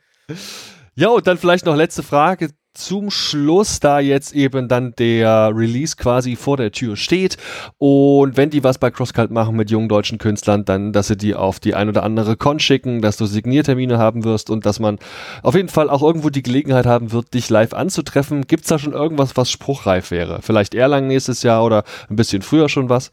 ja, 0.96 1.10
und 1.10 1.28
dann 1.28 1.38
vielleicht 1.38 1.66
noch 1.66 1.76
letzte 1.76 2.04
Frage 2.04 2.50
zum 2.74 3.12
Schluss, 3.12 3.80
da 3.82 4.00
jetzt 4.00 4.34
eben 4.34 4.70
dann 4.70 4.94
der 4.98 5.52
Release 5.54 5.96
quasi 5.98 6.36
vor 6.38 6.56
der 6.56 6.72
Tür 6.72 6.96
steht 6.96 7.38
und 7.78 8.38
wenn 8.38 8.50
die 8.50 8.64
was 8.64 8.78
bei 8.78 8.90
CrossCult 8.92 9.30
machen 9.30 9.58
mit 9.58 9.70
jungen 9.70 9.90
deutschen 9.90 10.18
Künstlern, 10.18 10.64
dann, 10.64 10.94
dass 10.94 11.08
sie 11.08 11.18
die 11.18 11.36
auf 11.36 11.60
die 11.60 11.76
ein 11.76 11.90
oder 11.90 12.04
andere 12.04 12.38
Con 12.38 12.60
schicken, 12.60 13.02
dass 13.02 13.18
du 13.18 13.26
Signiertermine 13.26 13.98
haben 13.98 14.24
wirst 14.24 14.50
und 14.50 14.66
dass 14.66 14.80
man 14.80 15.00
auf 15.44 15.56
jeden 15.56 15.68
Fall 15.68 15.90
auch 15.90 16.02
irgendwo 16.02 16.30
die 16.30 16.44
Gelegenheit 16.44 16.86
haben 16.86 17.12
wird, 17.12 17.34
dich 17.34 17.50
live 17.50 17.74
anzutreffen. 17.74 18.48
Gibt's 18.48 18.70
da 18.70 18.80
schon 18.80 18.94
irgendwas, 18.94 19.36
was 19.36 19.52
spruchreif 19.52 20.12
wäre? 20.12 20.42
Vielleicht 20.42 20.74
Erlangen 20.74 21.08
nächstes 21.08 21.44
Jahr 21.44 21.66
oder 21.66 21.84
ein 22.10 22.16
bisschen 22.16 22.42
früher 22.42 22.70
schon 22.70 22.90
was? 22.90 23.12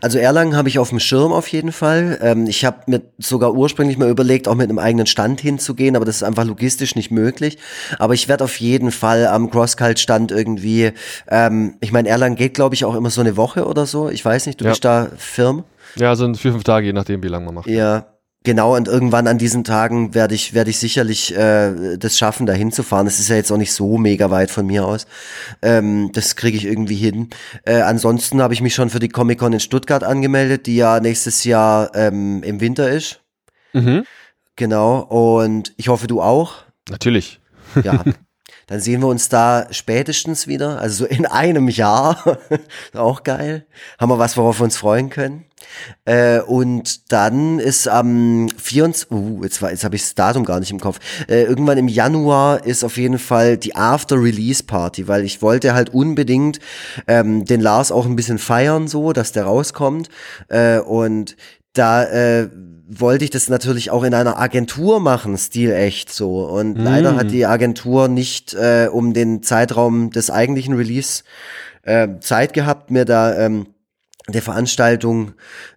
Also 0.00 0.18
Erlangen 0.18 0.56
habe 0.56 0.68
ich 0.68 0.78
auf 0.78 0.90
dem 0.90 1.00
Schirm 1.00 1.32
auf 1.32 1.48
jeden 1.48 1.72
Fall. 1.72 2.18
Ähm, 2.22 2.46
ich 2.46 2.64
habe 2.64 2.82
mir 2.86 3.02
sogar 3.18 3.54
ursprünglich 3.54 3.98
mal 3.98 4.08
überlegt, 4.08 4.48
auch 4.48 4.54
mit 4.54 4.68
einem 4.68 4.78
eigenen 4.78 5.06
Stand 5.06 5.40
hinzugehen, 5.40 5.96
aber 5.96 6.04
das 6.04 6.16
ist 6.16 6.22
einfach 6.22 6.44
logistisch 6.44 6.94
nicht 6.96 7.10
möglich. 7.10 7.58
Aber 7.98 8.14
ich 8.14 8.28
werde 8.28 8.44
auf 8.44 8.58
jeden 8.60 8.90
Fall 8.90 9.26
am 9.26 9.50
CrossCult-Stand 9.50 10.32
irgendwie, 10.32 10.92
ähm, 11.28 11.76
ich 11.80 11.92
meine, 11.92 12.08
Erlangen 12.08 12.36
geht, 12.36 12.54
glaube 12.54 12.74
ich, 12.74 12.84
auch 12.84 12.94
immer 12.94 13.10
so 13.10 13.20
eine 13.20 13.36
Woche 13.36 13.66
oder 13.66 13.86
so. 13.86 14.08
Ich 14.08 14.24
weiß 14.24 14.46
nicht, 14.46 14.60
du 14.60 14.64
ja. 14.64 14.70
bist 14.70 14.84
da 14.84 15.10
firm. 15.16 15.64
Ja, 15.96 16.14
sind 16.14 16.36
vier, 16.36 16.52
fünf 16.52 16.64
Tage, 16.64 16.86
je 16.86 16.92
nachdem, 16.92 17.22
wie 17.22 17.28
lange 17.28 17.46
man 17.46 17.54
macht. 17.56 17.66
Ja, 17.66 18.06
Genau, 18.42 18.74
und 18.74 18.88
irgendwann 18.88 19.26
an 19.26 19.36
diesen 19.36 19.64
Tagen 19.64 20.14
werde 20.14 20.34
ich, 20.34 20.54
werde 20.54 20.70
ich 20.70 20.78
sicherlich 20.78 21.36
äh, 21.36 21.98
das 21.98 22.16
schaffen, 22.16 22.46
da 22.46 22.54
hinzufahren. 22.54 23.04
Das 23.04 23.20
ist 23.20 23.28
ja 23.28 23.36
jetzt 23.36 23.52
auch 23.52 23.58
nicht 23.58 23.74
so 23.74 23.98
mega 23.98 24.30
weit 24.30 24.50
von 24.50 24.66
mir 24.66 24.86
aus. 24.86 25.06
Ähm, 25.60 26.10
das 26.14 26.36
kriege 26.36 26.56
ich 26.56 26.64
irgendwie 26.64 26.96
hin. 26.96 27.28
Äh, 27.64 27.82
ansonsten 27.82 28.40
habe 28.40 28.54
ich 28.54 28.62
mich 28.62 28.74
schon 28.74 28.88
für 28.88 28.98
die 28.98 29.10
Comic-Con 29.10 29.52
in 29.52 29.60
Stuttgart 29.60 30.04
angemeldet, 30.04 30.66
die 30.66 30.76
ja 30.76 31.00
nächstes 31.00 31.44
Jahr 31.44 31.94
ähm, 31.94 32.42
im 32.42 32.62
Winter 32.62 32.90
ist. 32.90 33.20
Mhm. 33.74 34.04
Genau, 34.56 35.00
und 35.00 35.74
ich 35.76 35.88
hoffe, 35.88 36.06
du 36.06 36.22
auch. 36.22 36.64
Natürlich. 36.88 37.40
Ja. 37.84 38.02
Dann 38.70 38.78
sehen 38.78 39.00
wir 39.00 39.08
uns 39.08 39.28
da 39.28 39.66
spätestens 39.72 40.46
wieder, 40.46 40.78
also 40.78 41.04
so 41.04 41.06
in 41.06 41.26
einem 41.26 41.68
Jahr. 41.68 42.38
auch 42.94 43.24
geil. 43.24 43.66
Haben 43.98 44.10
wir 44.10 44.18
was, 44.20 44.36
worauf 44.36 44.60
wir 44.60 44.64
uns 44.64 44.76
freuen 44.76 45.10
können. 45.10 45.44
Äh, 46.04 46.40
und 46.40 47.10
dann 47.12 47.58
ist 47.58 47.88
am 47.88 48.48
24. 48.48 49.10
Uh, 49.10 49.42
jetzt, 49.42 49.60
war, 49.60 49.72
jetzt 49.72 49.82
habe 49.82 49.96
ich 49.96 50.02
das 50.02 50.14
Datum 50.14 50.44
gar 50.44 50.60
nicht 50.60 50.70
im 50.70 50.78
Kopf. 50.78 51.00
Äh, 51.28 51.42
irgendwann 51.42 51.78
im 51.78 51.88
Januar 51.88 52.64
ist 52.64 52.84
auf 52.84 52.96
jeden 52.96 53.18
Fall 53.18 53.56
die 53.56 53.74
After-Release-Party, 53.74 55.08
weil 55.08 55.24
ich 55.24 55.42
wollte 55.42 55.74
halt 55.74 55.90
unbedingt 55.90 56.60
ähm, 57.08 57.44
den 57.44 57.60
Lars 57.60 57.90
auch 57.90 58.06
ein 58.06 58.14
bisschen 58.14 58.38
feiern, 58.38 58.86
so, 58.86 59.12
dass 59.12 59.32
der 59.32 59.44
rauskommt. 59.44 60.08
Äh, 60.48 60.78
und 60.78 61.36
da 61.72 62.04
äh, 62.04 62.48
wollte 62.88 63.24
ich 63.24 63.30
das 63.30 63.48
natürlich 63.48 63.90
auch 63.90 64.02
in 64.02 64.14
einer 64.14 64.38
Agentur 64.38 64.98
machen, 65.00 65.38
stilecht 65.38 66.12
so. 66.12 66.44
Und 66.44 66.76
mm. 66.78 66.82
leider 66.82 67.16
hat 67.16 67.30
die 67.30 67.46
Agentur 67.46 68.08
nicht 68.08 68.54
äh, 68.54 68.88
um 68.90 69.14
den 69.14 69.42
Zeitraum 69.42 70.10
des 70.10 70.30
eigentlichen 70.30 70.74
Release 70.74 71.22
äh, 71.82 72.08
Zeit 72.20 72.52
gehabt, 72.52 72.90
mir 72.90 73.04
da 73.04 73.36
ähm, 73.38 73.68
der 74.28 74.42
Veranstaltung 74.42 75.32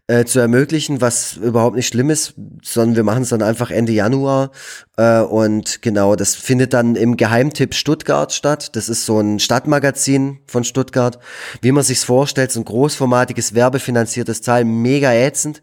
äh, 0.07 0.25
zu 0.25 0.39
ermöglichen, 0.39 0.99
was 0.99 1.37
überhaupt 1.37 1.77
nicht 1.77 1.87
schlimm 1.87 2.09
ist, 2.09 2.33
sondern 2.61 2.97
wir 2.97 3.03
machen 3.03 3.23
es 3.23 3.29
dann 3.29 3.41
einfach 3.41 3.71
Ende 3.71 3.93
Januar 3.93 4.51
äh, 4.97 5.21
und 5.21 5.81
genau, 5.81 6.17
das 6.17 6.35
findet 6.35 6.73
dann 6.73 6.97
im 6.97 7.15
Geheimtipp 7.15 7.73
Stuttgart 7.73 8.33
statt. 8.33 8.75
Das 8.75 8.89
ist 8.89 9.05
so 9.05 9.21
ein 9.21 9.39
Stadtmagazin 9.39 10.39
von 10.45 10.65
Stuttgart, 10.65 11.19
wie 11.61 11.71
man 11.71 11.85
sich's 11.85 12.03
vorstellt, 12.03 12.51
so 12.51 12.59
ein 12.59 12.65
großformatiges 12.65 13.55
werbefinanziertes 13.55 14.41
Teil, 14.41 14.65
mega 14.65 15.13
ätzend, 15.13 15.61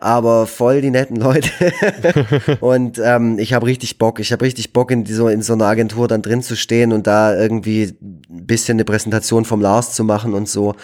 aber 0.00 0.46
voll 0.46 0.82
die 0.82 0.90
netten 0.90 1.16
Leute 1.16 1.48
und 2.60 3.00
ähm, 3.02 3.38
ich 3.38 3.54
habe 3.54 3.64
richtig 3.64 3.96
Bock, 3.96 4.20
ich 4.20 4.32
habe 4.32 4.44
richtig 4.44 4.74
Bock 4.74 4.90
in, 4.90 5.06
so 5.06 5.28
in 5.28 5.40
so 5.40 5.54
einer 5.54 5.64
Agentur 5.64 6.08
dann 6.08 6.20
drin 6.20 6.42
zu 6.42 6.56
stehen 6.56 6.92
und 6.92 7.06
da 7.06 7.34
irgendwie 7.34 7.96
ein 8.02 8.46
bisschen 8.46 8.76
eine 8.76 8.84
Präsentation 8.84 9.46
vom 9.46 9.62
Lars 9.62 9.94
zu 9.94 10.04
machen 10.04 10.34
und 10.34 10.46
so. 10.46 10.74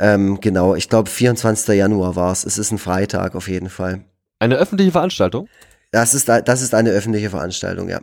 Ähm, 0.00 0.40
genau, 0.40 0.74
ich 0.74 0.88
glaube 0.88 1.08
24. 1.08 1.76
Januar 1.76 2.16
war's 2.16 2.47
es 2.48 2.58
ist 2.58 2.72
ein 2.72 2.78
Freitag 2.78 3.34
auf 3.34 3.48
jeden 3.48 3.68
Fall. 3.68 4.04
Eine 4.38 4.56
öffentliche 4.56 4.92
Veranstaltung? 4.92 5.48
Das 5.90 6.14
ist, 6.14 6.28
das 6.28 6.62
ist 6.62 6.74
eine 6.74 6.90
öffentliche 6.90 7.30
Veranstaltung, 7.30 7.88
ja. 7.88 8.00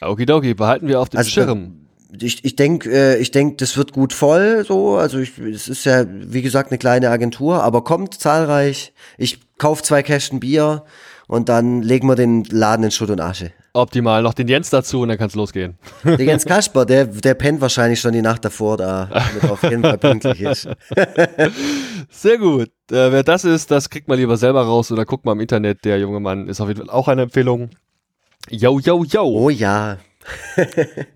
Okidoki, 0.00 0.54
behalten 0.54 0.88
wir 0.88 1.00
auf 1.00 1.08
dem 1.08 1.18
also, 1.18 1.30
Schirm. 1.30 1.86
Ich, 2.20 2.44
ich 2.44 2.56
denke, 2.56 2.90
äh, 2.90 3.16
ich 3.18 3.30
denk, 3.30 3.58
das 3.58 3.76
wird 3.76 3.92
gut 3.92 4.12
voll, 4.12 4.64
so. 4.66 4.96
Also 4.96 5.18
ich, 5.18 5.38
es 5.38 5.68
ist 5.68 5.84
ja, 5.84 6.04
wie 6.08 6.42
gesagt, 6.42 6.70
eine 6.70 6.78
kleine 6.78 7.10
Agentur, 7.10 7.62
aber 7.62 7.84
kommt 7.84 8.14
zahlreich. 8.14 8.92
Ich 9.16 9.40
kauf 9.56 9.82
zwei 9.82 10.02
Kästen 10.02 10.40
Bier 10.40 10.84
und 11.26 11.48
dann 11.48 11.82
legen 11.82 12.06
wir 12.08 12.16
den 12.16 12.44
Laden 12.44 12.84
in 12.84 12.90
Schutt 12.90 13.10
und 13.10 13.20
Asche. 13.20 13.52
Optimal, 13.74 14.22
noch 14.22 14.34
den 14.34 14.48
Jens 14.48 14.68
dazu 14.68 15.00
und 15.00 15.08
dann 15.08 15.16
kann 15.16 15.28
es 15.28 15.34
losgehen. 15.34 15.78
Der 16.04 16.20
Jens 16.20 16.44
Kasper, 16.44 16.84
der, 16.84 17.06
der 17.06 17.32
pennt 17.34 17.62
wahrscheinlich 17.62 18.00
schon 18.00 18.12
die 18.12 18.20
Nacht 18.20 18.44
davor 18.44 18.76
da, 18.76 19.06
damit 19.06 19.50
auf 19.50 19.62
jeden 19.62 19.82
Fall 19.82 19.96
pünktlich 19.96 20.42
ist. 20.42 20.68
Sehr 22.10 22.36
gut. 22.36 22.68
Äh, 22.90 23.12
wer 23.12 23.22
das 23.22 23.44
ist, 23.44 23.70
das 23.70 23.88
kriegt 23.88 24.08
man 24.08 24.18
lieber 24.18 24.36
selber 24.36 24.62
raus 24.62 24.92
oder 24.92 25.06
guckt 25.06 25.24
mal 25.24 25.32
im 25.32 25.40
Internet. 25.40 25.86
Der 25.86 25.98
junge 25.98 26.20
Mann 26.20 26.48
ist 26.48 26.60
auf 26.60 26.68
jeden 26.68 26.80
Fall 26.80 26.90
auch 26.90 27.08
eine 27.08 27.22
Empfehlung. 27.22 27.70
Yo, 28.50 28.78
yo, 28.78 29.04
yo. 29.04 29.22
Oh 29.22 29.48
ja. 29.48 29.96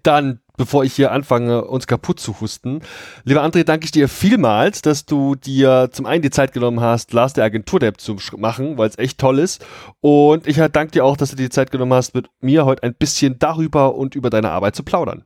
Dann 0.03 0.41
bevor 0.57 0.85
ich 0.85 0.95
hier 0.95 1.13
anfange, 1.13 1.65
uns 1.65 1.87
kaputt 1.87 2.21
zu 2.21 2.41
husten. 2.41 2.81
Lieber 3.25 3.43
André, 3.43 3.65
danke 3.65 3.85
ich 3.85 3.91
dir 3.91 4.09
vielmals, 4.09 4.83
dass 4.83 5.05
du 5.05 5.35
dir 5.35 5.91
zum 5.93 6.07
einen 6.07 6.23
die 6.23 6.31
Zeit 6.31 6.53
genommen 6.53 6.81
hast, 6.81 7.13
Lars 7.13 7.33
der 7.33 7.45
Agentur-Depp 7.45 8.01
zu 8.01 8.17
machen, 8.37 8.79
weil 8.79 8.89
es 8.89 8.99
echt 8.99 9.19
toll 9.19 9.39
ist. 9.39 9.65
Und 10.01 10.47
ich 10.47 10.57
danke 10.57 10.93
dir 10.93 11.05
auch, 11.05 11.17
dass 11.17 11.31
du 11.31 11.37
dir 11.37 11.45
die 11.45 11.51
Zeit 11.51 11.71
genommen 11.71 11.93
hast, 11.93 12.15
mit 12.15 12.29
mir 12.41 12.65
heute 12.65 12.83
ein 12.83 12.95
bisschen 12.95 13.39
darüber 13.39 13.95
und 13.95 14.15
über 14.15 14.31
deine 14.31 14.51
Arbeit 14.51 14.77
zu 14.77 14.83
plaudern. 14.83 15.25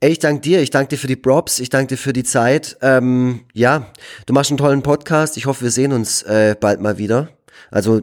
Ich 0.00 0.18
danke 0.18 0.42
dir, 0.42 0.60
ich 0.60 0.70
danke 0.70 0.90
dir 0.90 0.98
für 0.98 1.06
die 1.06 1.16
Props, 1.16 1.60
ich 1.60 1.70
danke 1.70 1.94
dir 1.94 1.96
für 1.96 2.12
die 2.12 2.24
Zeit. 2.24 2.76
Ähm, 2.82 3.40
ja, 3.54 3.86
du 4.26 4.34
machst 4.34 4.50
einen 4.50 4.58
tollen 4.58 4.82
Podcast. 4.82 5.36
Ich 5.36 5.46
hoffe, 5.46 5.62
wir 5.62 5.70
sehen 5.70 5.92
uns 5.92 6.22
äh, 6.22 6.54
bald 6.58 6.80
mal 6.80 6.98
wieder. 6.98 7.30
Also 7.70 8.02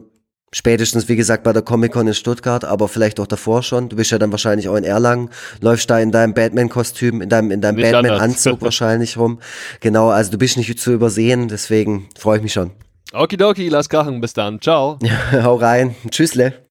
Spätestens, 0.54 1.08
wie 1.08 1.16
gesagt, 1.16 1.44
bei 1.44 1.52
der 1.52 1.62
Comic-Con 1.62 2.06
in 2.06 2.14
Stuttgart, 2.14 2.64
aber 2.64 2.88
vielleicht 2.88 3.18
auch 3.20 3.26
davor 3.26 3.62
schon. 3.62 3.88
Du 3.88 3.96
bist 3.96 4.10
ja 4.10 4.18
dann 4.18 4.32
wahrscheinlich 4.32 4.68
auch 4.68 4.76
in 4.76 4.84
Erlangen, 4.84 5.30
läufst 5.60 5.88
da 5.88 5.98
in 5.98 6.12
deinem 6.12 6.34
Batman-Kostüm, 6.34 7.22
in 7.22 7.28
deinem, 7.30 7.50
in 7.50 7.62
deinem 7.62 7.80
Batman-Anzug 7.80 8.60
wahrscheinlich 8.60 9.16
rum. 9.16 9.38
Genau, 9.80 10.10
also 10.10 10.30
du 10.30 10.38
bist 10.38 10.58
nicht 10.58 10.78
zu 10.78 10.92
übersehen, 10.92 11.48
deswegen 11.48 12.08
freue 12.18 12.36
ich 12.36 12.42
mich 12.42 12.52
schon. 12.52 12.70
Okidoki, 13.14 13.68
lass 13.68 13.88
krachen, 13.88 14.20
bis 14.20 14.34
dann. 14.34 14.60
Ciao. 14.60 14.98
hau 15.32 15.56
rein. 15.56 15.94
Tschüssle. 16.10 16.61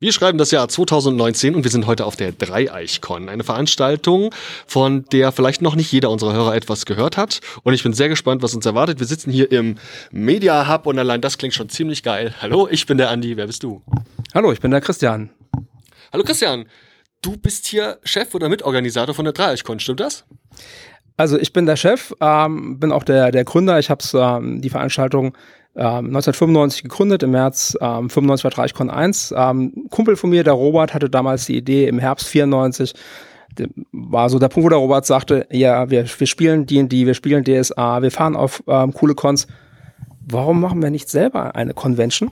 Wir 0.00 0.12
schreiben 0.12 0.38
das 0.38 0.52
Jahr 0.52 0.68
2019 0.68 1.56
und 1.56 1.64
wir 1.64 1.72
sind 1.72 1.88
heute 1.88 2.06
auf 2.06 2.14
der 2.14 2.30
Dreieichkon, 2.30 3.28
eine 3.28 3.42
Veranstaltung, 3.42 4.32
von 4.64 5.04
der 5.06 5.32
vielleicht 5.32 5.60
noch 5.60 5.74
nicht 5.74 5.90
jeder 5.90 6.10
unserer 6.10 6.34
Hörer 6.34 6.54
etwas 6.54 6.86
gehört 6.86 7.16
hat. 7.16 7.40
Und 7.64 7.74
ich 7.74 7.82
bin 7.82 7.92
sehr 7.92 8.08
gespannt, 8.08 8.40
was 8.40 8.54
uns 8.54 8.64
erwartet. 8.64 9.00
Wir 9.00 9.08
sitzen 9.08 9.32
hier 9.32 9.50
im 9.50 9.74
Media 10.12 10.72
Hub 10.72 10.86
und 10.86 11.00
allein 11.00 11.20
das 11.20 11.36
klingt 11.36 11.54
schon 11.54 11.68
ziemlich 11.68 12.04
geil. 12.04 12.32
Hallo, 12.40 12.68
ich 12.70 12.86
bin 12.86 12.96
der 12.96 13.10
Andi. 13.10 13.36
Wer 13.36 13.48
bist 13.48 13.64
du? 13.64 13.82
Hallo, 14.32 14.52
ich 14.52 14.60
bin 14.60 14.70
der 14.70 14.80
Christian. 14.80 15.30
Hallo 16.12 16.22
Christian. 16.22 16.68
Du 17.20 17.36
bist 17.36 17.66
hier 17.66 17.98
Chef 18.04 18.32
oder 18.36 18.48
Mitorganisator 18.48 19.16
von 19.16 19.24
der 19.24 19.34
Dreieichkon, 19.34 19.80
stimmt 19.80 19.98
das? 19.98 20.24
Also 21.18 21.36
ich 21.36 21.52
bin 21.52 21.66
der 21.66 21.76
Chef, 21.76 22.14
ähm, 22.20 22.78
bin 22.78 22.92
auch 22.92 23.02
der, 23.02 23.32
der 23.32 23.44
Gründer. 23.44 23.78
Ich 23.80 23.90
habe 23.90 24.02
ähm, 24.14 24.62
die 24.62 24.70
Veranstaltung 24.70 25.36
1995 25.74 26.84
ähm, 26.84 26.88
gegründet, 26.88 27.22
im 27.24 27.32
März 27.32 27.76
ähm, 27.80 28.08
95 28.08 28.44
war 28.44 28.50
Dreichcon 28.52 28.88
1. 28.88 29.34
Ähm, 29.36 29.86
Kumpel 29.90 30.16
von 30.16 30.30
mir, 30.30 30.44
der 30.44 30.54
Robert, 30.54 30.94
hatte 30.94 31.10
damals 31.10 31.46
die 31.46 31.56
Idee 31.56 31.88
im 31.88 31.98
Herbst 31.98 32.28
94, 32.28 32.94
war 33.92 34.30
so 34.30 34.38
der 34.38 34.48
Punkt, 34.48 34.66
wo 34.66 34.68
der 34.70 34.78
Robert 34.78 35.06
sagte, 35.06 35.46
ja, 35.50 35.90
wir, 35.90 36.04
wir 36.06 36.26
spielen 36.26 36.66
D&D, 36.66 37.06
wir 37.06 37.14
spielen 37.14 37.44
DSA, 37.44 38.00
wir 38.00 38.12
fahren 38.12 38.36
auf 38.36 38.62
ähm, 38.68 38.92
coole 38.94 39.14
Cons. 39.14 39.48
Warum 40.24 40.60
machen 40.60 40.80
wir 40.82 40.90
nicht 40.90 41.08
selber 41.08 41.56
eine 41.56 41.74
Convention? 41.74 42.30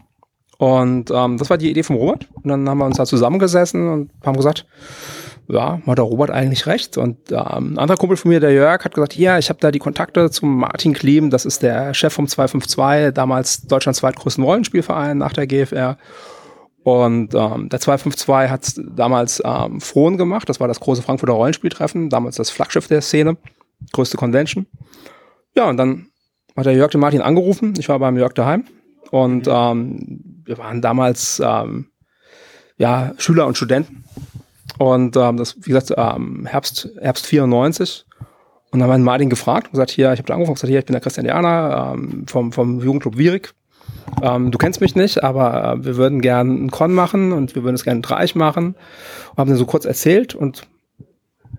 Und 0.58 1.10
ähm, 1.10 1.38
das 1.38 1.50
war 1.50 1.58
die 1.58 1.70
Idee 1.70 1.82
vom 1.82 1.96
Robert. 1.96 2.28
Und 2.34 2.48
dann 2.48 2.68
haben 2.68 2.78
wir 2.78 2.86
uns 2.86 2.96
da 2.96 3.04
zusammengesessen 3.04 3.88
und 3.88 4.10
haben 4.24 4.36
gesagt, 4.36 4.66
ja, 5.48 5.80
hat 5.86 5.98
der 5.98 6.04
Robert 6.04 6.30
eigentlich 6.30 6.66
recht. 6.66 6.96
Und 6.96 7.30
ähm, 7.30 7.74
ein 7.74 7.78
anderer 7.78 7.96
Kumpel 7.96 8.16
von 8.16 8.30
mir, 8.30 8.40
der 8.40 8.52
Jörg, 8.52 8.84
hat 8.84 8.94
gesagt, 8.94 9.16
ja, 9.16 9.38
ich 9.38 9.48
habe 9.48 9.60
da 9.60 9.70
die 9.70 9.78
Kontakte 9.78 10.30
zum 10.30 10.58
Martin 10.58 10.92
Klim, 10.92 11.30
das 11.30 11.44
ist 11.44 11.62
der 11.62 11.94
Chef 11.94 12.12
vom 12.12 12.26
252, 12.26 13.14
damals 13.14 13.62
Deutschlands 13.62 14.00
zweitgrößten 14.00 14.42
Rollenspielverein 14.42 15.18
nach 15.18 15.32
der 15.32 15.46
GFR. 15.46 15.98
Und 16.82 17.34
ähm, 17.34 17.68
der 17.68 17.80
252 17.80 18.28
hat 18.50 18.74
damals 18.96 19.42
ähm, 19.44 19.80
Frohn 19.80 20.16
gemacht, 20.16 20.48
das 20.48 20.60
war 20.60 20.68
das 20.68 20.78
große 20.78 21.02
Frankfurter 21.02 21.34
Rollenspieltreffen, 21.34 22.10
damals 22.10 22.36
das 22.36 22.50
Flaggschiff 22.50 22.86
der 22.86 23.02
Szene, 23.02 23.36
größte 23.92 24.16
Convention. 24.16 24.66
Ja, 25.56 25.68
und 25.68 25.78
dann 25.78 26.06
hat 26.56 26.66
der 26.66 26.74
Jörg 26.74 26.92
den 26.92 27.00
Martin 27.00 27.22
angerufen, 27.22 27.74
ich 27.76 27.88
war 27.88 27.98
beim 27.98 28.16
Jörg 28.16 28.34
daheim 28.34 28.66
und 29.10 29.48
ähm, 29.48 30.42
wir 30.44 30.58
waren 30.58 30.80
damals 30.80 31.42
ähm, 31.44 31.88
ja, 32.78 33.14
Schüler 33.18 33.46
und 33.46 33.56
Studenten 33.56 34.04
und 34.78 35.16
ähm, 35.16 35.36
das, 35.36 35.56
wie 35.56 35.72
gesagt, 35.72 35.92
ähm, 35.96 36.46
Herbst, 36.46 36.88
Herbst 37.00 37.26
94. 37.26 38.04
Und 38.70 38.80
dann 38.80 38.90
haben 38.90 39.00
wir 39.00 39.04
Martin 39.04 39.30
gefragt 39.30 39.68
und 39.68 39.72
gesagt, 39.72 39.90
hier, 39.90 40.12
ich 40.12 40.18
habe 40.18 40.26
da 40.26 40.34
angerufen 40.34 40.50
und 40.50 40.54
gesagt, 40.56 40.70
hier, 40.70 40.80
ich 40.80 40.84
bin 40.84 40.92
der 40.92 41.00
Christian 41.00 41.24
Diana 41.24 41.94
ähm, 41.94 42.26
vom, 42.26 42.52
vom 42.52 42.80
Jugendclub 42.80 43.16
Wierig. 43.16 43.54
Ähm, 44.22 44.50
du 44.50 44.58
kennst 44.58 44.80
mich 44.80 44.94
nicht, 44.94 45.22
aber 45.22 45.74
äh, 45.78 45.84
wir 45.84 45.96
würden 45.96 46.20
gerne 46.20 46.50
einen 46.50 46.70
Con 46.70 46.92
machen 46.92 47.32
und 47.32 47.54
wir 47.54 47.62
würden 47.62 47.74
es 47.74 47.84
gerne 47.84 48.00
Dreieich 48.00 48.34
machen. 48.34 48.74
Und 49.30 49.38
haben 49.38 49.48
dann 49.48 49.58
so 49.58 49.66
kurz 49.66 49.84
erzählt 49.84 50.34
und 50.34 50.66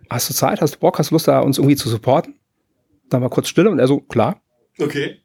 hast 0.09 0.29
du 0.29 0.33
Zeit, 0.33 0.61
hast 0.61 0.75
du 0.75 0.79
Bock, 0.79 0.99
hast 0.99 1.11
du 1.11 1.15
Lust, 1.15 1.27
da 1.27 1.39
uns 1.39 1.57
irgendwie 1.57 1.75
zu 1.75 1.89
supporten? 1.89 2.35
Dann 3.09 3.21
war 3.21 3.29
kurz 3.29 3.47
Stille 3.47 3.69
und 3.69 3.79
er 3.79 3.87
so, 3.87 3.99
klar. 3.99 4.41
Okay. 4.79 5.21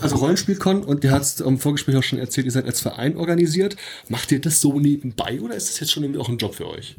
Also 0.00 0.16
Rollenspielcon 0.16 0.84
und 0.84 1.02
der 1.02 1.12
hat 1.12 1.22
es 1.22 1.40
im 1.40 1.58
Vorgespräch 1.58 1.96
auch 1.96 2.02
schon 2.02 2.18
erzählt, 2.18 2.44
ihr 2.44 2.52
seid 2.52 2.66
als 2.66 2.80
Verein 2.80 3.16
organisiert. 3.16 3.76
Macht 4.08 4.30
ihr 4.30 4.40
das 4.40 4.60
so 4.60 4.78
nebenbei 4.78 5.40
oder 5.40 5.54
ist 5.54 5.68
das 5.68 5.80
jetzt 5.80 5.92
schon 5.92 6.04
irgendwie 6.04 6.20
auch 6.20 6.28
ein 6.28 6.38
Job 6.38 6.54
für 6.54 6.68
euch? 6.68 6.96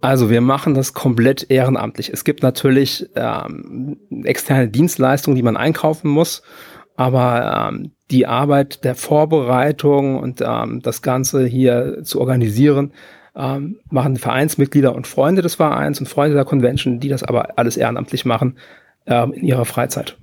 Also 0.00 0.30
wir 0.30 0.40
machen 0.40 0.74
das 0.74 0.94
komplett 0.94 1.48
ehrenamtlich. 1.50 2.12
Es 2.12 2.24
gibt 2.24 2.42
natürlich 2.42 3.08
ähm, 3.14 3.98
externe 4.24 4.68
Dienstleistungen, 4.68 5.36
die 5.36 5.42
man 5.42 5.56
einkaufen 5.56 6.10
muss, 6.10 6.42
aber 6.96 7.70
ähm, 7.72 7.92
die 8.10 8.26
Arbeit 8.26 8.84
der 8.84 8.94
Vorbereitung 8.94 10.18
und 10.18 10.40
ähm, 10.40 10.80
das 10.82 11.02
Ganze 11.02 11.46
hier 11.46 12.02
zu 12.02 12.20
organisieren, 12.20 12.92
ähm, 13.36 13.78
machen 13.90 14.16
Vereinsmitglieder 14.16 14.94
und 14.94 15.06
Freunde 15.06 15.40
des 15.40 15.54
Vereins 15.54 16.00
und 16.00 16.08
Freunde 16.08 16.34
der 16.34 16.44
Convention, 16.44 16.98
die 16.98 17.08
das 17.08 17.22
aber 17.22 17.58
alles 17.58 17.76
ehrenamtlich 17.76 18.24
machen 18.24 18.56
ähm, 19.06 19.32
in 19.32 19.44
ihrer 19.44 19.64
Freizeit. 19.64 20.16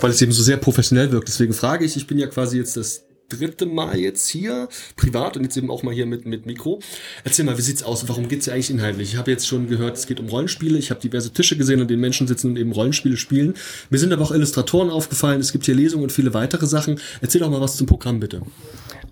Weil 0.00 0.10
es 0.10 0.22
eben 0.22 0.32
so 0.32 0.42
sehr 0.42 0.56
professionell 0.56 1.12
wirkt. 1.12 1.28
Deswegen 1.28 1.52
frage 1.52 1.84
ich, 1.84 1.96
ich 1.96 2.06
bin 2.06 2.18
ja 2.18 2.26
quasi 2.26 2.58
jetzt 2.58 2.76
das 2.76 3.06
dritte 3.28 3.66
Mal 3.66 3.98
jetzt 3.98 4.28
hier, 4.28 4.68
privat 4.96 5.36
und 5.36 5.42
jetzt 5.42 5.56
eben 5.56 5.70
auch 5.70 5.82
mal 5.82 5.92
hier 5.92 6.06
mit, 6.06 6.26
mit 6.26 6.46
Mikro. 6.46 6.80
Erzähl 7.24 7.44
mal, 7.44 7.58
wie 7.58 7.62
sieht's 7.62 7.82
aus? 7.82 8.08
Warum 8.08 8.28
geht's 8.28 8.46
ja 8.46 8.54
eigentlich 8.54 8.70
inhaltlich? 8.70 9.12
Ich 9.12 9.18
habe 9.18 9.30
jetzt 9.30 9.46
schon 9.46 9.66
gehört, 9.66 9.96
es 9.96 10.06
geht 10.06 10.20
um 10.20 10.28
Rollenspiele. 10.28 10.78
Ich 10.78 10.90
habe 10.90 11.00
diverse 11.00 11.32
Tische 11.32 11.56
gesehen, 11.56 11.80
an 11.80 11.88
denen 11.88 12.00
Menschen 12.00 12.26
sitzen 12.26 12.50
und 12.50 12.56
eben 12.56 12.72
Rollenspiele 12.72 13.16
spielen. 13.16 13.54
Mir 13.90 13.98
sind 13.98 14.12
aber 14.12 14.22
auch 14.22 14.30
Illustratoren 14.30 14.90
aufgefallen. 14.90 15.40
Es 15.40 15.52
gibt 15.52 15.64
hier 15.64 15.74
Lesungen 15.74 16.04
und 16.04 16.12
viele 16.12 16.34
weitere 16.34 16.66
Sachen. 16.66 17.00
Erzähl 17.20 17.40
doch 17.40 17.50
mal 17.50 17.60
was 17.60 17.76
zum 17.76 17.86
Programm, 17.86 18.20
bitte. 18.20 18.42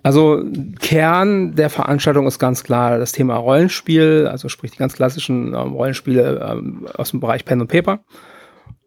Also 0.03 0.43
Kern 0.79 1.55
der 1.55 1.69
Veranstaltung 1.69 2.27
ist 2.27 2.37
ganz 2.37 2.63
klar 2.63 2.99
das 2.99 3.11
Thema 3.11 3.37
Rollenspiel, 3.37 4.27
also 4.29 4.49
sprich 4.49 4.71
die 4.71 4.77
ganz 4.77 4.93
klassischen 4.93 5.47
ähm, 5.47 5.73
Rollenspiele 5.73 6.47
ähm, 6.47 6.87
aus 6.93 7.09
dem 7.09 7.19
Bereich 7.19 7.43
Pen 7.43 7.61
und 7.61 7.67
Paper. 7.67 8.05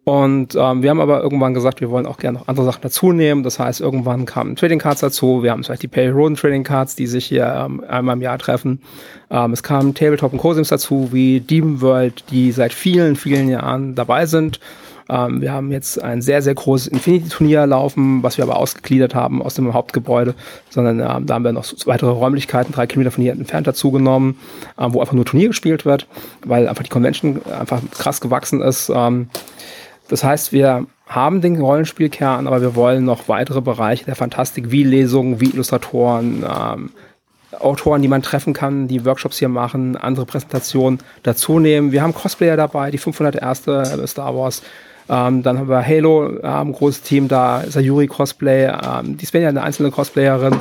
Und 0.08 0.54
ähm, 0.54 0.82
wir 0.82 0.88
haben 0.88 1.02
aber 1.02 1.20
irgendwann 1.20 1.52
gesagt, 1.52 1.82
wir 1.82 1.90
wollen 1.90 2.06
auch 2.06 2.16
gerne 2.16 2.38
noch 2.38 2.48
andere 2.48 2.64
Sachen 2.64 2.80
dazu 2.80 3.12
nehmen. 3.12 3.42
Das 3.42 3.58
heißt, 3.58 3.82
irgendwann 3.82 4.24
kamen 4.24 4.56
Trading 4.56 4.78
Cards 4.78 5.02
dazu. 5.02 5.42
Wir 5.42 5.50
haben 5.50 5.62
zum 5.62 5.74
Beispiel 5.74 5.90
die 5.90 6.08
Roden 6.08 6.34
Trading 6.34 6.64
Cards, 6.64 6.96
die 6.96 7.06
sich 7.06 7.26
hier 7.26 7.44
ähm, 7.44 7.84
einmal 7.86 8.16
im 8.16 8.22
Jahr 8.22 8.38
treffen. 8.38 8.80
Ähm, 9.30 9.52
es 9.52 9.62
kamen 9.62 9.92
Tabletop 9.92 10.32
und 10.32 10.38
Cosims 10.38 10.68
dazu, 10.68 11.10
wie 11.12 11.40
Demon 11.40 11.82
World, 11.82 12.24
die 12.30 12.52
seit 12.52 12.72
vielen, 12.72 13.16
vielen 13.16 13.50
Jahren 13.50 13.94
dabei 13.96 14.24
sind. 14.24 14.60
Ähm, 15.10 15.42
wir 15.42 15.52
haben 15.52 15.70
jetzt 15.72 16.02
ein 16.02 16.22
sehr, 16.22 16.40
sehr 16.40 16.54
großes 16.54 16.86
Infinity-Turnier 16.86 17.66
laufen, 17.66 18.22
was 18.22 18.38
wir 18.38 18.44
aber 18.44 18.56
ausgegliedert 18.56 19.14
haben 19.14 19.42
aus 19.42 19.52
dem 19.52 19.74
Hauptgebäude, 19.74 20.34
sondern 20.70 21.00
ähm, 21.00 21.26
da 21.26 21.34
haben 21.34 21.44
wir 21.44 21.52
noch 21.52 21.66
weitere 21.84 22.12
Räumlichkeiten, 22.12 22.72
drei 22.72 22.86
Kilometer 22.86 23.10
von 23.10 23.22
hier 23.22 23.32
entfernt 23.32 23.66
dazugenommen, 23.66 24.38
ähm, 24.78 24.94
wo 24.94 25.00
einfach 25.00 25.12
nur 25.12 25.26
Turnier 25.26 25.48
gespielt 25.48 25.84
wird, 25.84 26.06
weil 26.46 26.66
einfach 26.66 26.82
die 26.82 26.88
Convention 26.88 27.42
einfach 27.60 27.82
krass 27.90 28.22
gewachsen 28.22 28.62
ist. 28.62 28.90
Ähm, 28.94 29.28
das 30.08 30.24
heißt, 30.24 30.52
wir 30.52 30.86
haben 31.06 31.40
den 31.40 31.60
Rollenspielkern, 31.60 32.46
aber 32.46 32.60
wir 32.60 32.74
wollen 32.74 33.04
noch 33.04 33.28
weitere 33.28 33.60
Bereiche 33.60 34.04
der 34.04 34.16
Fantastik 34.16 34.70
wie 34.70 34.84
Lesungen, 34.84 35.40
wie 35.40 35.50
Illustratoren, 35.50 36.44
ähm, 36.44 36.90
Autoren, 37.58 38.02
die 38.02 38.08
man 38.08 38.22
treffen 38.22 38.52
kann, 38.52 38.88
die 38.88 39.04
Workshops 39.04 39.38
hier 39.38 39.48
machen, 39.48 39.96
andere 39.96 40.26
Präsentationen 40.26 41.00
dazu 41.22 41.58
nehmen. 41.58 41.92
Wir 41.92 42.02
haben 42.02 42.14
Cosplayer 42.14 42.56
dabei, 42.56 42.90
die 42.90 42.98
501. 42.98 43.62
Star 44.06 44.36
Wars. 44.36 44.62
Ähm, 45.10 45.42
dann 45.42 45.58
haben 45.58 45.68
wir 45.68 45.84
Halo, 45.84 46.38
ähm, 46.42 46.72
großes 46.72 47.02
Team 47.02 47.28
da, 47.28 47.64
Sayuri 47.66 48.06
Cosplay, 48.06 48.66
ähm, 48.66 49.16
die 49.16 49.24
Svenja 49.24 49.48
eine 49.48 49.62
einzelne 49.62 49.90
Cosplayerin. 49.90 50.56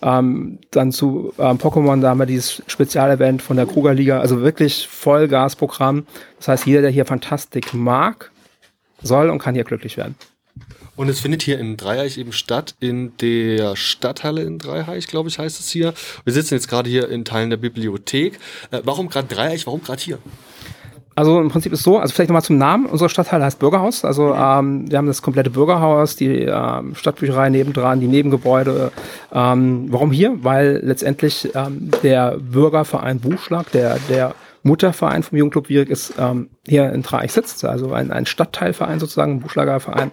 Ähm, 0.00 0.58
dann 0.70 0.92
zu 0.92 1.32
ähm, 1.38 1.58
Pokémon, 1.58 2.00
da 2.00 2.10
haben 2.10 2.20
wir 2.20 2.26
dieses 2.26 2.62
Spezialevent 2.68 3.42
von 3.42 3.56
der 3.56 3.66
Kruger 3.66 3.94
Liga, 3.94 4.20
also 4.20 4.40
wirklich 4.42 4.86
Vollgasprogramm. 4.86 6.06
Das 6.38 6.46
heißt, 6.46 6.66
jeder, 6.66 6.82
der 6.82 6.90
hier 6.90 7.04
Fantastik 7.04 7.74
mag, 7.74 8.30
soll 9.02 9.30
und 9.30 9.38
kann 9.38 9.54
hier 9.54 9.64
glücklich 9.64 9.96
werden. 9.96 10.14
Und 10.96 11.08
es 11.08 11.20
findet 11.20 11.42
hier 11.42 11.60
in 11.60 11.76
Dreieich 11.76 12.18
eben 12.18 12.32
statt, 12.32 12.74
in 12.80 13.16
der 13.18 13.76
Stadthalle 13.76 14.42
in 14.42 14.58
Dreieich, 14.58 15.06
glaube 15.06 15.28
ich, 15.28 15.38
heißt 15.38 15.60
es 15.60 15.68
hier. 15.68 15.94
Wir 16.24 16.32
sitzen 16.32 16.54
jetzt 16.54 16.66
gerade 16.68 16.90
hier 16.90 17.08
in 17.08 17.24
Teilen 17.24 17.50
der 17.50 17.56
Bibliothek. 17.56 18.40
Äh, 18.72 18.80
warum 18.82 19.08
gerade 19.08 19.28
Dreieich? 19.32 19.64
Warum 19.66 19.80
gerade 19.80 20.02
hier? 20.02 20.18
Also 21.14 21.40
im 21.40 21.48
Prinzip 21.50 21.72
ist 21.72 21.82
so, 21.82 21.98
also 21.98 22.14
vielleicht 22.14 22.30
nochmal 22.30 22.42
zum 22.42 22.58
Namen. 22.58 22.86
Unsere 22.86 23.10
Stadthalle 23.10 23.44
heißt 23.44 23.58
Bürgerhaus. 23.58 24.04
Also 24.04 24.34
ähm, 24.34 24.88
wir 24.88 24.98
haben 24.98 25.08
das 25.08 25.20
komplette 25.20 25.50
Bürgerhaus, 25.50 26.14
die 26.14 26.42
ähm, 26.42 26.94
Stadtbücherei 26.94 27.48
nebendran, 27.48 27.98
die 27.98 28.06
Nebengebäude. 28.06 28.92
Ähm, 29.32 29.86
warum 29.90 30.12
hier? 30.12 30.36
Weil 30.42 30.80
letztendlich 30.82 31.48
ähm, 31.56 31.90
der 32.04 32.38
Bürgerverein 32.38 33.18
Buchschlag, 33.18 33.70
der, 33.72 33.98
der 34.08 34.34
Mutterverein 34.62 35.22
vom 35.22 35.38
Jugendclub 35.38 35.68
Wierig 35.68 35.90
ist 35.90 36.14
ähm, 36.18 36.50
hier 36.66 36.92
in 36.92 37.02
Dreieich 37.02 37.32
sitzt, 37.32 37.64
also 37.64 37.92
ein, 37.92 38.10
ein 38.10 38.26
Stadtteilverein 38.26 39.00
sozusagen, 39.00 39.32
ein 39.32 39.40
Buchschlagerverein. 39.40 40.10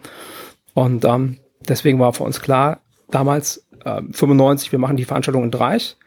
Und 0.74 1.06
ähm, 1.06 1.38
deswegen 1.68 2.00
war 2.00 2.14
für 2.14 2.24
uns 2.24 2.42
klar, 2.42 2.82
damals 3.10 3.66
äh, 3.84 4.02
95, 4.12 4.72
wir 4.72 4.80
machen 4.80 4.98
die 4.98 5.06
Veranstaltung 5.06 5.44
in 5.44 5.52
Dreieich. 5.52 5.98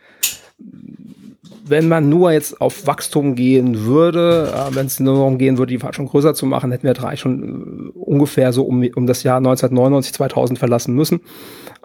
Wenn 1.65 1.89
man 1.89 2.09
nur 2.09 2.33
jetzt 2.33 2.61
auf 2.61 2.87
Wachstum 2.87 3.35
gehen 3.35 3.85
würde, 3.85 4.53
äh, 4.55 4.75
wenn 4.75 4.87
es 4.87 5.01
nur 5.01 5.15
darum 5.15 5.39
gehen 5.39 5.59
würde, 5.59 5.73
die 5.73 5.79
Veranstaltung 5.79 6.11
größer 6.11 6.35
zu 6.35 6.47
machen, 6.47 6.71
hätten 6.71 6.87
wir 6.87 6.95
Dreieich 6.95 7.21
schon 7.21 7.93
äh, 7.95 7.99
ungefähr 7.99 8.53
so 8.53 8.65
um, 8.65 8.87
um 8.95 9.07
das 9.07 9.23
Jahr 9.23 9.39
1999, 9.39 10.13
2000 10.15 10.59
verlassen 10.59 10.95
müssen, 10.95 11.21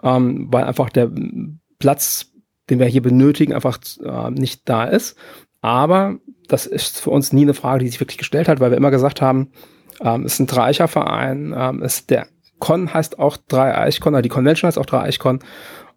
ähm, 0.02 0.48
weil 0.50 0.64
einfach 0.64 0.90
der 0.90 1.10
Platz, 1.78 2.32
den 2.70 2.78
wir 2.78 2.86
hier 2.86 3.02
benötigen, 3.02 3.52
einfach 3.52 3.78
äh, 4.02 4.30
nicht 4.30 4.68
da 4.68 4.84
ist. 4.84 5.16
Aber 5.60 6.18
das 6.48 6.66
ist 6.66 7.00
für 7.00 7.10
uns 7.10 7.32
nie 7.32 7.42
eine 7.42 7.54
Frage, 7.54 7.84
die 7.84 7.90
sich 7.90 8.00
wirklich 8.00 8.18
gestellt 8.18 8.48
hat, 8.48 8.60
weil 8.60 8.70
wir 8.70 8.76
immer 8.76 8.90
gesagt 8.90 9.20
haben, 9.20 9.50
ähm, 10.00 10.24
es 10.24 10.34
ist 10.34 10.40
ein 10.40 10.46
Dreieicher-Verein, 10.46 11.54
ähm, 11.56 11.82
es, 11.82 12.06
der 12.06 12.26
Con 12.58 12.92
heißt 12.92 13.18
auch 13.18 13.36
Dreieichkon, 13.36 14.14
oder 14.14 14.22
die 14.22 14.28
Convention 14.28 14.68
heißt 14.68 14.78
auch 14.78 14.86
Dreieichkon. 14.86 15.40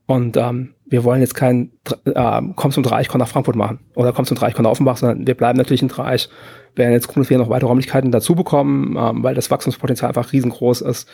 Und 0.05 0.37
ähm, 0.37 0.73
wir 0.85 1.03
wollen 1.03 1.19
jetzt 1.19 1.35
kein 1.35 1.71
äh, 2.05 2.41
Komm 2.55 2.71
zum 2.71 2.83
Dreieichkon 2.83 3.19
nach 3.19 3.27
Frankfurt 3.27 3.57
machen 3.57 3.79
oder 3.93 4.13
Komm 4.13 4.25
zum 4.25 4.37
Dreieichkon 4.37 4.63
nach 4.63 4.71
Offenbach, 4.71 4.97
sondern 4.97 5.27
wir 5.27 5.35
bleiben 5.35 5.57
natürlich 5.57 5.81
in 5.81 5.89
Dreieich. 5.89 6.29
Werden 6.75 6.93
jetzt 6.93 7.07
gucken, 7.07 7.23
dass 7.23 7.29
wir 7.29 7.37
noch 7.37 7.49
weitere 7.49 7.67
Räumlichkeiten 7.67 8.11
dazu 8.11 8.33
bekommen, 8.33 8.95
ähm, 8.97 9.23
weil 9.23 9.35
das 9.35 9.51
Wachstumspotenzial 9.51 10.09
einfach 10.09 10.31
riesengroß 10.31 10.81
ist. 10.81 11.09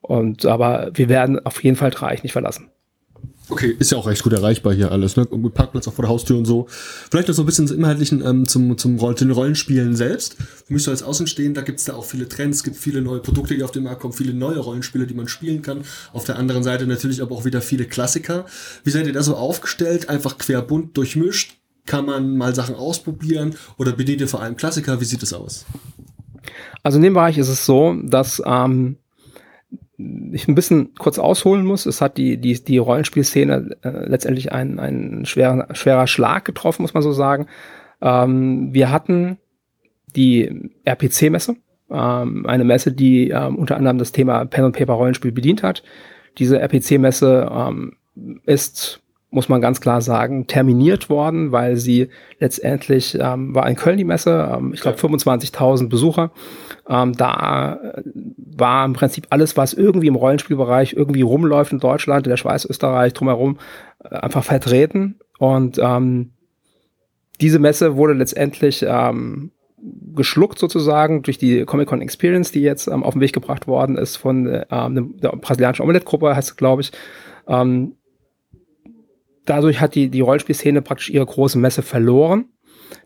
Und 0.00 0.46
aber 0.46 0.90
wir 0.94 1.10
werden 1.10 1.44
auf 1.44 1.62
jeden 1.62 1.76
Fall 1.76 1.90
Dreieich 1.90 2.22
nicht 2.22 2.32
verlassen. 2.32 2.70
Okay, 3.50 3.74
ist 3.78 3.90
ja 3.90 3.98
auch 3.98 4.06
recht 4.06 4.22
gut 4.22 4.32
erreichbar 4.32 4.72
hier 4.72 4.92
alles, 4.92 5.16
ne? 5.16 5.26
Mit 5.30 5.54
Parkplatz 5.54 5.88
auch 5.88 5.92
vor 5.92 6.04
der 6.04 6.10
Haustür 6.10 6.38
und 6.38 6.44
so. 6.44 6.66
Vielleicht 7.10 7.26
noch 7.26 7.34
so 7.34 7.42
ein 7.42 7.46
bisschen 7.46 7.66
zum 7.66 7.78
Inhaltlichen 7.78 8.24
ähm, 8.24 8.46
zum, 8.46 8.78
zum 8.78 8.96
Roll 8.98 9.14
den 9.14 9.32
Rollenspielen 9.32 9.96
selbst. 9.96 10.36
Für 10.66 10.72
mich 10.72 10.84
so 10.84 10.92
als 10.92 11.02
Außenstehender 11.02 11.62
gibt 11.62 11.80
es 11.80 11.86
da 11.86 11.94
auch 11.94 12.04
viele 12.04 12.28
Trends, 12.28 12.62
gibt 12.62 12.76
viele 12.76 13.02
neue 13.02 13.18
Produkte, 13.18 13.56
die 13.56 13.64
auf 13.64 13.72
den 13.72 13.82
Markt 13.82 14.02
kommen, 14.02 14.12
viele 14.12 14.34
neue 14.34 14.58
Rollenspiele, 14.58 15.06
die 15.06 15.14
man 15.14 15.26
spielen 15.26 15.62
kann. 15.62 15.80
Auf 16.12 16.24
der 16.24 16.38
anderen 16.38 16.62
Seite 16.62 16.86
natürlich 16.86 17.22
aber 17.22 17.34
auch 17.34 17.44
wieder 17.44 17.60
viele 17.60 17.86
Klassiker. 17.86 18.46
Wie 18.84 18.90
seid 18.90 19.06
ihr 19.06 19.12
da 19.12 19.22
so 19.22 19.34
aufgestellt? 19.34 20.08
Einfach 20.08 20.38
querbunt 20.38 20.96
durchmischt? 20.96 21.56
Kann 21.86 22.06
man 22.06 22.36
mal 22.36 22.54
Sachen 22.54 22.76
ausprobieren? 22.76 23.56
Oder 23.78 23.92
bedient 23.92 24.20
ihr 24.20 24.28
vor 24.28 24.42
allem 24.42 24.56
Klassiker? 24.56 25.00
Wie 25.00 25.04
sieht 25.04 25.24
es 25.24 25.32
aus? 25.32 25.66
Also 26.84 26.98
in 26.98 27.02
dem 27.02 27.14
Bereich 27.14 27.36
ist 27.36 27.48
es 27.48 27.66
so, 27.66 27.96
dass 28.04 28.40
ähm, 28.46 28.96
ich 30.32 30.48
ein 30.48 30.54
bisschen 30.54 30.94
kurz 30.94 31.18
ausholen 31.18 31.64
muss. 31.64 31.86
Es 31.86 32.00
hat 32.00 32.16
die, 32.16 32.38
die, 32.38 32.62
die 32.62 32.78
Rollenspielszene 32.78 33.76
äh, 33.82 33.88
letztendlich 34.06 34.52
einen, 34.52 34.78
einen 34.78 35.26
schweren, 35.26 35.64
schwerer 35.74 36.06
Schlag 36.06 36.44
getroffen, 36.44 36.82
muss 36.82 36.94
man 36.94 37.02
so 37.02 37.12
sagen. 37.12 37.46
Ähm, 38.00 38.72
wir 38.72 38.90
hatten 38.90 39.38
die 40.16 40.70
RPC-Messe, 40.84 41.56
ähm, 41.90 42.46
eine 42.46 42.64
Messe, 42.64 42.92
die 42.92 43.30
ähm, 43.30 43.56
unter 43.56 43.76
anderem 43.76 43.98
das 43.98 44.12
Thema 44.12 44.44
Pen 44.46 44.64
and 44.64 44.76
Paper 44.76 44.94
Rollenspiel 44.94 45.32
bedient 45.32 45.62
hat. 45.62 45.82
Diese 46.38 46.58
RPC-Messe 46.60 47.50
ähm, 47.52 47.96
ist 48.46 49.02
muss 49.30 49.48
man 49.48 49.60
ganz 49.60 49.80
klar 49.80 50.02
sagen, 50.02 50.46
terminiert 50.48 51.08
worden, 51.08 51.52
weil 51.52 51.76
sie 51.76 52.08
letztendlich 52.40 53.16
ähm, 53.20 53.54
war 53.54 53.68
in 53.68 53.76
Köln 53.76 53.96
die 53.96 54.04
Messe, 54.04 54.50
ähm, 54.52 54.72
ich 54.74 54.80
glaube 54.80 54.98
25.000 54.98 55.88
Besucher. 55.88 56.32
Ähm, 56.88 57.12
da 57.12 57.74
äh, 57.76 58.02
war 58.36 58.84
im 58.84 58.92
Prinzip 58.92 59.28
alles, 59.30 59.56
was 59.56 59.72
irgendwie 59.72 60.08
im 60.08 60.16
Rollenspielbereich 60.16 60.94
irgendwie 60.94 61.22
rumläuft 61.22 61.72
in 61.72 61.78
Deutschland, 61.78 62.26
in 62.26 62.30
der 62.30 62.36
Schweiz, 62.36 62.64
Österreich, 62.64 63.12
drumherum, 63.12 63.58
äh, 64.02 64.16
einfach 64.16 64.42
vertreten. 64.42 65.20
Und 65.38 65.78
ähm, 65.78 66.32
diese 67.40 67.60
Messe 67.60 67.96
wurde 67.96 68.14
letztendlich 68.14 68.84
ähm, 68.86 69.52
geschluckt 70.14 70.58
sozusagen 70.58 71.22
durch 71.22 71.38
die 71.38 71.64
Comic-Con 71.64 72.02
Experience, 72.02 72.50
die 72.50 72.62
jetzt 72.62 72.88
ähm, 72.88 73.04
auf 73.04 73.14
den 73.14 73.20
Weg 73.20 73.32
gebracht 73.32 73.68
worden 73.68 73.96
ist 73.96 74.16
von 74.16 74.64
ähm, 74.70 75.14
der 75.22 75.30
brasilianischen 75.30 75.84
Omelette-Gruppe, 75.84 76.34
heißt 76.34 76.50
es, 76.50 76.56
glaube 76.56 76.82
ich. 76.82 76.90
Ähm, 77.46 77.94
dadurch 79.50 79.80
hat 79.80 79.94
die, 79.94 80.08
die 80.08 80.20
Rollenspielszene 80.20 80.80
praktisch 80.80 81.10
ihre 81.10 81.26
große 81.26 81.58
Messe 81.58 81.82
verloren. 81.82 82.46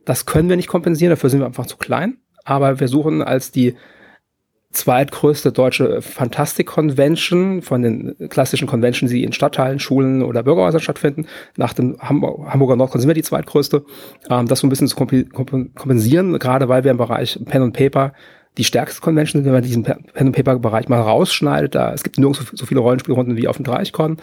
Das 0.04 0.26
können 0.26 0.48
wir 0.48 0.56
nicht 0.56 0.68
kompensieren, 0.68 1.10
dafür 1.10 1.30
sind 1.30 1.40
wir 1.40 1.46
einfach 1.46 1.66
zu 1.66 1.76
klein. 1.76 2.18
Aber 2.44 2.80
wir 2.80 2.88
suchen 2.88 3.22
als 3.22 3.50
die 3.50 3.74
zweitgrößte 4.72 5.52
deutsche 5.52 6.02
Fantastik-Convention 6.02 7.62
von 7.62 7.82
den 7.82 8.16
klassischen 8.28 8.66
Conventions, 8.66 9.10
die 9.10 9.24
in 9.24 9.32
Stadtteilen, 9.32 9.78
Schulen 9.78 10.22
oder 10.22 10.42
Bürgerhäusern 10.42 10.80
stattfinden. 10.80 11.26
Nach 11.56 11.72
dem 11.72 11.96
Hamburg, 12.00 12.48
Hamburger 12.52 12.76
Nordkon 12.76 13.00
sind 13.00 13.08
wir 13.08 13.14
die 13.14 13.22
zweitgrößte. 13.22 13.84
Ähm, 14.28 14.46
das 14.46 14.58
so 14.60 14.66
ein 14.66 14.70
bisschen 14.70 14.88
zu 14.88 14.96
kompensieren, 14.96 16.38
gerade 16.38 16.68
weil 16.68 16.84
wir 16.84 16.90
im 16.90 16.96
Bereich 16.96 17.38
Pen 17.46 17.62
und 17.62 17.72
Paper 17.72 18.12
die 18.56 18.64
stärkste 18.64 19.00
Convention 19.00 19.44
wenn 19.44 19.52
man 19.52 19.62
diesen 19.62 19.82
Pen 19.82 20.26
und 20.26 20.32
Paper 20.32 20.58
Bereich 20.58 20.88
mal 20.88 21.00
rausschneidet. 21.00 21.74
Da 21.74 21.92
es 21.92 22.02
gibt 22.02 22.18
nirgends 22.18 22.38
so, 22.38 22.56
so 22.56 22.66
viele 22.66 22.80
Rollenspielrunden 22.80 23.36
wie 23.36 23.48
auf 23.48 23.56
dem 23.56 23.64
Dreichcon 23.64 24.18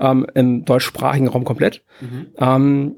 ähm, 0.00 0.26
im 0.34 0.64
deutschsprachigen 0.64 1.28
Raum 1.28 1.44
komplett. 1.44 1.82
Mhm. 2.00 2.26
Ähm, 2.38 2.96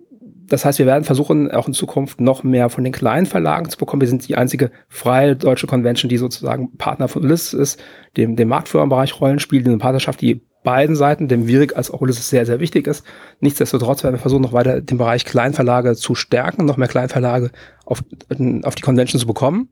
das 0.48 0.64
heißt, 0.64 0.78
wir 0.78 0.86
werden 0.86 1.04
versuchen, 1.04 1.50
auch 1.50 1.66
in 1.66 1.74
Zukunft 1.74 2.20
noch 2.20 2.42
mehr 2.42 2.70
von 2.70 2.82
den 2.82 2.92
kleinen 2.92 3.26
Verlagen 3.26 3.68
zu 3.68 3.76
bekommen. 3.76 4.00
Wir 4.00 4.08
sind 4.08 4.26
die 4.26 4.36
einzige 4.36 4.70
freie 4.88 5.36
deutsche 5.36 5.66
Convention, 5.66 6.08
die 6.08 6.16
sozusagen 6.16 6.76
Partner 6.78 7.08
von 7.08 7.22
Ulysses 7.22 7.52
ist, 7.52 7.80
dem, 8.16 8.34
dem 8.34 8.48
Marktführer 8.48 8.84
im 8.84 8.88
Bereich 8.88 9.20
Rollenspiel, 9.20 9.64
eine 9.66 9.76
Partnerschaft, 9.76 10.22
die 10.22 10.40
beiden 10.64 10.96
Seiten, 10.96 11.28
dem 11.28 11.46
Virik 11.46 11.76
als 11.76 11.90
auch 11.90 12.00
Ulysses 12.00 12.30
sehr, 12.30 12.46
sehr 12.46 12.60
wichtig 12.60 12.86
ist. 12.86 13.04
Nichtsdestotrotz 13.40 14.02
werden 14.02 14.14
wir 14.14 14.20
versuchen, 14.20 14.42
noch 14.42 14.52
weiter 14.52 14.80
den 14.80 14.98
Bereich 14.98 15.24
Kleinverlage 15.24 15.94
zu 15.94 16.14
stärken, 16.14 16.64
noch 16.64 16.76
mehr 16.76 16.88
Kleinverlage 16.88 17.50
auf, 17.84 18.02
auf 18.64 18.74
die 18.74 18.82
Convention 18.82 19.20
zu 19.20 19.26
bekommen. 19.26 19.68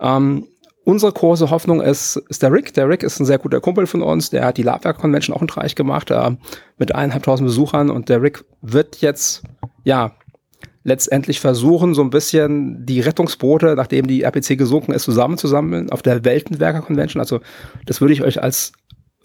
Ähm, 0.00 0.46
Unsere 0.84 1.12
große 1.12 1.50
Hoffnung 1.50 1.80
ist, 1.80 2.16
ist 2.28 2.42
der 2.42 2.52
Rick. 2.52 2.74
Der 2.74 2.88
Rick 2.88 3.04
ist 3.04 3.20
ein 3.20 3.24
sehr 3.24 3.38
guter 3.38 3.60
Kumpel 3.60 3.86
von 3.86 4.02
uns. 4.02 4.30
Der 4.30 4.44
hat 4.44 4.56
die 4.56 4.64
Labwerk 4.64 4.98
Convention 4.98 5.36
auch 5.36 5.42
in 5.42 5.48
Reich 5.48 5.76
gemacht, 5.76 6.10
äh, 6.10 6.30
mit 6.76 6.94
eineinhalbtausend 6.94 7.46
Besuchern. 7.46 7.88
Und 7.88 8.08
der 8.08 8.20
Rick 8.20 8.44
wird 8.62 8.96
jetzt, 8.96 9.44
ja, 9.84 10.12
letztendlich 10.82 11.38
versuchen, 11.38 11.94
so 11.94 12.02
ein 12.02 12.10
bisschen 12.10 12.84
die 12.84 13.00
Rettungsboote, 13.00 13.74
nachdem 13.76 14.08
die 14.08 14.22
RPC 14.22 14.58
gesunken 14.58 14.92
ist, 14.92 15.04
zusammenzusammeln 15.04 15.90
auf 15.90 16.02
der 16.02 16.24
Weltenwerker 16.24 16.82
Convention. 16.82 17.20
Also, 17.20 17.40
das 17.86 18.00
würde 18.00 18.14
ich 18.14 18.22
euch 18.22 18.42
als 18.42 18.72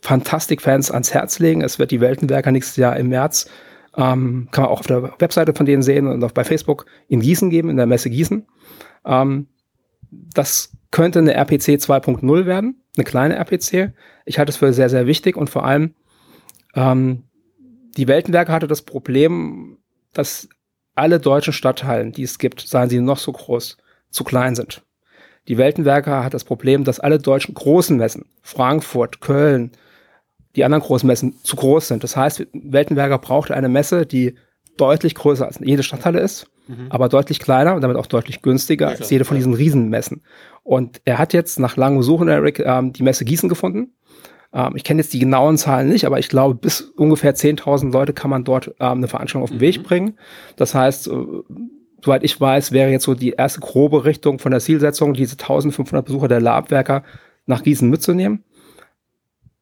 Fantastik-Fans 0.01 0.91
ans 0.91 1.13
Herz 1.13 1.39
legen. 1.39 1.61
Es 1.61 1.79
wird 1.79 1.89
die 1.89 2.01
Weltenwerker 2.01 2.51
nächstes 2.51 2.75
Jahr 2.75 2.97
im 2.97 3.09
März, 3.09 3.49
ähm, 3.95 4.47
kann 4.51 4.63
man 4.63 4.71
auch 4.71 4.81
auf 4.81 4.87
der 4.87 5.13
Webseite 5.17 5.53
von 5.55 5.65
denen 5.65 5.81
sehen 5.81 6.05
und 6.05 6.23
auch 6.23 6.31
bei 6.31 6.43
Facebook 6.43 6.85
in 7.07 7.21
Gießen 7.21 7.49
geben, 7.49 7.69
in 7.69 7.77
der 7.77 7.87
Messe 7.87 8.11
Gießen. 8.11 8.45
Ähm, 9.05 9.47
das 10.11 10.76
könnte 10.91 11.19
eine 11.19 11.33
RPC 11.33 11.79
2.0 11.79 12.45
werden, 12.45 12.81
eine 12.95 13.03
kleine 13.03 13.35
RPC. 13.35 13.93
Ich 14.25 14.39
halte 14.39 14.51
es 14.51 14.57
für 14.57 14.73
sehr, 14.73 14.89
sehr 14.89 15.07
wichtig 15.07 15.35
und 15.35 15.49
vor 15.49 15.65
allem 15.65 15.93
ähm, 16.75 17.23
die 17.97 18.07
Weltenwerke 18.07 18.51
hatte 18.51 18.67
das 18.67 18.81
Problem, 18.81 19.77
dass 20.13 20.47
alle 20.95 21.19
deutschen 21.19 21.53
Stadtteilen, 21.53 22.11
die 22.11 22.23
es 22.23 22.39
gibt, 22.39 22.61
seien 22.61 22.89
sie 22.89 22.99
noch 22.99 23.19
so 23.19 23.31
groß, 23.31 23.77
zu 24.09 24.23
klein 24.23 24.55
sind. 24.55 24.83
Die 25.47 25.57
Weltenwerke 25.57 26.23
hat 26.23 26.33
das 26.33 26.43
Problem, 26.43 26.83
dass 26.83 26.99
alle 26.99 27.19
deutschen 27.19 27.53
großen 27.53 27.97
Messen, 27.97 28.25
Frankfurt, 28.41 29.21
Köln, 29.21 29.71
die 30.55 30.63
anderen 30.63 30.83
großen 30.83 31.07
Messen 31.07 31.35
zu 31.43 31.55
groß 31.55 31.87
sind. 31.87 32.03
Das 32.03 32.17
heißt, 32.17 32.47
Weltenwerker 32.53 33.19
braucht 33.19 33.51
eine 33.51 33.69
Messe, 33.69 34.05
die 34.05 34.35
deutlich 34.75 35.15
größer 35.15 35.45
als 35.45 35.59
jede 35.59 35.83
Stadthalle 35.83 36.19
ist 36.19 36.47
mhm. 36.67 36.87
aber 36.89 37.09
deutlich 37.09 37.39
kleiner 37.39 37.75
und 37.75 37.81
damit 37.81 37.97
auch 37.97 38.07
deutlich 38.07 38.41
günstiger 38.41 38.91
ja, 38.91 38.97
als 38.97 39.09
jede 39.09 39.25
von 39.25 39.37
diesen 39.37 39.53
Riesenmessen. 39.53 40.21
Und 40.63 41.01
er 41.05 41.17
hat 41.17 41.33
jetzt 41.33 41.59
nach 41.59 41.77
langem 41.77 42.03
Suchen, 42.03 42.27
Eric, 42.27 42.59
ähm, 42.59 42.93
die 42.93 43.03
Messe 43.03 43.25
Gießen 43.25 43.49
gefunden. 43.49 43.93
Ähm, 44.53 44.73
ich 44.75 44.83
kenne 44.83 45.01
jetzt 45.01 45.13
die 45.13 45.19
genauen 45.19 45.57
Zahlen 45.57 45.89
nicht, 45.89 46.05
aber 46.05 46.19
ich 46.19 46.29
glaube, 46.29 46.55
bis 46.55 46.81
ungefähr 46.81 47.35
10.000 47.35 47.91
Leute 47.91 48.13
kann 48.13 48.29
man 48.29 48.43
dort 48.43 48.69
ähm, 48.79 48.97
eine 48.97 49.07
Veranstaltung 49.07 49.43
auf 49.43 49.49
den 49.49 49.57
mhm. 49.57 49.61
Weg 49.61 49.83
bringen. 49.83 50.17
Das 50.55 50.75
heißt, 50.75 51.07
äh, 51.07 51.11
soweit 52.03 52.23
ich 52.23 52.39
weiß, 52.39 52.71
wäre 52.71 52.89
jetzt 52.89 53.03
so 53.03 53.13
die 53.13 53.31
erste 53.31 53.59
grobe 53.59 54.05
Richtung 54.05 54.39
von 54.39 54.51
der 54.51 54.61
Zielsetzung, 54.61 55.13
diese 55.13 55.33
1500 55.33 56.05
Besucher 56.05 56.27
der 56.27 56.41
Labwerker 56.41 57.03
nach 57.45 57.63
Gießen 57.63 57.89
mitzunehmen. 57.89 58.43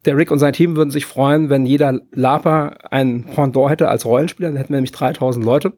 Der 0.06 0.18
Rick 0.18 0.30
und 0.30 0.40
sein 0.40 0.54
Team 0.54 0.76
würden 0.76 0.92
sich 0.92 1.06
freuen, 1.06 1.50
wenn 1.50 1.66
jeder 1.66 2.00
Laper 2.12 2.78
ein 2.92 3.26
Pendant 3.26 3.72
hätte 3.72 3.90
als 3.90 4.06
Rollenspieler. 4.06 4.50
Dann 4.50 4.58
hätten 4.58 4.70
wir 4.70 4.78
nämlich 4.78 4.92
3000 4.92 5.44
Leute 5.44 5.74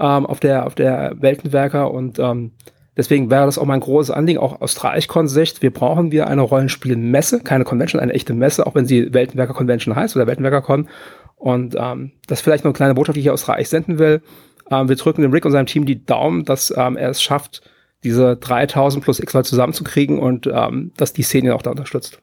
ähm, 0.00 0.26
auf 0.26 0.40
der 0.40 0.66
auf 0.66 0.74
der 0.74 1.14
Weltenwerker 1.18 1.90
und 1.92 2.18
ähm, 2.18 2.52
deswegen 2.96 3.30
wäre 3.30 3.46
das 3.46 3.58
auch 3.58 3.66
mein 3.66 3.80
großes 3.80 4.10
Anliegen, 4.10 4.40
auch 4.40 4.60
aus 4.60 4.72
Streichkon-Sicht. 4.72 5.62
Wir 5.62 5.72
brauchen 5.72 6.10
wieder 6.10 6.26
eine 6.26 6.42
Rollenspielmesse, 6.42 7.40
keine 7.40 7.64
Convention, 7.64 8.00
eine 8.00 8.12
echte 8.12 8.34
Messe, 8.34 8.66
auch 8.66 8.74
wenn 8.74 8.86
sie 8.86 9.12
Weltenwerker 9.12 9.54
Convention 9.54 9.94
heißt 9.94 10.16
oder 10.16 10.26
Weltenwerker 10.26 10.62
Con. 10.62 10.88
Und 11.36 11.74
ähm, 11.78 12.12
das 12.26 12.40
ist 12.40 12.42
vielleicht 12.42 12.64
noch 12.64 12.70
eine 12.70 12.76
kleine 12.76 12.94
Botschaft, 12.94 13.16
die 13.16 13.20
ich 13.20 13.24
hier 13.24 13.32
aus 13.32 13.48
Reich 13.48 13.68
senden 13.68 13.98
will. 13.98 14.22
Ähm, 14.70 14.88
wir 14.88 14.96
drücken 14.96 15.22
dem 15.22 15.32
Rick 15.32 15.44
und 15.44 15.52
seinem 15.52 15.66
Team 15.66 15.86
die 15.86 16.04
Daumen, 16.04 16.44
dass 16.44 16.72
ähm, 16.76 16.96
er 16.96 17.10
es 17.10 17.22
schafft, 17.22 17.62
diese 18.04 18.36
3000 18.36 19.04
plus 19.04 19.20
X 19.20 19.32
Leute 19.32 19.48
zusammenzukriegen 19.48 20.18
und 20.18 20.48
ähm, 20.52 20.92
dass 20.96 21.12
die 21.12 21.22
Szene 21.22 21.54
auch 21.54 21.62
da 21.62 21.70
unterstützt. 21.70 22.20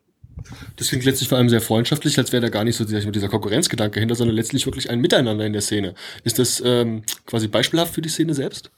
Das 0.75 0.89
klingt 0.89 1.05
letztlich 1.05 1.29
vor 1.29 1.37
allem 1.37 1.49
sehr 1.49 1.61
freundschaftlich, 1.61 2.17
als 2.17 2.31
wäre 2.31 2.41
da 2.41 2.49
gar 2.49 2.63
nicht 2.63 2.75
so 2.75 2.85
dieser, 2.85 3.11
dieser 3.11 3.29
Konkurrenzgedanke 3.29 3.99
hinter, 3.99 4.15
sondern 4.15 4.35
letztlich 4.35 4.65
wirklich 4.65 4.89
ein 4.89 4.99
Miteinander 4.99 5.45
in 5.45 5.53
der 5.53 5.61
Szene. 5.61 5.93
Ist 6.23 6.39
das 6.39 6.61
ähm, 6.65 7.03
quasi 7.25 7.47
beispielhaft 7.47 7.93
für 7.93 8.01
die 8.01 8.09
Szene 8.09 8.33
selbst? 8.33 8.71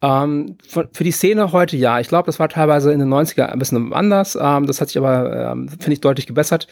Ähm, 0.00 0.58
für, 0.66 0.88
für, 0.92 1.02
die 1.02 1.10
Szene 1.10 1.50
heute 1.52 1.76
ja. 1.76 1.98
Ich 1.98 2.08
glaube, 2.08 2.26
das 2.26 2.38
war 2.38 2.48
teilweise 2.48 2.92
in 2.92 3.00
den 3.00 3.12
90er 3.12 3.46
ein 3.46 3.58
bisschen 3.58 3.92
anders. 3.92 4.38
Ähm, 4.40 4.66
das 4.66 4.80
hat 4.80 4.88
sich 4.88 4.98
aber, 4.98 5.52
ähm, 5.52 5.68
finde 5.68 5.92
ich, 5.92 6.00
deutlich 6.00 6.26
gebessert. 6.26 6.68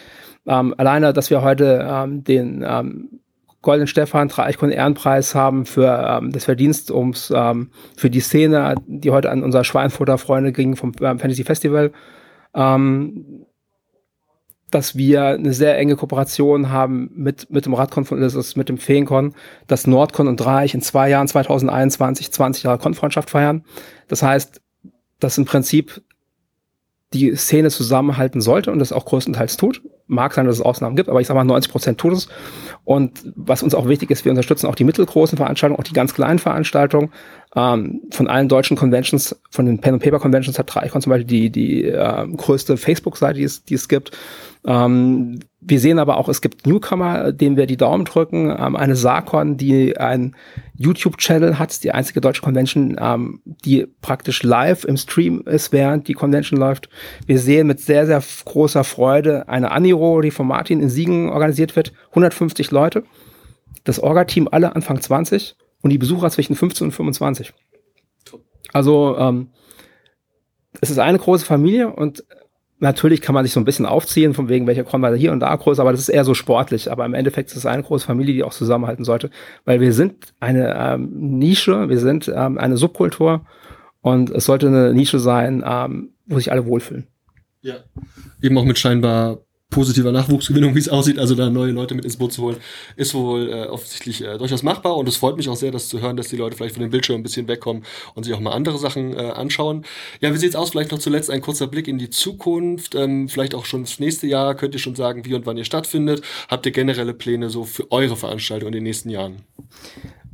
Ähm, 0.46 0.74
alleine, 0.78 1.12
dass 1.12 1.30
wir 1.30 1.42
heute 1.42 1.84
ähm, 1.90 2.22
den 2.22 2.64
ähm, 2.66 3.20
Golden 3.62 3.88
Stefan 3.88 4.28
Dreichkon 4.28 4.70
Ehrenpreis 4.70 5.34
haben 5.34 5.66
für 5.66 6.22
das 6.30 6.44
Verdienst 6.44 6.92
ums 6.92 7.32
für 7.96 8.10
die 8.10 8.20
Szene, 8.20 8.76
die 8.86 9.10
heute 9.10 9.28
an 9.28 9.42
unser 9.42 9.64
Schweinfurter 9.64 10.18
Freunde 10.18 10.52
ging 10.52 10.76
vom 10.76 10.94
Fantasy 10.94 11.42
Festival. 11.42 11.90
Ähm, 12.54 13.44
dass 14.70 14.96
wir 14.96 15.26
eine 15.26 15.52
sehr 15.52 15.78
enge 15.78 15.96
Kooperation 15.96 16.70
haben 16.70 17.10
mit, 17.14 17.50
mit 17.50 17.66
dem 17.66 17.74
Radcon 17.74 18.04
von 18.04 18.18
Ulysses, 18.18 18.56
mit 18.56 18.68
dem 18.68 18.78
Feencon, 18.78 19.34
dass 19.68 19.86
Nordcon 19.86 20.26
und 20.26 20.44
Reich 20.44 20.74
in 20.74 20.82
zwei 20.82 21.08
Jahren, 21.08 21.28
2021, 21.28 22.32
20 22.32 22.64
Jahre 22.64 22.78
Konfreundschaft 22.78 23.30
feiern. 23.30 23.64
Das 24.08 24.22
heißt, 24.22 24.60
dass 25.20 25.38
im 25.38 25.44
Prinzip 25.44 26.02
die 27.12 27.34
Szene 27.36 27.70
zusammenhalten 27.70 28.40
sollte 28.40 28.72
und 28.72 28.80
das 28.80 28.92
auch 28.92 29.04
größtenteils 29.04 29.56
tut. 29.56 29.82
Mag 30.08 30.34
sein, 30.34 30.46
dass 30.46 30.56
es 30.56 30.62
Ausnahmen 30.62 30.96
gibt, 30.96 31.08
aber 31.08 31.20
ich 31.20 31.26
sage 31.26 31.38
mal 31.38 31.44
90 31.44 31.70
Prozent 31.70 31.98
tut 31.98 32.12
es. 32.12 32.28
Und 32.84 33.32
was 33.36 33.62
uns 33.62 33.74
auch 33.74 33.88
wichtig 33.88 34.10
ist, 34.10 34.24
wir 34.24 34.30
unterstützen 34.30 34.66
auch 34.66 34.74
die 34.74 34.84
mittelgroßen 34.84 35.36
Veranstaltungen, 35.36 35.78
auch 35.78 35.84
die 35.84 35.92
ganz 35.92 36.14
kleinen 36.14 36.38
Veranstaltungen. 36.38 37.10
Ähm, 37.57 38.02
von 38.11 38.28
allen 38.28 38.48
deutschen 38.48 38.76
Conventions, 38.76 39.34
von 39.50 39.64
den 39.64 39.80
Pen 39.80 39.94
and 39.94 40.02
Paper 40.02 40.18
Conventions 40.18 40.59
hat 40.59 40.72
Dreichon 40.72 41.00
zum 41.00 41.09
Beispiel 41.09 41.26
die, 41.26 41.50
die 41.50 41.84
äh, 41.84 42.26
größte 42.28 42.76
Facebook-Seite, 42.76 43.38
die 43.38 43.44
es, 43.44 43.64
die 43.64 43.74
es 43.74 43.88
gibt. 43.88 44.11
Ähm, 44.66 45.38
wir 45.62 45.80
sehen 45.80 45.98
aber 45.98 46.18
auch, 46.18 46.28
es 46.28 46.42
gibt 46.42 46.66
Newcomer, 46.66 47.32
denen 47.32 47.57
wir 47.57 47.66
die 47.66 47.78
Daumen 47.78 48.04
drücken. 48.04 48.50
Ähm, 48.50 48.76
eine 48.76 48.94
Sarkon, 48.94 49.57
die 49.57 49.96
ein 49.96 50.36
YouTube-Channel 50.76 51.59
hat, 51.59 51.82
die 51.82 51.92
einzige 51.92 52.20
deutsche 52.20 52.42
Convention, 52.42 52.96
ähm, 53.00 53.40
die 53.64 53.86
praktisch 54.02 54.42
live 54.42 54.84
im 54.84 54.98
Stream 54.98 55.40
ist, 55.46 55.72
während 55.72 56.09
die 56.09 56.14
Convention 56.14 56.61
läuft. 56.61 56.90
Wir 57.24 57.38
sehen 57.38 57.68
mit 57.68 57.80
sehr, 57.80 58.04
sehr 58.04 58.22
großer 58.44 58.84
Freude 58.84 59.48
eine 59.48 59.70
Aniro, 59.70 60.20
die 60.20 60.30
von 60.30 60.46
Martin 60.46 60.80
in 60.80 60.90
Siegen 60.90 61.30
organisiert 61.30 61.74
wird. 61.74 61.94
150 62.11 62.70
Leute. 62.70 63.04
Das 63.84 63.98
Orga-Team 63.98 64.46
alle 64.50 64.76
Anfang 64.76 65.00
20 65.00 65.57
und 65.82 65.90
die 65.90 65.98
Besucher 65.98 66.30
zwischen 66.30 66.56
15 66.56 66.88
und 66.88 66.92
25. 66.92 67.52
Also 68.72 69.16
ähm, 69.18 69.50
es 70.80 70.90
ist 70.90 70.98
eine 70.98 71.18
große 71.18 71.44
Familie 71.44 71.88
und 71.90 72.24
Natürlich 72.78 73.22
kann 73.22 73.34
man 73.34 73.42
sich 73.42 73.54
so 73.54 73.60
ein 73.60 73.64
bisschen 73.64 73.86
aufziehen, 73.86 74.34
von 74.34 74.50
wegen 74.50 74.66
welcher 74.66 74.84
war 74.92 75.16
hier 75.16 75.32
und 75.32 75.40
da 75.40 75.54
groß, 75.54 75.80
aber 75.80 75.92
das 75.92 76.00
ist 76.02 76.10
eher 76.10 76.24
so 76.24 76.34
sportlich. 76.34 76.92
Aber 76.92 77.06
im 77.06 77.14
Endeffekt 77.14 77.50
ist 77.50 77.56
es 77.56 77.64
eine 77.64 77.82
große 77.82 78.04
Familie, 78.04 78.34
die 78.34 78.44
auch 78.44 78.52
zusammenhalten 78.52 79.04
sollte, 79.04 79.30
weil 79.64 79.80
wir 79.80 79.94
sind 79.94 80.34
eine 80.40 80.76
ähm, 80.78 81.08
Nische, 81.38 81.88
wir 81.88 81.98
sind 81.98 82.30
ähm, 82.34 82.58
eine 82.58 82.76
Subkultur 82.76 83.46
und 84.02 84.28
es 84.28 84.44
sollte 84.44 84.66
eine 84.66 84.92
Nische 84.92 85.18
sein, 85.18 85.64
ähm, 85.66 86.10
wo 86.26 86.36
sich 86.36 86.52
alle 86.52 86.66
wohlfühlen. 86.66 87.06
Ja. 87.62 87.76
Eben 88.42 88.58
auch 88.58 88.64
mit 88.64 88.78
scheinbar 88.78 89.38
positiver 89.70 90.12
Nachwuchsgewinnung, 90.12 90.74
wie 90.74 90.78
es 90.78 90.88
aussieht, 90.88 91.18
also 91.18 91.34
da 91.34 91.50
neue 91.50 91.72
Leute 91.72 91.94
mit 91.94 92.04
ins 92.04 92.16
Boot 92.16 92.32
zu 92.32 92.42
holen, 92.42 92.56
ist 92.94 93.14
wohl 93.14 93.50
äh, 93.50 93.66
offensichtlich 93.66 94.22
äh, 94.22 94.38
durchaus 94.38 94.62
machbar 94.62 94.96
und 94.96 95.08
es 95.08 95.16
freut 95.16 95.36
mich 95.36 95.48
auch 95.48 95.56
sehr, 95.56 95.72
das 95.72 95.88
zu 95.88 96.00
hören, 96.00 96.16
dass 96.16 96.28
die 96.28 96.36
Leute 96.36 96.56
vielleicht 96.56 96.74
von 96.74 96.82
dem 96.82 96.90
Bildschirm 96.90 97.20
ein 97.20 97.22
bisschen 97.22 97.48
wegkommen 97.48 97.84
und 98.14 98.24
sich 98.24 98.32
auch 98.32 98.40
mal 98.40 98.52
andere 98.52 98.78
Sachen 98.78 99.14
äh, 99.14 99.30
anschauen. 99.30 99.84
Ja, 100.20 100.32
wie 100.32 100.38
sieht's 100.38 100.54
aus? 100.54 100.70
Vielleicht 100.70 100.92
noch 100.92 100.98
zuletzt 100.98 101.30
ein 101.30 101.40
kurzer 101.40 101.66
Blick 101.66 101.88
in 101.88 101.98
die 101.98 102.10
Zukunft, 102.10 102.94
ähm, 102.94 103.28
vielleicht 103.28 103.54
auch 103.54 103.64
schon 103.64 103.82
das 103.82 103.98
nächste 103.98 104.26
Jahr. 104.28 104.54
Könnt 104.54 104.74
ihr 104.74 104.80
schon 104.80 104.94
sagen, 104.94 105.24
wie 105.24 105.34
und 105.34 105.46
wann 105.46 105.56
ihr 105.56 105.64
stattfindet? 105.64 106.22
Habt 106.48 106.64
ihr 106.66 106.72
generelle 106.72 107.12
Pläne 107.12 107.50
so 107.50 107.64
für 107.64 107.90
eure 107.90 108.16
Veranstaltung 108.16 108.68
in 108.68 108.74
den 108.74 108.84
nächsten 108.84 109.10
Jahren? 109.10 109.42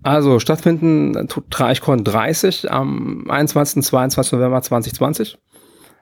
Also 0.02 0.40
stattfinden 0.40 1.28
tut 1.28 1.50
Traichcon 1.50 2.04
30 2.04 2.70
am 2.70 3.30
21. 3.30 3.76
und 3.76 3.82
22. 3.82 4.32
November 4.32 4.60
2020. 4.60 5.38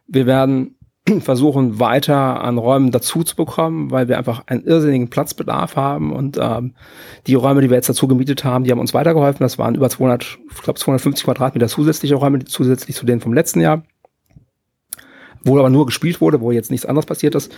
Wir 0.09 0.27
werden 0.27 0.75
versuchen 1.21 1.79
weiter 1.81 2.43
an 2.43 2.59
Räumen 2.59 2.91
dazu 2.91 3.25
zu 3.25 3.37
bekommen, 3.37 3.91
weil 3.91 4.09
wir 4.09 4.19
einfach 4.19 4.45
einen 4.47 4.65
irrsinnigen 4.65 5.11
Platzbedarf 5.11 5.77
haben 5.77 6.13
und 6.13 6.39
ähm, 6.41 6.75
die 7.27 7.35
Räume, 7.35 7.63
die 7.63 7.71
wir 7.71 7.77
jetzt 7.77 7.89
dazu 7.89 8.07
gemietet 8.09 8.45
haben, 8.45 8.65
die 8.65 8.71
haben 8.71 8.79
uns 8.79 8.95
weitergeholfen. 8.95 9.45
Das 9.45 9.59
waren 9.59 9.75
über 9.75 9.89
200, 9.89 10.39
ich 10.51 10.63
glaube 10.63 10.79
250 10.79 11.25
Quadratmeter 11.25 11.69
zusätzliche 11.69 12.15
Räume, 12.15 12.45
zusätzlich 12.45 12.97
zu 12.97 13.07
denen 13.07 13.21
vom 13.21 13.33
letzten 13.33 13.61
Jahr 13.61 13.83
wo 15.45 15.59
aber 15.59 15.71
nur 15.71 15.87
gespielt 15.87 16.21
wurde, 16.21 16.41
wo 16.41 16.53
jetzt 16.53 16.71
nichts 16.71 16.87
anderes 16.87 17.07
passiert 17.07 17.35
ist. 17.35 17.53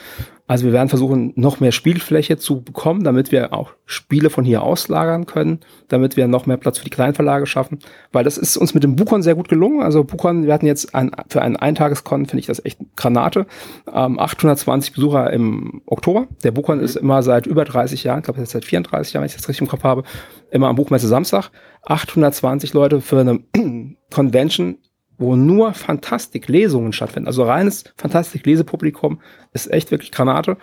Also 0.47 0.65
wir 0.65 0.73
werden 0.73 0.89
versuchen, 0.89 1.33
noch 1.37 1.61
mehr 1.61 1.73
Spielfläche 1.73 2.37
zu 2.37 2.63
bekommen, 2.63 3.05
damit 3.05 3.33
wir 3.33 3.53
auch 3.53 3.73
Spiele 3.87 4.31
von 4.31 4.45
hier 4.45 4.63
auslagern 4.63 5.27
können, 5.27 5.61
damit 5.89 6.17
wir 6.17 6.29
noch 6.29 6.47
mehr 6.47 6.57
Platz 6.57 6.79
für 6.79 6.85
die 6.85 6.91
Kleinverlage 6.91 7.47
schaffen, 7.47 7.79
weil 8.13 8.25
das 8.25 8.39
ist 8.39 8.57
uns 8.57 8.75
mit 8.75 8.85
dem 8.85 8.97
Bukon 8.97 9.23
sehr 9.23 9.35
gut 9.35 9.49
gelungen. 9.49 9.83
Also 9.83 10.05
Bukon, 10.05 10.47
wir 10.47 10.55
hatten 10.55 10.67
jetzt 10.67 10.95
ein, 10.95 11.11
für 11.29 11.43
einen 11.43 11.57
Eintageskon, 11.57 12.27
finde 12.27 12.41
ich 12.41 12.47
das 12.47 12.65
echt 12.65 12.79
Granate, 12.97 13.47
ähm, 13.93 14.19
820 14.19 14.95
Besucher 14.95 15.33
im 15.33 15.83
Oktober. 15.87 16.27
Der 16.45 16.53
Bukon 16.53 16.81
ist 16.81 16.97
immer 16.97 17.23
seit 17.23 17.47
über 17.47 17.65
30 17.65 18.05
Jahren, 18.05 18.19
ich 18.19 18.25
glaube 18.25 18.41
jetzt 18.41 18.53
seit 18.53 18.65
34 18.65 19.13
Jahren, 19.13 19.23
wenn 19.23 19.29
ich 19.29 19.37
das 19.37 19.49
richtig 19.49 19.63
im 19.63 19.69
Kopf 19.69 19.85
habe, 19.85 20.05
immer 20.51 20.69
am 20.69 20.77
Buchmesse 20.77 21.09
Samstag. 21.09 21.51
820 21.85 22.75
Leute 22.75 23.01
für 23.01 23.21
eine 23.21 23.41
Convention 24.13 24.79
wo 25.23 25.37
nur 25.37 25.73
Fantastik-Lesungen 25.73 26.93
stattfinden. 26.93 27.29
Also 27.29 27.45
reines 27.45 27.85
Fantastik-Lesepublikum 27.97 29.21
ist 29.53 29.71
echt 29.71 29.91
wirklich 29.91 30.13
Granate. 30.13 30.59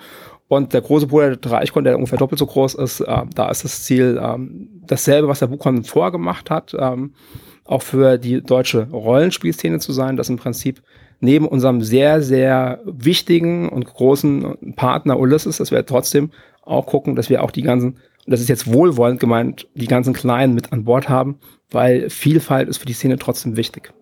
Und 0.47 0.74
der 0.74 0.82
große 0.82 1.07
Bruder 1.07 1.30
der 1.30 1.38
Dreichkon, 1.38 1.84
der 1.84 1.95
ungefähr 1.95 2.18
doppelt 2.18 2.39
so 2.39 2.45
groß 2.45 2.76
ist, 2.76 3.01
äh, 3.01 3.22
da 3.34 3.49
ist 3.49 3.64
das 3.64 3.84
Ziel 3.84 4.20
ähm, 4.22 4.82
dasselbe, 4.86 5.28
was 5.28 5.39
der 5.39 5.47
Buchhorn 5.47 5.84
vorgemacht 5.84 6.49
hat, 6.49 6.76
ähm, 6.78 7.14
auch 7.66 7.84
für 7.84 8.18
die 8.18 8.41
deutsche 8.41 8.89
Rollenspielszene 8.91 9.80
zu 9.80 9.93
sein, 9.93 10.18
dass 10.18 10.30
im 10.30 10.38
Prinzip 10.38 10.82
neben 11.20 11.47
unserem 11.47 11.82
sehr, 11.82 12.22
sehr 12.22 12.82
wichtigen 12.84 13.70
und 13.70 13.86
großen 13.86 14.76
Partner 14.76 15.20
Ulysses, 15.20 15.57
dass 15.57 15.70
wir 15.72 15.86
trotzdem 15.86 16.32
auch 16.64 16.88
gucken, 16.88 17.16
dass 17.16 17.30
wir 17.30 17.43
auch 17.43 17.51
die 17.51 17.62
ganzen, 17.62 17.93
und 17.93 18.32
das 18.32 18.41
ist 18.41 18.49
jetzt 18.49 18.72
wohlwollend 18.72 19.20
gemeint, 19.20 19.68
die 19.76 19.88
ganzen 19.88 20.14
Kleinen 20.14 20.55
mit 20.55 20.74
an 20.74 20.84
Bord 20.84 21.10
haben, 21.10 21.38
weil 21.70 22.10
Vielfalt 22.10 22.70
ist 22.70 22.78
für 22.78 22.86
die 22.86 22.93
Szene 22.93 23.20
trotzdem 23.20 23.55
wichtig. 23.55 23.93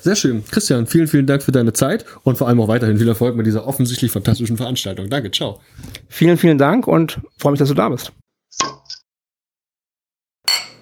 Sehr 0.00 0.16
schön. 0.16 0.44
Christian, 0.50 0.86
vielen, 0.86 1.08
vielen 1.08 1.26
Dank 1.26 1.42
für 1.42 1.52
deine 1.52 1.72
Zeit 1.72 2.04
und 2.22 2.38
vor 2.38 2.48
allem 2.48 2.60
auch 2.60 2.68
weiterhin 2.68 2.98
viel 2.98 3.08
Erfolg 3.08 3.36
mit 3.36 3.46
dieser 3.46 3.66
offensichtlich 3.66 4.12
fantastischen 4.12 4.56
Veranstaltung. 4.56 5.08
Danke, 5.10 5.30
ciao. 5.30 5.60
Vielen, 6.08 6.38
vielen 6.38 6.58
Dank 6.58 6.86
und 6.86 7.20
freue 7.38 7.52
mich, 7.52 7.58
dass 7.58 7.68
du 7.68 7.74
da 7.74 7.88
bist. 7.88 8.12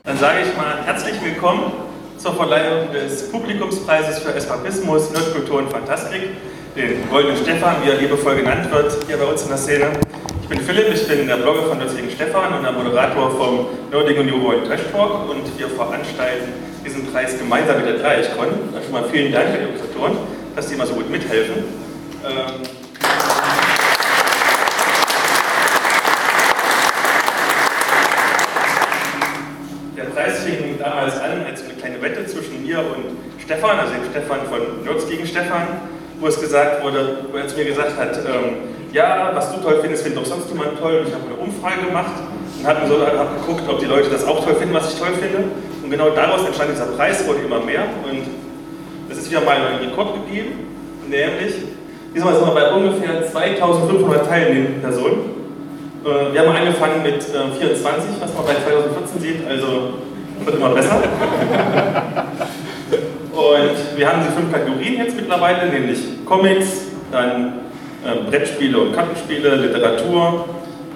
Dann 0.02 0.18
sage 0.18 0.40
ich 0.42 0.56
mal 0.56 0.84
herzlich 0.84 1.14
willkommen 1.24 1.72
zur 2.18 2.34
Verleihung 2.34 2.92
des 2.92 3.30
Publikumspreises 3.30 4.18
für 4.18 4.34
Eskapismus, 4.34 5.10
Nerdkultur 5.12 5.58
und 5.58 5.70
Fantastik, 5.70 6.28
den 6.76 7.08
Goldenen 7.08 7.36
Stefan, 7.36 7.76
wie 7.84 7.90
er 7.90 7.96
liebevoll 7.96 8.36
genannt 8.36 8.70
wird, 8.70 8.96
hier 9.06 9.16
bei 9.16 9.24
uns 9.24 9.42
in 9.42 9.48
der 9.48 9.58
Szene. 9.58 9.86
Ich 10.42 10.48
bin 10.48 10.60
Philipp, 10.60 10.92
ich 10.92 11.06
bin 11.06 11.26
der 11.28 11.36
Blogger 11.36 11.62
von 11.62 11.78
Nördlichen 11.78 12.10
Stefan 12.10 12.52
und 12.52 12.64
der 12.64 12.72
Moderator 12.72 13.30
vom 13.30 13.66
Nerding 13.90 14.18
und 14.18 14.26
New 14.26 14.42
World 14.42 14.66
Trash 14.66 14.80
Talk 14.90 15.30
und 15.30 15.58
wir 15.58 15.68
veranstalten 15.68 16.52
diesen 16.84 17.06
Preis 17.12 17.38
gemeinsam 17.38 17.76
mit 17.76 17.86
der 17.86 17.98
Dreieichkon. 17.98 18.48
Also 18.74 18.82
schon 18.82 18.92
mal 18.92 19.04
vielen 19.10 19.32
Dank 19.32 19.50
an 19.50 19.58
die 19.60 19.66
Organisatoren, 19.66 20.16
dass 20.56 20.66
die 20.66 20.74
immer 20.74 20.86
so 20.86 20.94
gut 20.94 21.08
mithelfen. 21.08 21.64
Ähm 22.24 22.62
der 29.96 30.04
Preis 30.04 30.42
fing 30.42 30.76
damals 30.78 31.20
an 31.20 31.46
als 31.46 31.62
eine 31.62 31.74
kleine 31.74 32.02
Wette 32.02 32.26
zwischen 32.26 32.66
mir 32.66 32.80
und 32.80 33.16
Stefan, 33.40 33.78
also 33.78 33.92
dem 33.94 34.10
Stefan 34.10 34.40
von 34.48 34.84
Nerds 34.84 35.08
gegen 35.08 35.26
Stefan, 35.26 35.93
wo 36.20 36.26
es 36.26 36.40
gesagt 36.40 36.82
wurde, 36.82 37.18
wo 37.30 37.36
er 37.36 37.48
zu 37.48 37.56
mir 37.56 37.64
gesagt 37.64 37.98
hat, 37.98 38.16
ähm, 38.18 38.74
ja, 38.92 39.32
was 39.34 39.52
du 39.52 39.60
toll 39.60 39.78
findest, 39.82 40.04
findet 40.04 40.22
doch 40.22 40.26
sonst 40.26 40.48
jemand 40.48 40.78
toll. 40.78 41.00
Und 41.00 41.08
ich 41.08 41.14
habe 41.14 41.24
eine 41.26 41.34
Umfrage 41.34 41.86
gemacht 41.86 42.14
und 42.58 42.66
habe 42.66 42.86
so, 42.86 43.00
hab 43.00 43.40
geguckt, 43.40 43.62
ob 43.68 43.80
die 43.80 43.86
Leute 43.86 44.10
das 44.10 44.24
auch 44.24 44.44
toll 44.44 44.54
finden, 44.54 44.74
was 44.74 44.92
ich 44.92 44.98
toll 44.98 45.12
finde. 45.20 45.44
Und 45.82 45.90
genau 45.90 46.10
daraus 46.10 46.46
entstand 46.46 46.70
dieser 46.70 46.86
Preis, 46.86 47.26
wurde 47.26 47.40
immer 47.40 47.60
mehr. 47.60 47.82
Und 48.08 48.22
es 49.10 49.18
ist 49.18 49.30
wieder 49.30 49.40
mal 49.40 49.56
ein 49.56 49.88
Rekord 49.88 50.14
gegeben, 50.24 50.52
nämlich, 51.08 51.54
diesmal 52.14 52.34
sind 52.34 52.46
wir 52.46 52.54
bei 52.54 52.72
ungefähr 52.72 53.26
2500 53.30 54.26
teilnehmenden 54.26 54.80
Personen. 54.80 55.34
Äh, 56.04 56.32
wir 56.32 56.40
haben 56.40 56.56
angefangen 56.56 57.02
mit 57.02 57.22
24, 57.22 57.60
äh, 57.64 58.20
was 58.20 58.34
man 58.34 58.44
bei 58.46 58.54
2014 58.54 59.20
sieht, 59.20 59.48
also 59.48 59.94
wird 60.44 60.56
immer 60.56 60.70
besser. 60.70 61.02
Und 63.44 63.98
wir 63.98 64.08
haben 64.08 64.22
diese 64.22 64.32
fünf 64.32 64.50
Kategorien 64.50 64.96
jetzt 64.96 65.16
mittlerweile, 65.16 65.70
nämlich 65.70 65.98
Comics, 66.24 66.86
dann 67.12 67.60
äh, 68.02 68.30
Brettspiele 68.30 68.78
und 68.78 68.94
Kartenspiele, 68.94 69.56
Literatur, 69.56 70.48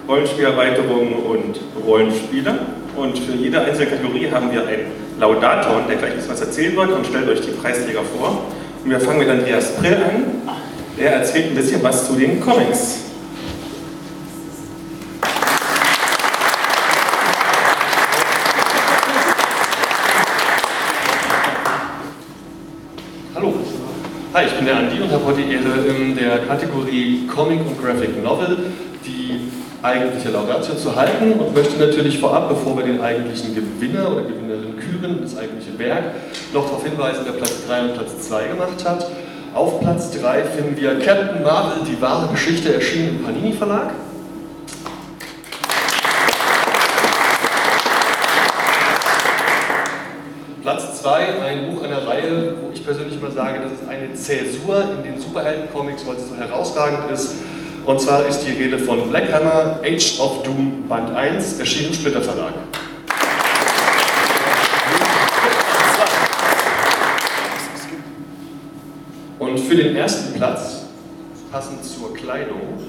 Rollenspielerweiterungen 0.09 1.13
und 1.13 1.61
Rollenspiele. 1.87 2.59
Und 2.97 3.19
für 3.19 3.33
jede 3.33 3.61
einzelne 3.61 3.91
Kategorie 3.91 4.31
haben 4.31 4.51
wir 4.51 4.67
einen 4.67 4.87
Laudator, 5.21 5.83
der 5.87 5.97
gleich 5.97 6.13
was 6.27 6.41
erzählen 6.41 6.75
wird 6.75 6.91
und 6.91 7.07
stellt 7.07 7.29
euch 7.29 7.43
die 7.43 7.51
Preisträger 7.51 8.03
vor. 8.17 8.47
Und 8.83 8.91
wir 8.91 8.99
fangen 8.99 9.19
mit 9.19 9.29
Andreas 9.29 9.77
Prill 9.77 9.95
an. 9.95 10.57
Der 10.99 11.13
erzählt 11.13 11.51
ein 11.51 11.55
bisschen 11.55 11.83
was 11.83 12.07
zu 12.07 12.15
den 12.15 12.41
Comics. 12.41 13.08
Ich 24.49 24.55
bin 24.55 24.67
der 24.67 24.77
Andi 24.77 25.01
und 25.01 25.13
habe 25.13 25.25
heute 25.27 25.43
die 25.43 25.53
Ehre 25.53 25.87
in 25.89 26.17
der 26.17 26.39
Kategorie 26.39 27.27
Comic 27.27 27.61
und 27.61 27.81
Graphic 27.83 28.23
Novel 28.23 28.57
die 29.05 29.41
eigentliche 29.83 30.31
Laudatio 30.31 30.75
zu 30.75 30.97
halten 30.97 31.33
und 31.33 31.55
möchte 31.55 31.79
natürlich 31.79 32.19
vorab, 32.19 32.49
bevor 32.49 32.77
wir 32.79 32.85
den 32.85 33.01
eigentlichen 33.01 33.55
Gewinner 33.55 34.11
oder 34.11 34.23
Gewinnerin 34.23 34.75
küren, 34.79 35.19
das 35.23 35.37
eigentliche 35.37 35.79
Werk, 35.79 36.15
noch 36.55 36.65
darauf 36.65 36.83
hinweisen, 36.83 37.21
wer 37.25 37.33
Platz 37.33 37.67
3 37.67 37.83
und 37.83 37.95
Platz 37.95 38.29
2 38.29 38.49
gemacht 38.49 38.85
hat. 38.85 39.11
Auf 39.55 39.81
Platz 39.81 40.19
3 40.19 40.43
finden 40.45 40.77
wir 40.81 40.99
Captain 40.99 41.43
Marvel, 41.43 41.85
die 41.87 42.01
wahre 42.01 42.29
Geschichte, 42.29 42.73
erschienen 42.73 43.19
im 43.19 43.25
Panini 43.25 43.53
Verlag. 43.53 43.91
Platz 50.63 50.98
2, 51.09 51.41
ein 51.43 51.71
Buch 51.71 51.83
einer 51.85 52.07
Reihe, 52.07 52.53
wo 52.61 52.71
ich 52.71 52.85
persönlich 52.85 53.15
immer 53.15 53.31
sage, 53.31 53.61
das 53.63 53.73
ist 53.73 53.89
eine 53.89 54.13
Zäsur 54.13 54.85
in 54.95 55.11
den 55.11 55.19
Superhelden-Comics, 55.19 56.07
weil 56.07 56.19
sie 56.19 56.29
so 56.29 56.37
herausragend 56.37 57.11
ist. 57.11 57.37
Und 57.87 57.99
zwar 57.99 58.27
ist 58.27 58.41
die 58.41 58.53
Rede 58.53 58.79
von 58.79 59.09
Black 59.09 59.33
Hammer, 59.33 59.81
Age 59.83 60.21
of 60.21 60.43
Doom, 60.43 60.87
Band 60.87 61.17
1, 61.17 61.61
erschienen 61.61 61.89
im 61.89 61.95
Splitter 61.95 62.21
Verlag. 62.21 62.53
Und 69.39 69.61
für 69.61 69.77
den 69.77 69.97
ersten 69.97 70.35
Platz, 70.35 70.83
passend 71.51 71.83
zur 71.83 72.13
Kleidung, 72.13 72.81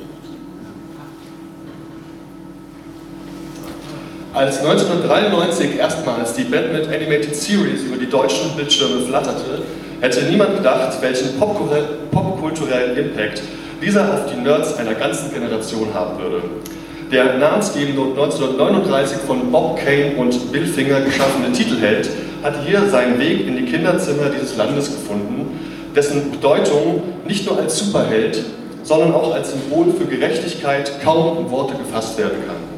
Als 4.32 4.60
1993 4.60 5.80
erstmals 5.80 6.34
die 6.34 6.44
Batman 6.44 6.84
Animated 6.84 7.36
Series 7.36 7.82
über 7.82 7.98
die 7.98 8.08
deutschen 8.08 8.56
Bildschirme 8.56 9.02
flatterte, 9.02 9.64
hätte 10.02 10.26
niemand 10.26 10.56
gedacht, 10.56 11.02
welchen 11.02 11.40
popkulturellen 11.40 12.96
Impact 12.96 13.42
dieser 13.82 14.14
auf 14.14 14.32
die 14.32 14.40
Nerds 14.40 14.78
einer 14.78 14.94
ganzen 14.94 15.34
Generation 15.34 15.92
haben 15.96 16.20
würde. 16.20 16.44
Der 17.12 17.38
namensgebende 17.40 18.00
und 18.02 18.12
1939 18.12 19.18
von 19.26 19.52
Bob 19.52 19.80
Kane 19.84 20.14
und 20.16 20.52
Bill 20.52 20.68
Finger 20.68 21.02
geschaffene 21.02 21.52
Titelheld 21.52 22.08
hat 22.44 22.54
hier 22.68 22.88
seinen 22.88 23.18
Weg 23.18 23.48
in 23.48 23.58
die 23.58 23.66
Kinderzimmer 23.66 24.30
dieses 24.30 24.56
Landes 24.58 24.92
gefunden, 24.92 25.60
dessen 25.96 26.30
Bedeutung 26.30 27.02
nicht 27.26 27.48
nur 27.50 27.58
als 27.58 27.80
Superheld, 27.80 28.44
sondern 28.84 29.12
auch 29.12 29.34
als 29.34 29.54
Symbol 29.54 29.92
für 29.92 30.06
Gerechtigkeit 30.06 31.02
kaum 31.04 31.40
in 31.40 31.50
Worte 31.50 31.74
gefasst 31.74 32.16
werden 32.20 32.38
kann. 32.46 32.69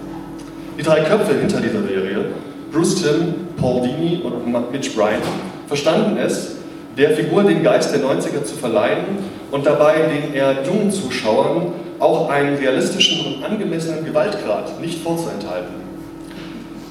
Die 0.82 0.88
drei 0.88 1.02
Köpfe 1.02 1.36
hinter 1.36 1.62
dieser 1.62 1.84
Serie, 1.84 2.26
Bruce 2.72 3.04
Timm, 3.04 3.36
Paul 3.56 3.84
Dini 3.84 4.20
und 4.24 4.72
Mitch 4.72 4.90
Bryant, 4.96 5.22
verstanden 5.68 6.18
es, 6.18 6.56
der 6.98 7.12
Figur 7.12 7.44
den 7.44 7.62
Geist 7.62 7.94
der 7.94 8.02
90er 8.02 8.44
zu 8.44 8.56
verleihen 8.56 9.20
und 9.52 9.64
dabei 9.64 9.98
den 9.98 10.34
eher 10.34 10.64
jungen 10.66 10.90
Zuschauern 10.90 11.74
auch 12.00 12.32
einen 12.32 12.58
realistischen 12.58 13.28
und 13.28 13.44
angemessenen 13.44 14.06
Gewaltgrad 14.06 14.82
nicht 14.82 15.04
vorzuenthalten. 15.04 15.76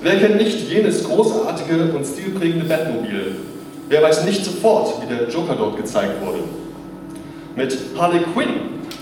Wer 0.01 0.21
kennt 0.21 0.37
nicht 0.37 0.71
jenes 0.71 1.03
großartige 1.03 1.93
und 1.93 2.07
stilprägende 2.07 2.67
Batmobil? 2.67 3.35
Wer 3.89 4.03
weiß 4.05 4.25
nicht 4.25 4.45
sofort, 4.45 5.03
wie 5.03 5.13
der 5.13 5.29
Joker 5.29 5.57
dort 5.59 5.77
gezeigt 5.77 6.25
wurde? 6.25 6.45
Mit 7.57 7.77
Harley 7.99 8.21
Quinn 8.35 8.51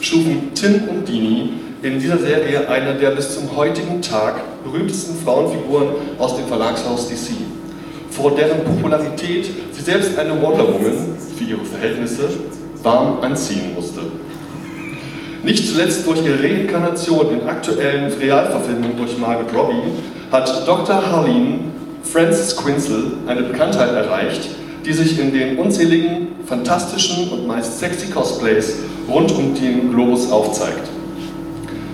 schufen 0.01 0.55
Tim 0.55 0.89
und 0.89 1.07
Dini 1.07 1.53
in 1.83 2.01
dieser 2.01 2.17
Serie 2.17 2.67
eine 2.71 2.95
der 2.95 3.11
bis 3.11 3.35
zum 3.35 3.55
heutigen 3.55 4.01
Tag 4.01 4.37
berühmtesten 4.65 5.17
Frauenfiguren 5.25 5.89
aus 6.19 6.37
dem 6.37 6.47
Verlagshaus 6.47 7.09
DC, 7.09 7.33
vor 8.11 8.33
deren 8.33 8.65
Popularität 8.65 9.51
sie 9.73 9.83
selbst 9.83 10.19
eine 10.19 10.41
Wonder 10.41 10.67
Woman 10.67 11.17
für 11.37 11.45
ihre 11.45 11.65
Verhältnisse 11.65 12.29
warm 12.83 13.21
anziehen 13.21 13.75
musste. 13.75 14.01
Nicht 15.43 15.69
zuletzt 15.69 16.07
durch 16.07 16.25
ihre 16.25 16.43
Reinkarnation 16.43 17.41
in 17.41 17.49
aktuellen 17.49 18.13
Realverfilmungen 18.13 18.97
durch 18.97 19.17
Margaret 19.19 19.55
Robbie 19.55 19.83
hat 20.33 20.67
Dr. 20.67 20.97
Harleen 21.11 21.73
Frances 22.03 22.57
Quinzel 22.57 23.13
eine 23.27 23.43
Bekanntheit 23.43 23.93
erreicht, 23.93 24.49
die 24.85 24.93
sich 24.93 25.19
in 25.19 25.33
den 25.33 25.59
unzähligen, 25.59 26.29
fantastischen 26.47 27.29
und 27.31 27.47
meist 27.47 27.79
sexy 27.79 28.11
Cosplays 28.11 28.77
rund 29.09 29.31
um 29.33 29.55
den 29.55 29.93
Globus 29.93 30.31
aufzeigt. 30.31 30.89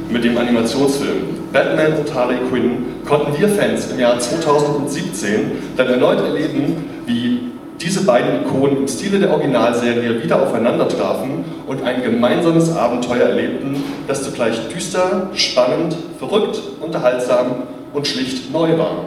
Mit 0.08 0.24
dem 0.24 0.38
Animationsfilm 0.38 1.23
Batman 1.54 1.92
und 1.92 2.12
Harley 2.12 2.38
Quinn 2.50 2.84
konnten 3.06 3.38
wir 3.38 3.48
Fans 3.48 3.88
im 3.88 4.00
Jahr 4.00 4.18
2017 4.18 5.52
dann 5.76 5.86
erneut 5.86 6.18
erleben, 6.18 6.84
wie 7.06 7.52
diese 7.80 8.04
beiden 8.04 8.42
Ikonen 8.42 8.78
im 8.78 8.88
Stile 8.88 9.20
der 9.20 9.30
Originalserie 9.30 10.20
wieder 10.20 10.42
aufeinander 10.42 10.88
trafen 10.88 11.44
und 11.68 11.84
ein 11.84 12.02
gemeinsames 12.02 12.74
Abenteuer 12.74 13.28
erlebten, 13.28 13.84
das 14.08 14.24
zugleich 14.24 14.66
düster, 14.66 15.30
spannend, 15.34 15.94
verrückt, 16.18 16.60
unterhaltsam 16.80 17.62
und 17.92 18.04
schlicht 18.08 18.52
neu 18.52 18.76
war. 18.76 19.06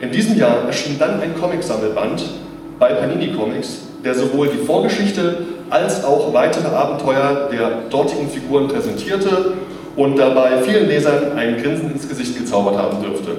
In 0.00 0.10
diesem 0.10 0.38
Jahr 0.38 0.66
erschien 0.66 0.98
dann 0.98 1.20
ein 1.20 1.34
Comicsammelband 1.38 2.24
bei 2.78 2.94
Panini 2.94 3.28
Comics, 3.34 3.82
der 4.02 4.14
sowohl 4.14 4.48
die 4.48 4.64
Vorgeschichte 4.64 5.36
als 5.68 6.02
auch 6.02 6.32
weitere 6.32 6.68
Abenteuer 6.68 7.50
der 7.52 7.90
dortigen 7.90 8.28
Figuren 8.28 8.68
präsentierte 8.68 9.52
und 9.96 10.18
dabei 10.18 10.62
vielen 10.62 10.88
Lesern 10.88 11.36
ein 11.36 11.62
Grinsen 11.62 11.92
ins 11.92 12.08
Gesicht 12.08 12.38
gezaubert 12.38 12.76
haben 12.76 13.02
dürfte. 13.02 13.36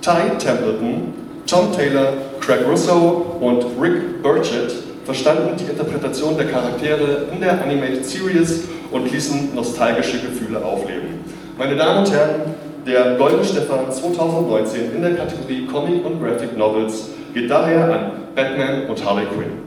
Ty 0.00 0.36
Templeton, 0.38 1.14
Tom 1.46 1.72
Taylor, 1.72 2.14
Craig 2.40 2.60
Russo 2.68 3.38
und 3.40 3.64
Rick 3.80 4.22
Burchett 4.22 4.72
verstanden 5.04 5.54
die 5.58 5.70
Interpretation 5.70 6.36
der 6.36 6.46
Charaktere 6.46 7.26
in 7.32 7.40
der 7.40 7.62
Animated 7.62 8.04
Series 8.04 8.64
und 8.90 9.10
ließen 9.10 9.54
nostalgische 9.54 10.18
Gefühle 10.18 10.64
aufleben. 10.64 11.20
Meine 11.58 11.76
Damen 11.76 12.00
und 12.00 12.12
Herren, 12.12 12.54
der 12.86 13.16
Goldene 13.16 13.44
Stefan 13.44 13.90
2019 13.90 14.94
in 14.94 15.02
der 15.02 15.14
Kategorie 15.14 15.66
Comic 15.66 16.04
und 16.04 16.22
Graphic 16.22 16.56
Novels 16.56 17.10
geht 17.32 17.50
daher 17.50 17.84
an 17.84 18.12
Batman 18.34 18.86
und 18.88 19.04
Harley 19.04 19.24
Quinn. 19.26 19.63